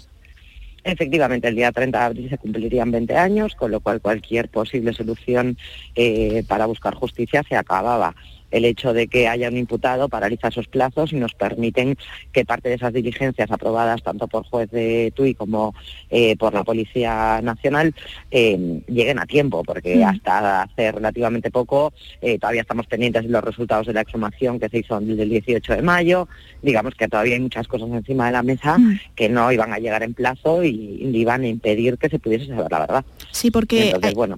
Efectivamente, 0.85 1.47
el 1.47 1.55
día 1.55 1.71
30 1.71 1.97
de 1.97 2.05
abril 2.05 2.31
se 2.31 2.39
cumplirían 2.39 2.91
20 2.91 3.15
años, 3.17 3.55
con 3.55 3.71
lo 3.71 3.79
cual 3.81 4.01
cualquier 4.01 4.49
posible 4.49 4.93
solución 4.93 5.57
eh, 5.95 6.43
para 6.49 6.67
buscar 6.67 6.95
justicia 6.95 7.45
se 7.49 7.55
acababa 7.55 8.17
el 8.53 8.65
hecho 8.65 8.93
de 8.93 9.09
que 9.09 9.27
haya 9.27 9.49
un 9.49 9.57
imputado 9.57 10.09
paraliza 10.09 10.49
esos 10.49 10.69
plazos 10.69 11.13
y 11.13 11.17
nos 11.17 11.35
permiten 11.35 11.97
que 12.33 12.45
parte 12.45 12.69
de 12.69 12.77
esas 12.77 12.93
diligencias 12.93 13.51
aprobadas 13.51 14.03
tanto 14.03 14.29
por 14.29 14.45
juez 14.45 14.71
de 14.71 15.13
TUI 15.17 15.35
como 15.35 15.75
eh, 16.11 16.37
por 16.37 16.55
la 16.55 16.63
Policía 16.63 17.41
Nacional 17.43 17.95
eh, 18.31 18.83
lleguen 18.87 19.19
a 19.19 19.27
tiempo, 19.27 19.63
porque 19.65 19.97
mm. 19.97 20.05
hasta 20.05 20.63
hace 20.63 20.93
relativamente 20.93 21.51
poco 21.51 21.93
eh, 22.21 22.39
todavía 22.39 22.63
estamos 22.63 22.87
pendientes 22.87 23.25
de 23.25 23.31
los 23.31 23.43
resultados 23.43 23.87
de 23.87 23.95
la 23.95 24.03
exhumación 24.03 24.61
que 24.61 24.69
se 24.69 24.79
hizo 24.79 24.99
el 24.99 25.29
18 25.29 25.77
de 25.77 25.83
mayo, 25.83 26.29
digamos 26.63 26.95
que 26.95 27.09
todavía 27.09 27.35
hay 27.35 27.41
muchas 27.41 27.69
cosas 27.69 27.89
encima 27.91 28.27
de 28.27 28.33
la 28.33 28.43
mesa 28.43 28.79
mm. 28.79 29.01
que 29.15 29.29
no 29.29 29.51
iban 29.53 29.73
a 29.73 29.79
llegar 29.79 30.03
en 30.03 30.15
plazo 30.15 30.65
y, 30.65 31.11
iban 31.13 31.43
a 31.43 31.49
impedir 31.49 31.99
que 31.99 32.09
se 32.09 32.19
pudiese 32.19 32.47
saber 32.47 32.71
la 32.71 32.79
verdad. 32.81 33.05
Sí, 33.31 33.51
porque 33.51 33.95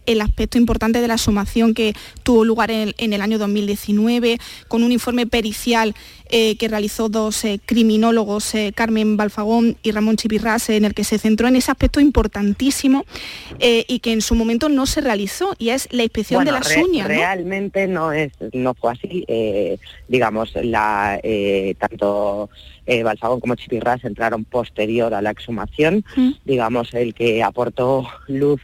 el 0.07 0.21
aspecto 0.21 0.59
importante 0.59 1.01
de 1.01 1.09
la 1.09 1.15
exhumación 1.15 1.73
que 1.75 1.95
tuvo 2.23 2.45
lugar 2.45 2.71
en, 2.71 2.95
en 2.99 3.13
el 3.13 3.21
año 3.21 3.39
2019 3.39 4.39
con 4.69 4.83
un 4.83 4.93
informe 4.93 5.27
pericial 5.27 5.95
eh, 6.31 6.57
que 6.57 6.69
realizó 6.69 7.11
dos 7.11 7.45
eh, 7.45 7.61
criminólogos, 7.65 8.55
eh, 8.55 8.73
Carmen 8.75 9.19
Balfagón 9.19 9.77
y 9.83 9.91
Ramón 9.91 10.17
Chipirras, 10.17 10.71
en 10.71 10.87
el 10.87 10.95
que 10.95 11.05
se 11.05 11.19
centró 11.19 11.49
en 11.49 11.57
ese 11.57 11.71
aspecto 11.71 12.01
importantísimo 12.01 13.05
y 13.61 13.99
que 14.01 14.13
en 14.13 14.21
su 14.21 14.35
momento 14.35 14.69
no 14.69 14.87
se 14.87 15.01
realizó, 15.01 15.55
y 15.59 15.71
es 15.71 15.89
la 15.93 16.03
inspección 16.03 16.45
de 16.45 16.53
las 16.53 16.77
uñas. 16.77 17.09
Realmente 17.09 17.87
no, 17.87 18.13
es, 18.13 18.33
no 18.53 18.75
fue 18.75 18.93
así. 18.93 19.27
digamos, 20.09 20.55
la, 20.55 21.21
tanto 21.79 22.51
Balfagón 22.87 23.41
como 23.41 23.55
Chipirras 23.55 24.05
entraron 24.05 24.45
posterior 24.45 25.15
a 25.15 25.23
la 25.23 25.31
exhumación. 25.31 26.05
Mm. 26.17 26.31
Digamos, 26.45 26.95
el 26.95 27.15
que 27.15 27.43
aportó 27.43 28.09
luz 28.29 28.61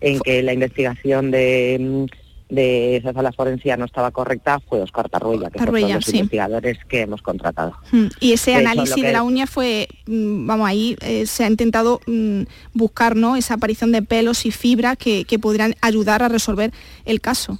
en 0.00 0.20
que 0.20 0.42
la 0.42 0.52
investigación 0.52 1.30
de 1.30 1.78
mm, 1.80 2.19
de 2.50 2.96
esa 2.96 3.12
sala 3.12 3.32
forencia 3.32 3.76
no 3.76 3.84
estaba 3.84 4.10
correcta 4.10 4.60
fue 4.60 4.82
Oscar 4.82 5.08
Tarruella, 5.08 5.50
que 5.50 5.58
es 5.58 5.64
fue 5.64 5.80
los 5.82 6.08
investigadores 6.08 6.78
que 6.88 7.02
hemos 7.02 7.22
contratado. 7.22 7.76
Hmm. 7.90 8.06
Y 8.20 8.32
ese 8.32 8.54
análisis 8.54 9.02
de 9.02 9.12
la 9.12 9.22
uña 9.22 9.46
fue, 9.46 9.88
mm, 10.06 10.46
vamos, 10.46 10.68
ahí 10.68 10.96
eh, 11.00 11.26
se 11.26 11.44
ha 11.44 11.46
intentado 11.46 12.00
mm, 12.06 12.42
buscar 12.74 13.16
¿no? 13.16 13.36
esa 13.36 13.54
aparición 13.54 13.92
de 13.92 14.02
pelos 14.02 14.44
y 14.46 14.50
fibras 14.50 14.96
que, 14.96 15.24
que 15.24 15.38
podrían 15.38 15.74
ayudar 15.80 16.22
a 16.22 16.28
resolver 16.28 16.72
el 17.04 17.20
caso. 17.20 17.58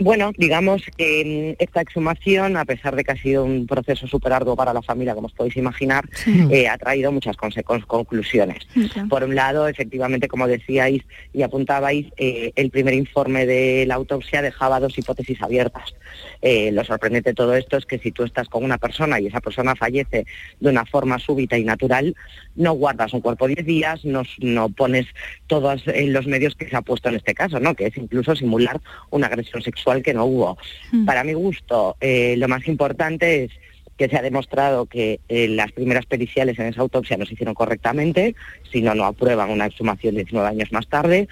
Bueno, 0.00 0.32
digamos 0.36 0.82
que 0.96 1.54
esta 1.60 1.80
exhumación, 1.80 2.56
a 2.56 2.64
pesar 2.64 2.96
de 2.96 3.04
que 3.04 3.12
ha 3.12 3.16
sido 3.16 3.44
un 3.44 3.66
proceso 3.66 4.08
súper 4.08 4.32
arduo 4.32 4.56
para 4.56 4.72
la 4.72 4.82
familia, 4.82 5.14
como 5.14 5.28
os 5.28 5.32
podéis 5.32 5.56
imaginar, 5.56 6.04
eh, 6.50 6.66
ha 6.66 6.76
traído 6.76 7.12
muchas 7.12 7.36
conclusiones. 7.36 8.66
Por 9.08 9.22
un 9.22 9.36
lado, 9.36 9.68
efectivamente, 9.68 10.26
como 10.26 10.48
decíais 10.48 11.02
y 11.32 11.42
apuntabais, 11.42 12.06
eh, 12.16 12.52
el 12.56 12.70
primer 12.70 12.94
informe 12.94 13.46
de 13.46 13.84
la 13.86 13.94
autopsia 13.94 14.42
dejaba 14.42 14.80
dos 14.80 14.98
hipótesis 14.98 15.40
abiertas. 15.40 15.94
Eh, 16.42 16.72
lo 16.72 16.84
sorprendente 16.84 17.30
de 17.30 17.34
todo 17.34 17.54
esto 17.54 17.76
es 17.76 17.86
que 17.86 17.98
si 17.98 18.10
tú 18.10 18.24
estás 18.24 18.48
con 18.48 18.64
una 18.64 18.78
persona 18.78 19.20
y 19.20 19.28
esa 19.28 19.40
persona 19.40 19.76
fallece 19.76 20.26
de 20.58 20.68
una 20.68 20.84
forma 20.84 21.20
súbita 21.20 21.56
y 21.56 21.64
natural, 21.64 22.16
no 22.56 22.72
guardas 22.72 23.12
un 23.12 23.20
cuerpo 23.20 23.46
10 23.46 23.64
días, 23.64 24.04
no, 24.04 24.22
no 24.38 24.68
pones 24.70 25.06
todos 25.46 25.84
los 25.86 26.26
medios 26.26 26.56
que 26.56 26.68
se 26.68 26.76
ha 26.76 26.82
puesto 26.82 27.08
en 27.08 27.14
este 27.14 27.32
caso, 27.32 27.60
¿no? 27.60 27.74
que 27.74 27.86
es 27.86 27.96
incluso 27.96 28.34
simular 28.34 28.80
una 29.10 29.28
agresión 29.28 29.62
sexual 29.62 29.83
que 30.02 30.14
no 30.14 30.24
hubo. 30.24 30.58
Mm. 30.92 31.04
Para 31.04 31.24
mi 31.24 31.32
gusto, 31.32 31.96
eh, 32.00 32.34
lo 32.38 32.48
más 32.48 32.66
importante 32.68 33.44
es 33.44 33.52
que 33.96 34.08
se 34.08 34.16
ha 34.16 34.22
demostrado 34.22 34.86
que 34.86 35.20
eh, 35.28 35.48
las 35.48 35.70
primeras 35.72 36.06
periciales 36.06 36.58
en 36.58 36.66
esa 36.66 36.80
autopsia 36.80 37.16
no 37.16 37.26
se 37.26 37.34
hicieron 37.34 37.54
correctamente, 37.54 38.34
si 38.72 38.82
no, 38.82 38.94
no 38.94 39.04
aprueban 39.04 39.50
una 39.50 39.66
exhumación 39.66 40.16
19 40.16 40.48
años 40.48 40.72
más 40.72 40.88
tarde, 40.88 41.28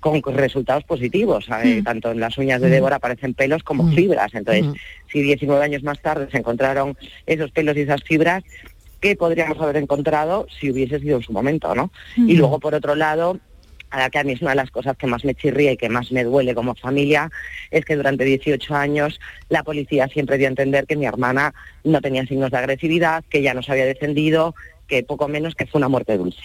con 0.00 0.22
resultados 0.36 0.84
positivos. 0.84 1.48
Mm. 1.48 1.82
Tanto 1.82 2.12
en 2.12 2.20
las 2.20 2.38
uñas 2.38 2.60
de 2.60 2.68
mm. 2.68 2.70
Débora 2.70 2.96
aparecen 2.96 3.34
pelos 3.34 3.62
como 3.62 3.90
fibras. 3.92 4.34
Entonces, 4.34 4.66
si 5.10 5.22
19 5.22 5.64
años 5.64 5.82
más 5.82 6.00
tarde 6.00 6.28
se 6.30 6.38
encontraron 6.38 6.96
esos 7.26 7.50
pelos 7.50 7.76
y 7.76 7.80
esas 7.80 8.02
fibras, 8.04 8.44
¿qué 9.00 9.16
podríamos 9.16 9.60
haber 9.60 9.76
encontrado 9.76 10.46
si 10.60 10.70
hubiese 10.70 11.00
sido 11.00 11.16
en 11.16 11.22
su 11.22 11.32
momento? 11.32 11.74
¿no? 11.74 11.90
Y 12.16 12.36
luego, 12.36 12.60
por 12.60 12.74
otro 12.74 12.94
lado, 12.94 13.40
a 13.90 14.10
que 14.10 14.18
a 14.18 14.24
mí 14.24 14.32
es 14.32 14.42
una 14.42 14.50
de 14.50 14.56
las 14.56 14.70
cosas 14.70 14.96
que 14.96 15.06
más 15.06 15.24
me 15.24 15.34
chirría 15.34 15.72
y 15.72 15.76
que 15.76 15.88
más 15.88 16.12
me 16.12 16.24
duele 16.24 16.54
como 16.54 16.74
familia, 16.74 17.30
es 17.70 17.84
que 17.84 17.96
durante 17.96 18.24
18 18.24 18.74
años 18.74 19.20
la 19.48 19.62
policía 19.62 20.08
siempre 20.08 20.38
dio 20.38 20.46
a 20.46 20.50
entender 20.50 20.86
que 20.86 20.96
mi 20.96 21.06
hermana 21.06 21.54
no 21.84 22.00
tenía 22.00 22.26
signos 22.26 22.50
de 22.50 22.58
agresividad, 22.58 23.24
que 23.28 23.42
ya 23.42 23.54
nos 23.54 23.68
había 23.70 23.86
defendido, 23.86 24.54
que 24.86 25.02
poco 25.02 25.28
menos 25.28 25.54
que 25.54 25.66
fue 25.66 25.78
una 25.78 25.88
muerte 25.88 26.16
dulce. 26.16 26.42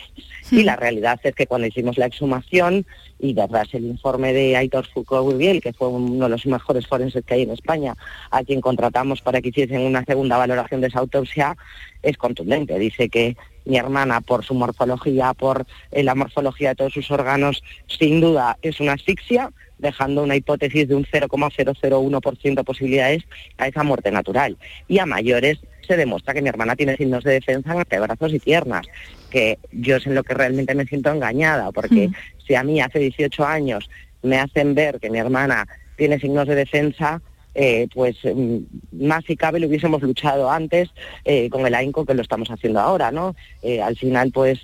Y 0.51 0.63
la 0.63 0.75
realidad 0.75 1.19
es 1.23 1.33
que 1.33 1.47
cuando 1.47 1.67
hicimos 1.67 1.97
la 1.97 2.07
exhumación 2.07 2.85
y 3.19 3.33
tras 3.33 3.73
el 3.73 3.85
informe 3.85 4.33
de 4.33 4.57
Aitor 4.57 4.85
Foucault 4.85 5.39
que 5.61 5.73
fue 5.73 5.87
uno 5.87 6.25
de 6.25 6.29
los 6.29 6.45
mejores 6.45 6.85
forenses 6.85 7.23
que 7.25 7.35
hay 7.35 7.43
en 7.43 7.51
España, 7.51 7.95
a 8.29 8.43
quien 8.43 8.59
contratamos 8.59 9.21
para 9.21 9.41
que 9.41 9.49
hiciesen 9.49 9.81
una 9.81 10.03
segunda 10.03 10.37
valoración 10.37 10.81
de 10.81 10.87
esa 10.87 10.99
autopsia, 10.99 11.55
es 12.03 12.17
contundente. 12.17 12.77
Dice 12.77 13.09
que 13.09 13.37
mi 13.65 13.77
hermana, 13.77 14.21
por 14.21 14.43
su 14.43 14.53
morfología, 14.53 15.33
por 15.33 15.65
eh, 15.91 16.03
la 16.03 16.15
morfología 16.15 16.69
de 16.69 16.75
todos 16.75 16.93
sus 16.93 17.09
órganos, 17.11 17.63
sin 17.87 18.19
duda 18.19 18.57
es 18.61 18.79
una 18.79 18.93
asfixia, 18.93 19.51
dejando 19.77 20.23
una 20.23 20.35
hipótesis 20.35 20.87
de 20.87 20.95
un 20.95 21.05
0,001% 21.05 22.55
de 22.55 22.63
posibilidades 22.63 23.23
a 23.57 23.67
esa 23.67 23.83
muerte 23.83 24.11
natural. 24.11 24.57
Y 24.87 24.99
a 24.99 25.05
mayores 25.05 25.59
se 25.85 25.97
demuestra 25.97 26.33
que 26.33 26.41
mi 26.41 26.49
hermana 26.49 26.75
tiene 26.75 26.97
signos 26.97 27.23
de 27.23 27.33
defensa 27.33 27.73
en 27.73 28.01
brazos 28.01 28.33
y 28.33 28.39
piernas, 28.39 28.85
que 29.29 29.59
yo 29.71 29.97
es 29.97 30.05
en 30.05 30.15
lo 30.15 30.23
que 30.23 30.33
realmente 30.33 30.75
me 30.75 30.85
siento 30.85 31.11
engañada, 31.11 31.71
porque 31.71 32.09
mm. 32.09 32.13
si 32.45 32.55
a 32.55 32.63
mí 32.63 32.81
hace 32.81 32.99
18 32.99 33.45
años 33.45 33.89
me 34.23 34.37
hacen 34.37 34.75
ver 34.75 34.99
que 34.99 35.09
mi 35.09 35.19
hermana 35.19 35.67
tiene 35.95 36.19
signos 36.19 36.47
de 36.47 36.55
defensa, 36.55 37.21
eh, 37.53 37.87
pues 37.93 38.17
mm, 38.23 38.57
más 38.91 39.25
si 39.25 39.35
cabe 39.35 39.59
lo 39.59 39.67
hubiésemos 39.67 40.01
luchado 40.01 40.49
antes 40.49 40.89
eh, 41.25 41.49
con 41.49 41.65
el 41.65 41.75
AINCO 41.75 42.05
que 42.05 42.13
lo 42.13 42.21
estamos 42.21 42.49
haciendo 42.49 42.79
ahora, 42.79 43.11
¿no? 43.11 43.35
Eh, 43.61 43.81
al 43.81 43.97
final, 43.97 44.31
pues 44.31 44.59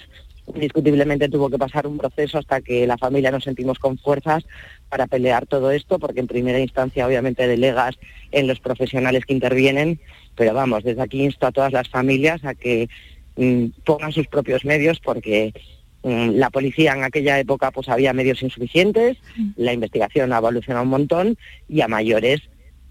indiscutiblemente 0.53 1.28
tuvo 1.28 1.49
que 1.49 1.57
pasar 1.57 1.88
un 1.88 1.97
proceso 1.97 2.38
hasta 2.38 2.61
que 2.61 2.88
la 2.88 2.97
familia 2.97 3.32
nos 3.32 3.43
sentimos 3.43 3.80
con 3.80 3.97
fuerzas 3.97 4.45
para 4.89 5.07
pelear 5.07 5.45
todo 5.45 5.72
esto, 5.72 5.99
porque 5.99 6.22
en 6.22 6.28
primera 6.28 6.59
instancia 6.59 7.05
obviamente 7.05 7.47
delegas 7.47 7.97
en 8.32 8.47
los 8.47 8.59
profesionales 8.59 9.26
que 9.26 9.34
intervienen, 9.34 9.99
pero 10.38 10.54
vamos, 10.54 10.84
desde 10.84 11.02
aquí 11.02 11.24
insto 11.24 11.48
a 11.48 11.52
todas 11.52 11.74
las 11.74 11.90
familias 11.90 12.46
a 12.46 12.54
que 12.54 12.88
mm, 13.36 13.66
pongan 13.84 14.14
sus 14.14 14.28
propios 14.28 14.64
medios 14.64 15.00
porque 15.00 15.52
mm, 16.04 16.30
la 16.36 16.52
policía 16.52 16.94
en 16.94 17.04
aquella 17.04 17.38
época 17.40 17.72
pues 17.72 17.90
había 17.90 18.14
medios 18.14 18.42
insuficientes, 18.44 19.18
la 19.58 19.74
investigación 19.74 20.32
ha 20.32 20.38
evolucionado 20.38 20.86
un 20.86 20.92
montón 20.92 21.38
y 21.68 21.82
a 21.82 21.88
mayores 21.88 22.42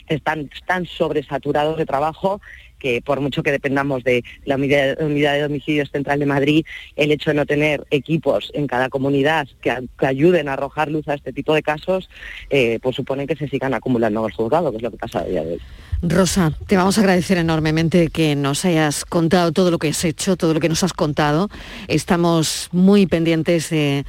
están, 0.08 0.50
están 0.54 0.86
sobresaturados 0.86 1.78
de 1.78 1.86
trabajo 1.86 2.40
que 2.86 3.02
por 3.02 3.20
mucho 3.20 3.42
que 3.42 3.50
dependamos 3.50 4.04
de 4.04 4.22
la 4.44 4.54
unidad, 4.54 4.96
de 4.96 5.44
homicidios 5.44 5.90
central 5.90 6.20
de 6.20 6.26
Madrid, 6.26 6.64
el 6.94 7.10
hecho 7.10 7.30
de 7.30 7.34
no 7.34 7.44
tener 7.44 7.84
equipos 7.90 8.52
en 8.54 8.68
cada 8.68 8.88
comunidad 8.88 9.48
que, 9.60 9.74
ayuden 9.98 10.48
a 10.48 10.52
arrojar 10.52 10.88
luz 10.88 11.08
a 11.08 11.14
este 11.14 11.32
tipo 11.32 11.52
de 11.52 11.64
casos, 11.64 12.08
eh, 12.48 12.78
pues 12.80 12.94
supone 12.94 13.26
que 13.26 13.34
se 13.34 13.48
sigan 13.48 13.74
acumulando 13.74 14.20
en 14.20 14.26
el 14.26 14.32
juzgado, 14.32 14.70
que 14.70 14.76
es 14.76 14.82
lo 14.84 14.92
que 14.92 14.98
pasa 14.98 15.18
a 15.18 15.24
día 15.24 15.42
de 15.42 15.54
hoy. 15.54 15.60
Rosa, 16.00 16.52
te 16.68 16.76
vamos 16.76 16.96
a 16.96 17.00
agradecer 17.00 17.38
enormemente 17.38 18.08
que 18.08 18.36
nos 18.36 18.64
hayas 18.64 19.04
contado 19.04 19.50
todo 19.50 19.72
lo 19.72 19.78
que 19.78 19.88
has 19.88 20.04
hecho, 20.04 20.36
todo 20.36 20.54
lo 20.54 20.60
que 20.60 20.68
nos 20.68 20.84
has 20.84 20.92
contado. 20.92 21.48
Estamos 21.88 22.68
muy 22.70 23.06
pendientes 23.06 23.70
de, 23.70 24.04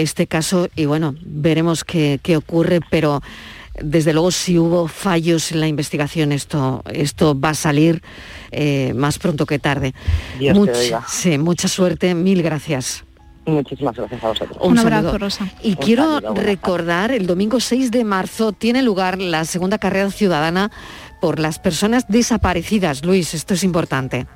este 0.00 0.26
caso 0.26 0.68
y 0.74 0.86
bueno, 0.86 1.14
veremos 1.20 1.84
qué, 1.84 2.18
qué 2.22 2.38
ocurre, 2.38 2.80
pero 2.90 3.20
desde 3.80 4.12
luego, 4.12 4.30
si 4.30 4.58
hubo 4.58 4.88
fallos 4.88 5.52
en 5.52 5.60
la 5.60 5.68
investigación, 5.68 6.32
esto, 6.32 6.82
esto 6.92 7.38
va 7.38 7.50
a 7.50 7.54
salir 7.54 8.02
eh, 8.50 8.92
más 8.94 9.18
pronto 9.18 9.46
que 9.46 9.58
tarde. 9.58 9.94
Sí, 11.08 11.38
mucha 11.38 11.68
suerte, 11.68 12.14
mil 12.14 12.42
gracias. 12.42 13.04
Muchísimas 13.46 13.94
gracias 13.94 14.24
a 14.24 14.28
vosotros. 14.28 14.58
Un, 14.62 14.78
abrazo, 14.78 15.18
Rosa. 15.18 15.48
Y 15.62 15.76
quiero 15.76 16.20
recordar, 16.20 17.10
el 17.12 17.26
domingo 17.26 17.60
6 17.60 17.90
de 17.90 18.04
marzo 18.04 18.52
tiene 18.52 18.82
lugar 18.82 19.20
la 19.20 19.44
segunda 19.44 19.78
carrera 19.78 20.10
ciudadana 20.10 20.70
por 21.20 21.38
las 21.38 21.58
personas 21.58 22.06
desaparecidas. 22.08 23.04
Luis, 23.04 23.34
esto 23.34 23.54
es 23.54 23.64
importante. 23.64 24.26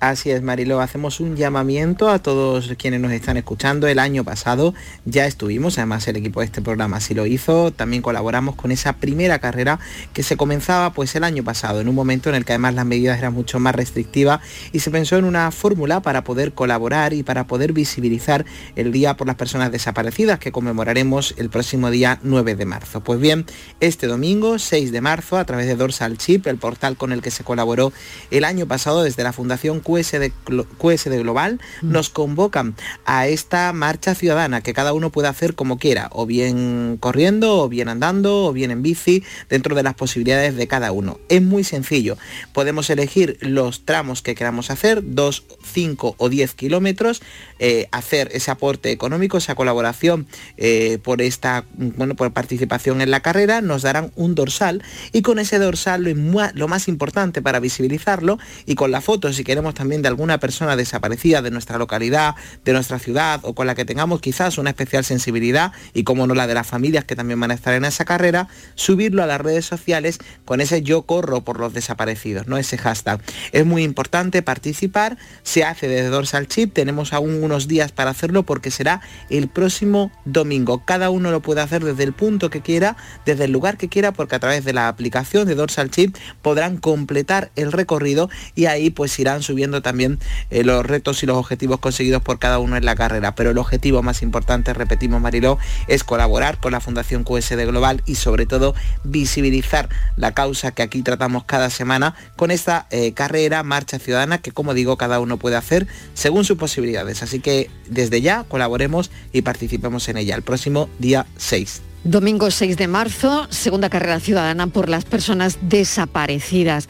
Así 0.00 0.30
es, 0.30 0.40
Marilo, 0.40 0.80
hacemos 0.80 1.20
un 1.20 1.36
llamamiento 1.36 2.08
a 2.08 2.20
todos 2.20 2.72
quienes 2.78 3.02
nos 3.02 3.12
están 3.12 3.36
escuchando. 3.36 3.86
El 3.86 3.98
año 3.98 4.24
pasado 4.24 4.72
ya 5.04 5.26
estuvimos, 5.26 5.76
además 5.76 6.08
el 6.08 6.16
equipo 6.16 6.40
de 6.40 6.46
este 6.46 6.62
programa 6.62 6.96
así 6.96 7.12
lo 7.12 7.26
hizo, 7.26 7.70
también 7.70 8.00
colaboramos 8.00 8.54
con 8.54 8.72
esa 8.72 8.94
primera 8.94 9.40
carrera 9.40 9.78
que 10.14 10.22
se 10.22 10.38
comenzaba 10.38 10.94
pues 10.94 11.14
el 11.16 11.24
año 11.24 11.44
pasado, 11.44 11.82
en 11.82 11.88
un 11.88 11.94
momento 11.94 12.30
en 12.30 12.36
el 12.36 12.46
que 12.46 12.52
además 12.52 12.76
las 12.76 12.86
medidas 12.86 13.18
eran 13.18 13.34
mucho 13.34 13.60
más 13.60 13.74
restrictivas 13.74 14.40
y 14.72 14.80
se 14.80 14.90
pensó 14.90 15.18
en 15.18 15.26
una 15.26 15.50
fórmula 15.50 16.00
para 16.00 16.24
poder 16.24 16.54
colaborar 16.54 17.12
y 17.12 17.22
para 17.22 17.46
poder 17.46 17.74
visibilizar 17.74 18.46
el 18.76 18.92
Día 18.92 19.18
por 19.18 19.26
las 19.26 19.36
Personas 19.36 19.70
Desaparecidas 19.70 20.38
que 20.38 20.50
conmemoraremos 20.50 21.34
el 21.36 21.50
próximo 21.50 21.90
día 21.90 22.20
9 22.22 22.56
de 22.56 22.64
marzo. 22.64 23.02
Pues 23.02 23.20
bien, 23.20 23.44
este 23.80 24.06
domingo 24.06 24.58
6 24.58 24.92
de 24.92 25.00
marzo, 25.02 25.36
a 25.36 25.44
través 25.44 25.66
de 25.66 25.76
Dorsal 25.76 26.16
Chip, 26.16 26.46
el 26.46 26.56
portal 26.56 26.96
con 26.96 27.12
el 27.12 27.20
que 27.20 27.30
se 27.30 27.44
colaboró 27.44 27.92
el 28.30 28.44
año 28.44 28.64
pasado 28.64 29.02
desde 29.02 29.24
la 29.24 29.34
Fundación 29.34 29.80
QSD, 29.90 30.30
QSD 30.78 31.18
Global, 31.20 31.60
mm. 31.82 31.90
nos 31.90 32.10
convocan 32.10 32.74
a 33.04 33.26
esta 33.26 33.72
marcha 33.72 34.14
ciudadana 34.14 34.60
que 34.60 34.72
cada 34.72 34.92
uno 34.92 35.10
puede 35.10 35.28
hacer 35.28 35.54
como 35.54 35.78
quiera, 35.78 36.08
o 36.12 36.26
bien 36.26 36.96
corriendo, 37.00 37.58
o 37.58 37.68
bien 37.68 37.88
andando, 37.88 38.44
o 38.46 38.52
bien 38.52 38.70
en 38.70 38.82
bici, 38.82 39.24
dentro 39.48 39.74
de 39.74 39.82
las 39.82 39.94
posibilidades 39.94 40.56
de 40.56 40.68
cada 40.68 40.92
uno. 40.92 41.18
Es 41.28 41.42
muy 41.42 41.64
sencillo. 41.64 42.16
Podemos 42.52 42.88
elegir 42.90 43.38
los 43.40 43.84
tramos 43.84 44.22
que 44.22 44.34
queramos 44.34 44.70
hacer, 44.70 45.02
2, 45.02 45.44
5 45.72 46.14
o 46.16 46.28
10 46.28 46.54
kilómetros, 46.54 47.22
eh, 47.58 47.88
hacer 47.90 48.30
ese 48.32 48.50
aporte 48.50 48.90
económico, 48.90 49.38
esa 49.38 49.54
colaboración 49.54 50.26
eh, 50.56 50.98
por 51.02 51.22
esta 51.22 51.64
bueno, 51.74 52.14
por 52.14 52.32
participación 52.32 53.00
en 53.00 53.10
la 53.10 53.20
carrera, 53.20 53.60
nos 53.60 53.82
darán 53.82 54.12
un 54.14 54.34
dorsal 54.34 54.82
y 55.12 55.22
con 55.22 55.38
ese 55.38 55.58
dorsal 55.58 56.04
lo, 56.04 56.68
más 56.68 56.88
importante 56.88 57.42
para 57.42 57.60
visibilizarlo 57.60 58.38
y 58.66 58.74
con 58.74 58.90
la 58.90 59.00
foto, 59.00 59.32
si 59.32 59.44
queremos 59.44 59.74
también 59.80 60.02
de 60.02 60.08
alguna 60.08 60.38
persona 60.38 60.76
desaparecida 60.76 61.40
de 61.40 61.50
nuestra 61.50 61.78
localidad, 61.78 62.34
de 62.66 62.74
nuestra 62.74 62.98
ciudad 62.98 63.40
o 63.44 63.54
con 63.54 63.66
la 63.66 63.74
que 63.74 63.86
tengamos 63.86 64.20
quizás 64.20 64.58
una 64.58 64.68
especial 64.68 65.06
sensibilidad 65.06 65.72
y 65.94 66.04
como 66.04 66.26
no 66.26 66.34
la 66.34 66.46
de 66.46 66.52
las 66.52 66.66
familias 66.66 67.04
que 67.06 67.16
también 67.16 67.40
van 67.40 67.50
a 67.50 67.54
estar 67.54 67.72
en 67.72 67.86
esa 67.86 68.04
carrera, 68.04 68.48
subirlo 68.74 69.22
a 69.22 69.26
las 69.26 69.40
redes 69.40 69.64
sociales 69.64 70.18
con 70.44 70.60
ese 70.60 70.82
yo 70.82 71.04
corro 71.04 71.40
por 71.44 71.58
los 71.58 71.72
desaparecidos, 71.72 72.46
¿no? 72.46 72.58
Ese 72.58 72.76
hashtag. 72.76 73.22
Es 73.52 73.64
muy 73.64 73.82
importante 73.82 74.42
participar, 74.42 75.16
se 75.44 75.64
hace 75.64 75.88
desde 75.88 76.08
Dorsal 76.08 76.46
Chip, 76.46 76.74
tenemos 76.74 77.14
aún 77.14 77.42
unos 77.42 77.66
días 77.66 77.90
para 77.90 78.10
hacerlo 78.10 78.42
porque 78.42 78.70
será 78.70 79.00
el 79.30 79.48
próximo 79.48 80.12
domingo. 80.26 80.84
Cada 80.84 81.08
uno 81.08 81.30
lo 81.30 81.40
puede 81.40 81.62
hacer 81.62 81.82
desde 81.82 82.02
el 82.02 82.12
punto 82.12 82.50
que 82.50 82.60
quiera, 82.60 82.98
desde 83.24 83.44
el 83.44 83.52
lugar 83.52 83.78
que 83.78 83.88
quiera, 83.88 84.12
porque 84.12 84.36
a 84.36 84.40
través 84.40 84.62
de 84.66 84.74
la 84.74 84.88
aplicación 84.88 85.48
de 85.48 85.54
Dorsal 85.54 85.90
Chip 85.90 86.14
podrán 86.42 86.76
completar 86.76 87.50
el 87.56 87.72
recorrido 87.72 88.28
y 88.54 88.66
ahí 88.66 88.90
pues 88.90 89.18
irán 89.18 89.42
subiendo 89.42 89.69
también 89.82 90.18
eh, 90.50 90.64
los 90.64 90.84
retos 90.84 91.22
y 91.22 91.26
los 91.26 91.36
objetivos 91.36 91.78
conseguidos 91.78 92.22
por 92.22 92.38
cada 92.38 92.58
uno 92.58 92.76
en 92.76 92.84
la 92.84 92.96
carrera. 92.96 93.34
Pero 93.34 93.50
el 93.50 93.58
objetivo 93.58 94.02
más 94.02 94.22
importante, 94.22 94.74
repetimos 94.74 95.20
Mariló, 95.20 95.58
es 95.86 96.04
colaborar 96.04 96.58
con 96.58 96.72
la 96.72 96.80
Fundación 96.80 97.24
QSD 97.24 97.66
Global 97.66 98.02
y 98.06 98.16
sobre 98.16 98.46
todo 98.46 98.74
visibilizar 99.04 99.88
la 100.16 100.32
causa 100.32 100.72
que 100.72 100.82
aquí 100.82 101.02
tratamos 101.02 101.44
cada 101.44 101.70
semana 101.70 102.14
con 102.36 102.50
esta 102.50 102.86
eh, 102.90 103.12
carrera, 103.12 103.62
marcha 103.62 103.98
ciudadana, 103.98 104.38
que 104.38 104.52
como 104.52 104.74
digo, 104.74 104.96
cada 104.96 105.20
uno 105.20 105.36
puede 105.36 105.56
hacer 105.56 105.86
según 106.14 106.44
sus 106.44 106.58
posibilidades. 106.58 107.22
Así 107.22 107.40
que 107.40 107.70
desde 107.88 108.20
ya 108.20 108.44
colaboremos 108.44 109.10
y 109.32 109.42
participemos 109.42 110.08
en 110.08 110.16
ella 110.16 110.34
el 110.34 110.42
próximo 110.42 110.88
día 110.98 111.26
6. 111.36 111.82
Domingo 112.04 112.50
6 112.50 112.78
de 112.78 112.88
marzo, 112.88 113.46
segunda 113.50 113.90
carrera 113.90 114.20
ciudadana 114.20 114.66
por 114.68 114.88
las 114.88 115.04
personas 115.04 115.58
desaparecidas. 115.60 116.88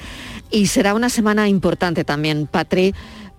Y 0.50 0.66
será 0.66 0.94
una 0.94 1.08
semana 1.08 1.48
importante 1.48 2.04
también, 2.04 2.46
Patri, 2.46 2.94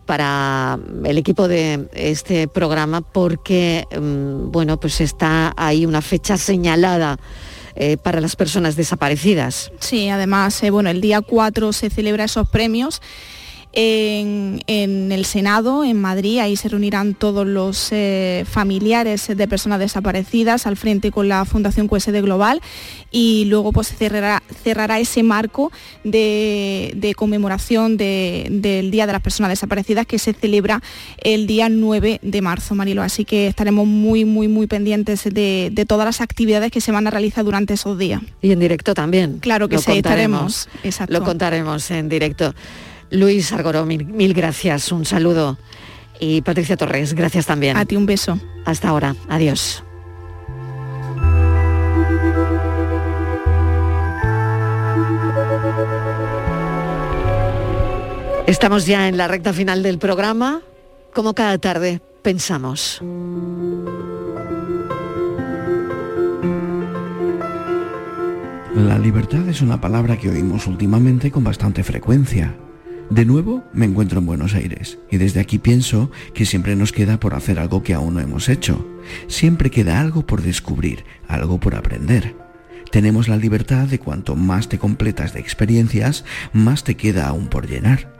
para 0.06 0.80
el 1.06 1.18
equipo 1.18 1.48
de 1.48 1.88
este 1.94 2.48
programa 2.48 3.02
porque, 3.02 3.86
mm, 3.92 4.52
bueno, 4.52 4.80
pues 4.80 5.02
está 5.02 5.54
ahí 5.56 5.86
una 5.86 6.02
fecha 6.02 6.38
señalada. 6.38 7.18
Eh, 7.74 7.96
para 7.96 8.20
las 8.20 8.36
personas 8.36 8.76
desaparecidas. 8.76 9.72
Sí, 9.80 10.10
además, 10.10 10.62
eh, 10.62 10.72
bueno, 10.72 10.90
el 10.90 11.00
día 11.00 11.22
4 11.22 11.72
se 11.72 11.90
celebra 11.90 12.26
esos 12.26 12.50
premios 12.50 13.02
en, 13.74 14.62
el 14.68 15.26
Senado, 15.26 15.84
en 15.84 16.00
Madrid. 16.00 16.40
Ahí 16.40 16.56
se 16.56 16.70
reunirán 16.70 17.14
todos 17.14 17.48
los 17.48 17.90
eh, 17.92 18.46
familiares 18.50 19.28
de 19.28 19.48
personas 19.48 19.80
desaparecidas 19.80 20.68
al 20.68 20.78
frente 20.78 21.12
con 21.12 21.28
la 21.28 21.46
Fundación 21.46 21.88
QSD 21.88 22.22
Global 22.22 22.62
y 23.12 23.46
luego 23.46 23.72
pues 23.72 23.88
cerrará, 23.88 24.44
cerrará 24.64 25.00
ese 25.00 25.24
marco 25.24 25.72
de, 26.04 27.14
conmemoración 27.18 27.98
del 27.98 28.92
Día 28.92 29.06
de 29.06 29.14
las 29.14 29.22
Personas 29.22 29.52
Desaparecidas 29.52 30.06
que 30.06 30.18
se 30.18 30.34
celebra 30.34 30.82
el 31.22 31.46
día 31.48 31.70
9 31.70 32.20
de 32.22 32.42
marzo, 32.42 32.76
Marilo. 32.76 33.04
Así 33.04 33.26
que 33.26 33.48
estaremos 33.48 33.86
muy, 33.86 34.26
muy, 34.26 34.48
muy 34.48 34.68
pendientes 34.68 35.24
de, 35.24 35.86
todas 35.88 36.06
las 36.06 36.22
actividades 36.22 36.72
que 36.72 36.80
se 36.80 36.92
van 36.92 37.08
a 37.08 37.10
realizar 37.10 37.44
durante 37.44 37.74
esos 37.74 37.98
días. 37.98 38.22
Y 38.42 38.52
en 38.52 38.60
directo 38.60 38.94
también. 38.94 39.40
Claro 39.40 39.68
que 39.68 39.78
sí, 39.78 39.92
estaremos. 39.92 40.70
Lo 41.08 41.24
contaremos 41.24 41.92
en 41.92 42.08
directo. 42.08 42.54
Luis 43.12 43.52
Argoró, 43.52 43.86
mil, 43.86 44.34
gracias, 44.34 44.92
un 44.92 45.06
saludo. 45.06 45.58
Y 46.20 46.42
Patricia 46.42 46.78
Torres, 46.78 47.14
gracias 47.14 47.46
también. 47.46 47.76
A 47.76 47.86
ti 47.86 47.98
un 47.98 48.06
beso. 48.06 48.40
Hasta 48.66 48.90
ahora, 48.90 49.16
adiós. 49.28 49.84
Estamos 58.48 58.86
ya 58.86 59.08
en 59.08 59.18
la 59.18 59.28
recta 59.28 59.52
final 59.52 59.84
del 59.84 59.98
programa. 59.98 60.62
Como 61.14 61.34
cada 61.34 61.58
tarde, 61.58 62.02
pensamos. 62.22 63.02
La 68.74 68.98
libertad 68.98 69.48
es 69.50 69.62
una 69.62 69.82
palabra 69.82 70.18
que 70.18 70.30
oímos 70.30 70.66
últimamente 70.68 71.30
con 71.30 71.44
bastante 71.44 71.84
frecuencia 71.84 72.56
de 73.12 73.26
nuevo 73.26 73.64
me 73.74 73.86
encuentro 73.86 74.20
en 74.20 74.26
Buenos 74.26 74.56
Aires 74.56 74.98
y 75.12 75.18
desde 75.18 75.42
aquí 75.42 75.60
pienso 75.60 76.10
que 76.34 76.46
siempre 76.46 76.78
nos 76.78 76.94
queda 76.94 77.20
por 77.20 77.34
hacer 77.34 77.60
algo 77.60 77.84
que 77.84 77.94
aún 77.94 78.14
no 78.14 78.20
hemos 78.22 78.48
hecho. 78.48 78.88
Siempre 79.28 79.70
queda 79.70 80.00
algo 80.00 80.26
por 80.26 80.42
descubrir, 80.42 81.04
algo 81.28 81.60
por 81.60 81.76
aprender. 81.76 82.36
Tenemos 82.90 83.28
la 83.28 83.36
libertad 83.38 83.88
de 83.88 84.00
cuanto 84.00 84.36
más 84.36 84.70
te 84.70 84.78
completas 84.78 85.34
de 85.34 85.42
experiencias, 85.42 86.24
más 86.54 86.84
te 86.84 86.96
queda 86.96 87.28
aún 87.28 87.48
por 87.48 87.68
llenar. 87.68 88.14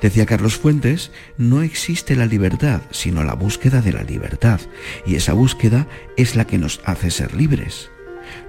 Decía 0.00 0.26
Carlos 0.26 0.56
Fuentes, 0.56 1.12
no 1.36 1.62
existe 1.62 2.16
la 2.16 2.26
libertad, 2.26 2.82
sino 2.90 3.22
la 3.22 3.34
búsqueda 3.34 3.82
de 3.82 3.92
la 3.92 4.02
libertad, 4.02 4.60
y 5.06 5.14
esa 5.14 5.32
búsqueda 5.32 5.86
es 6.16 6.34
la 6.34 6.44
que 6.44 6.58
nos 6.58 6.80
hace 6.84 7.12
ser 7.12 7.34
libres. 7.34 7.91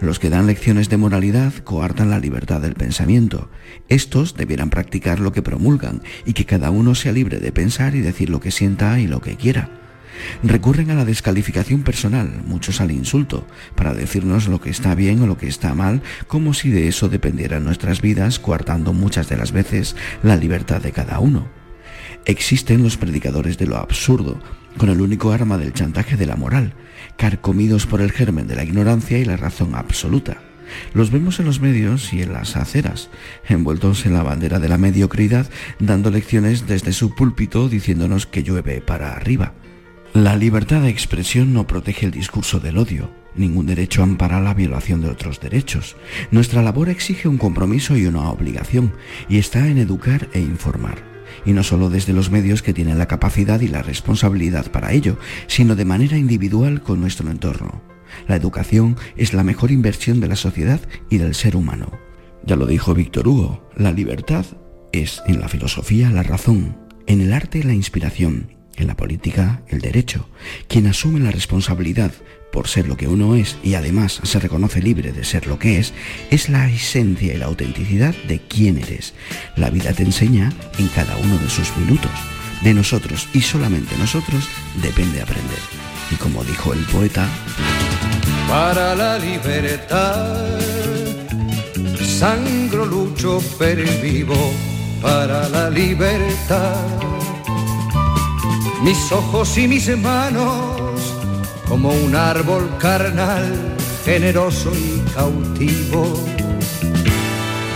Los 0.01 0.19
que 0.19 0.29
dan 0.29 0.47
lecciones 0.47 0.89
de 0.89 0.97
moralidad 0.97 1.53
coartan 1.63 2.09
la 2.09 2.19
libertad 2.19 2.61
del 2.61 2.75
pensamiento. 2.75 3.49
Estos 3.89 4.35
debieran 4.35 4.69
practicar 4.69 5.19
lo 5.19 5.31
que 5.31 5.41
promulgan 5.41 6.01
y 6.25 6.33
que 6.33 6.45
cada 6.45 6.71
uno 6.71 6.95
sea 6.95 7.11
libre 7.11 7.39
de 7.39 7.51
pensar 7.51 7.95
y 7.95 8.01
decir 8.01 8.29
lo 8.29 8.39
que 8.39 8.51
sienta 8.51 8.99
y 8.99 9.07
lo 9.07 9.21
que 9.21 9.35
quiera. 9.35 9.69
Recurren 10.43 10.91
a 10.91 10.95
la 10.95 11.05
descalificación 11.05 11.83
personal, 11.83 12.43
muchos 12.45 12.81
al 12.81 12.91
insulto, 12.91 13.47
para 13.75 13.93
decirnos 13.93 14.47
lo 14.47 14.61
que 14.61 14.69
está 14.69 14.95
bien 14.95 15.21
o 15.21 15.27
lo 15.27 15.37
que 15.37 15.47
está 15.47 15.73
mal, 15.73 16.01
como 16.27 16.53
si 16.53 16.69
de 16.69 16.87
eso 16.87 17.09
dependieran 17.09 17.63
nuestras 17.63 18.01
vidas, 18.01 18.39
coartando 18.39 18.93
muchas 18.93 19.29
de 19.29 19.37
las 19.37 19.51
veces 19.51 19.95
la 20.21 20.35
libertad 20.35 20.81
de 20.81 20.91
cada 20.91 21.19
uno. 21.19 21.47
Existen 22.25 22.83
los 22.83 22.97
predicadores 22.97 23.57
de 23.57 23.67
lo 23.67 23.77
absurdo, 23.77 24.39
con 24.77 24.89
el 24.89 25.01
único 25.01 25.31
arma 25.31 25.57
del 25.57 25.73
chantaje 25.73 26.15
de 26.15 26.25
la 26.25 26.35
moral, 26.35 26.73
carcomidos 27.17 27.85
por 27.85 28.01
el 28.01 28.11
germen 28.11 28.47
de 28.47 28.55
la 28.55 28.63
ignorancia 28.63 29.17
y 29.17 29.25
la 29.25 29.37
razón 29.37 29.75
absoluta. 29.75 30.37
Los 30.93 31.11
vemos 31.11 31.39
en 31.39 31.45
los 31.45 31.59
medios 31.59 32.13
y 32.13 32.21
en 32.21 32.33
las 32.33 32.55
aceras, 32.55 33.09
envueltos 33.47 34.05
en 34.05 34.13
la 34.13 34.23
bandera 34.23 34.59
de 34.59 34.69
la 34.69 34.77
mediocridad, 34.77 35.49
dando 35.79 36.09
lecciones 36.09 36.67
desde 36.67 36.93
su 36.93 37.15
púlpito 37.15 37.69
diciéndonos 37.69 38.25
que 38.25 38.43
llueve 38.43 38.81
para 38.81 39.13
arriba. 39.13 39.53
La 40.13 40.35
libertad 40.35 40.81
de 40.81 40.89
expresión 40.89 41.53
no 41.53 41.65
protege 41.65 42.05
el 42.05 42.11
discurso 42.11 42.59
del 42.59 42.77
odio. 42.77 43.09
Ningún 43.35 43.65
derecho 43.65 44.03
ampara 44.03 44.39
la 44.39 44.53
violación 44.53 45.01
de 45.01 45.09
otros 45.09 45.39
derechos. 45.39 45.95
Nuestra 46.29 46.61
labor 46.61 46.89
exige 46.89 47.27
un 47.27 47.39
compromiso 47.39 47.97
y 47.97 48.05
una 48.05 48.29
obligación, 48.29 48.93
y 49.27 49.39
está 49.39 49.67
en 49.67 49.79
educar 49.79 50.29
e 50.33 50.39
informar 50.39 51.12
y 51.45 51.53
no 51.53 51.63
solo 51.63 51.89
desde 51.89 52.13
los 52.13 52.31
medios 52.31 52.61
que 52.61 52.73
tienen 52.73 52.97
la 52.97 53.07
capacidad 53.07 53.61
y 53.61 53.67
la 53.67 53.81
responsabilidad 53.81 54.71
para 54.71 54.93
ello, 54.93 55.17
sino 55.47 55.75
de 55.75 55.85
manera 55.85 56.17
individual 56.17 56.81
con 56.81 57.01
nuestro 57.01 57.29
entorno. 57.29 57.81
La 58.27 58.35
educación 58.35 58.95
es 59.17 59.33
la 59.33 59.43
mejor 59.43 59.71
inversión 59.71 60.19
de 60.19 60.27
la 60.27 60.35
sociedad 60.35 60.81
y 61.09 61.17
del 61.17 61.35
ser 61.35 61.55
humano. 61.55 61.91
Ya 62.45 62.55
lo 62.55 62.65
dijo 62.65 62.93
Víctor 62.93 63.27
Hugo, 63.27 63.69
la 63.75 63.91
libertad 63.91 64.45
es 64.91 65.21
en 65.27 65.39
la 65.39 65.49
filosofía 65.49 66.09
la 66.09 66.23
razón, 66.23 66.77
en 67.07 67.21
el 67.21 67.33
arte 67.33 67.63
la 67.63 67.73
inspiración 67.73 68.55
En 68.75 68.87
la 68.87 68.97
política, 68.97 69.61
el 69.67 69.81
derecho. 69.81 70.27
Quien 70.67 70.87
asume 70.87 71.19
la 71.19 71.29
responsabilidad 71.29 72.11
por 72.53 72.67
ser 72.67 72.87
lo 72.87 72.95
que 72.95 73.07
uno 73.07 73.35
es 73.35 73.57
y 73.63 73.73
además 73.73 74.21
se 74.23 74.39
reconoce 74.39 74.81
libre 74.81 75.11
de 75.11 75.25
ser 75.25 75.47
lo 75.47 75.57
que 75.57 75.79
es, 75.79 75.93
es 76.29 76.47
la 76.47 76.69
esencia 76.69 77.33
y 77.33 77.37
la 77.37 77.47
autenticidad 77.47 78.13
de 78.27 78.39
quién 78.39 78.77
eres. 78.77 79.13
La 79.57 79.71
vida 79.71 79.91
te 79.91 80.03
enseña 80.03 80.53
en 80.77 80.87
cada 80.89 81.17
uno 81.17 81.37
de 81.39 81.49
sus 81.49 81.75
minutos. 81.77 82.11
De 82.61 82.73
nosotros 82.73 83.27
y 83.33 83.41
solamente 83.41 83.97
nosotros 83.97 84.47
depende 84.81 85.21
aprender. 85.21 85.59
Y 86.11 86.15
como 86.15 86.43
dijo 86.43 86.71
el 86.73 86.85
poeta, 86.85 87.27
para 88.47 88.95
la 88.95 89.17
libertad, 89.17 90.59
sangro, 91.99 92.85
lucho, 92.85 93.41
vivo 94.01 94.53
para 95.01 95.49
la 95.49 95.69
libertad. 95.69 96.85
Mis 98.83 99.11
ojos 99.11 99.57
y 99.57 99.67
mis 99.67 99.97
manos, 99.97 101.12
como 101.73 101.89
un 101.89 102.15
árbol 102.15 102.69
carnal, 102.77 103.51
generoso 104.05 104.71
y 104.75 104.99
cautivo, 105.11 106.23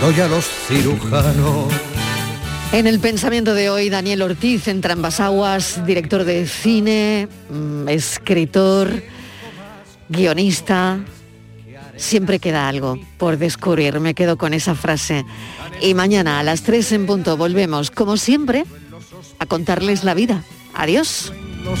doy 0.00 0.20
a 0.20 0.28
los 0.28 0.44
cirujanos. 0.68 1.66
En 2.70 2.86
el 2.86 3.00
pensamiento 3.00 3.54
de 3.54 3.70
hoy, 3.70 3.90
Daniel 3.90 4.22
Ortiz, 4.22 4.68
en 4.68 4.80
aguas, 5.18 5.84
director 5.84 6.22
de 6.22 6.46
cine, 6.46 7.26
mm, 7.50 7.88
escritor, 7.88 9.02
guionista. 10.08 11.00
Siempre 11.96 12.38
queda 12.38 12.68
algo 12.68 13.00
por 13.16 13.36
descubrir, 13.36 13.98
me 13.98 14.14
quedo 14.14 14.38
con 14.38 14.54
esa 14.54 14.76
frase. 14.76 15.24
Y 15.82 15.94
mañana 15.94 16.38
a 16.38 16.44
las 16.44 16.62
3 16.62 16.92
en 16.92 17.06
punto 17.06 17.36
volvemos, 17.36 17.90
como 17.90 18.16
siempre, 18.16 18.64
a 19.40 19.46
contarles 19.46 20.04
la 20.04 20.14
vida. 20.14 20.44
Adiós. 20.72 21.32
Los 21.64 21.80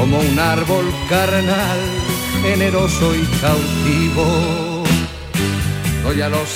como 0.00 0.18
un 0.18 0.38
árbol 0.38 0.86
carnal, 1.10 1.78
generoso 2.42 3.14
y 3.14 3.22
cautivo. 3.42 4.82
Doy 6.02 6.22
a 6.22 6.30
los 6.30 6.48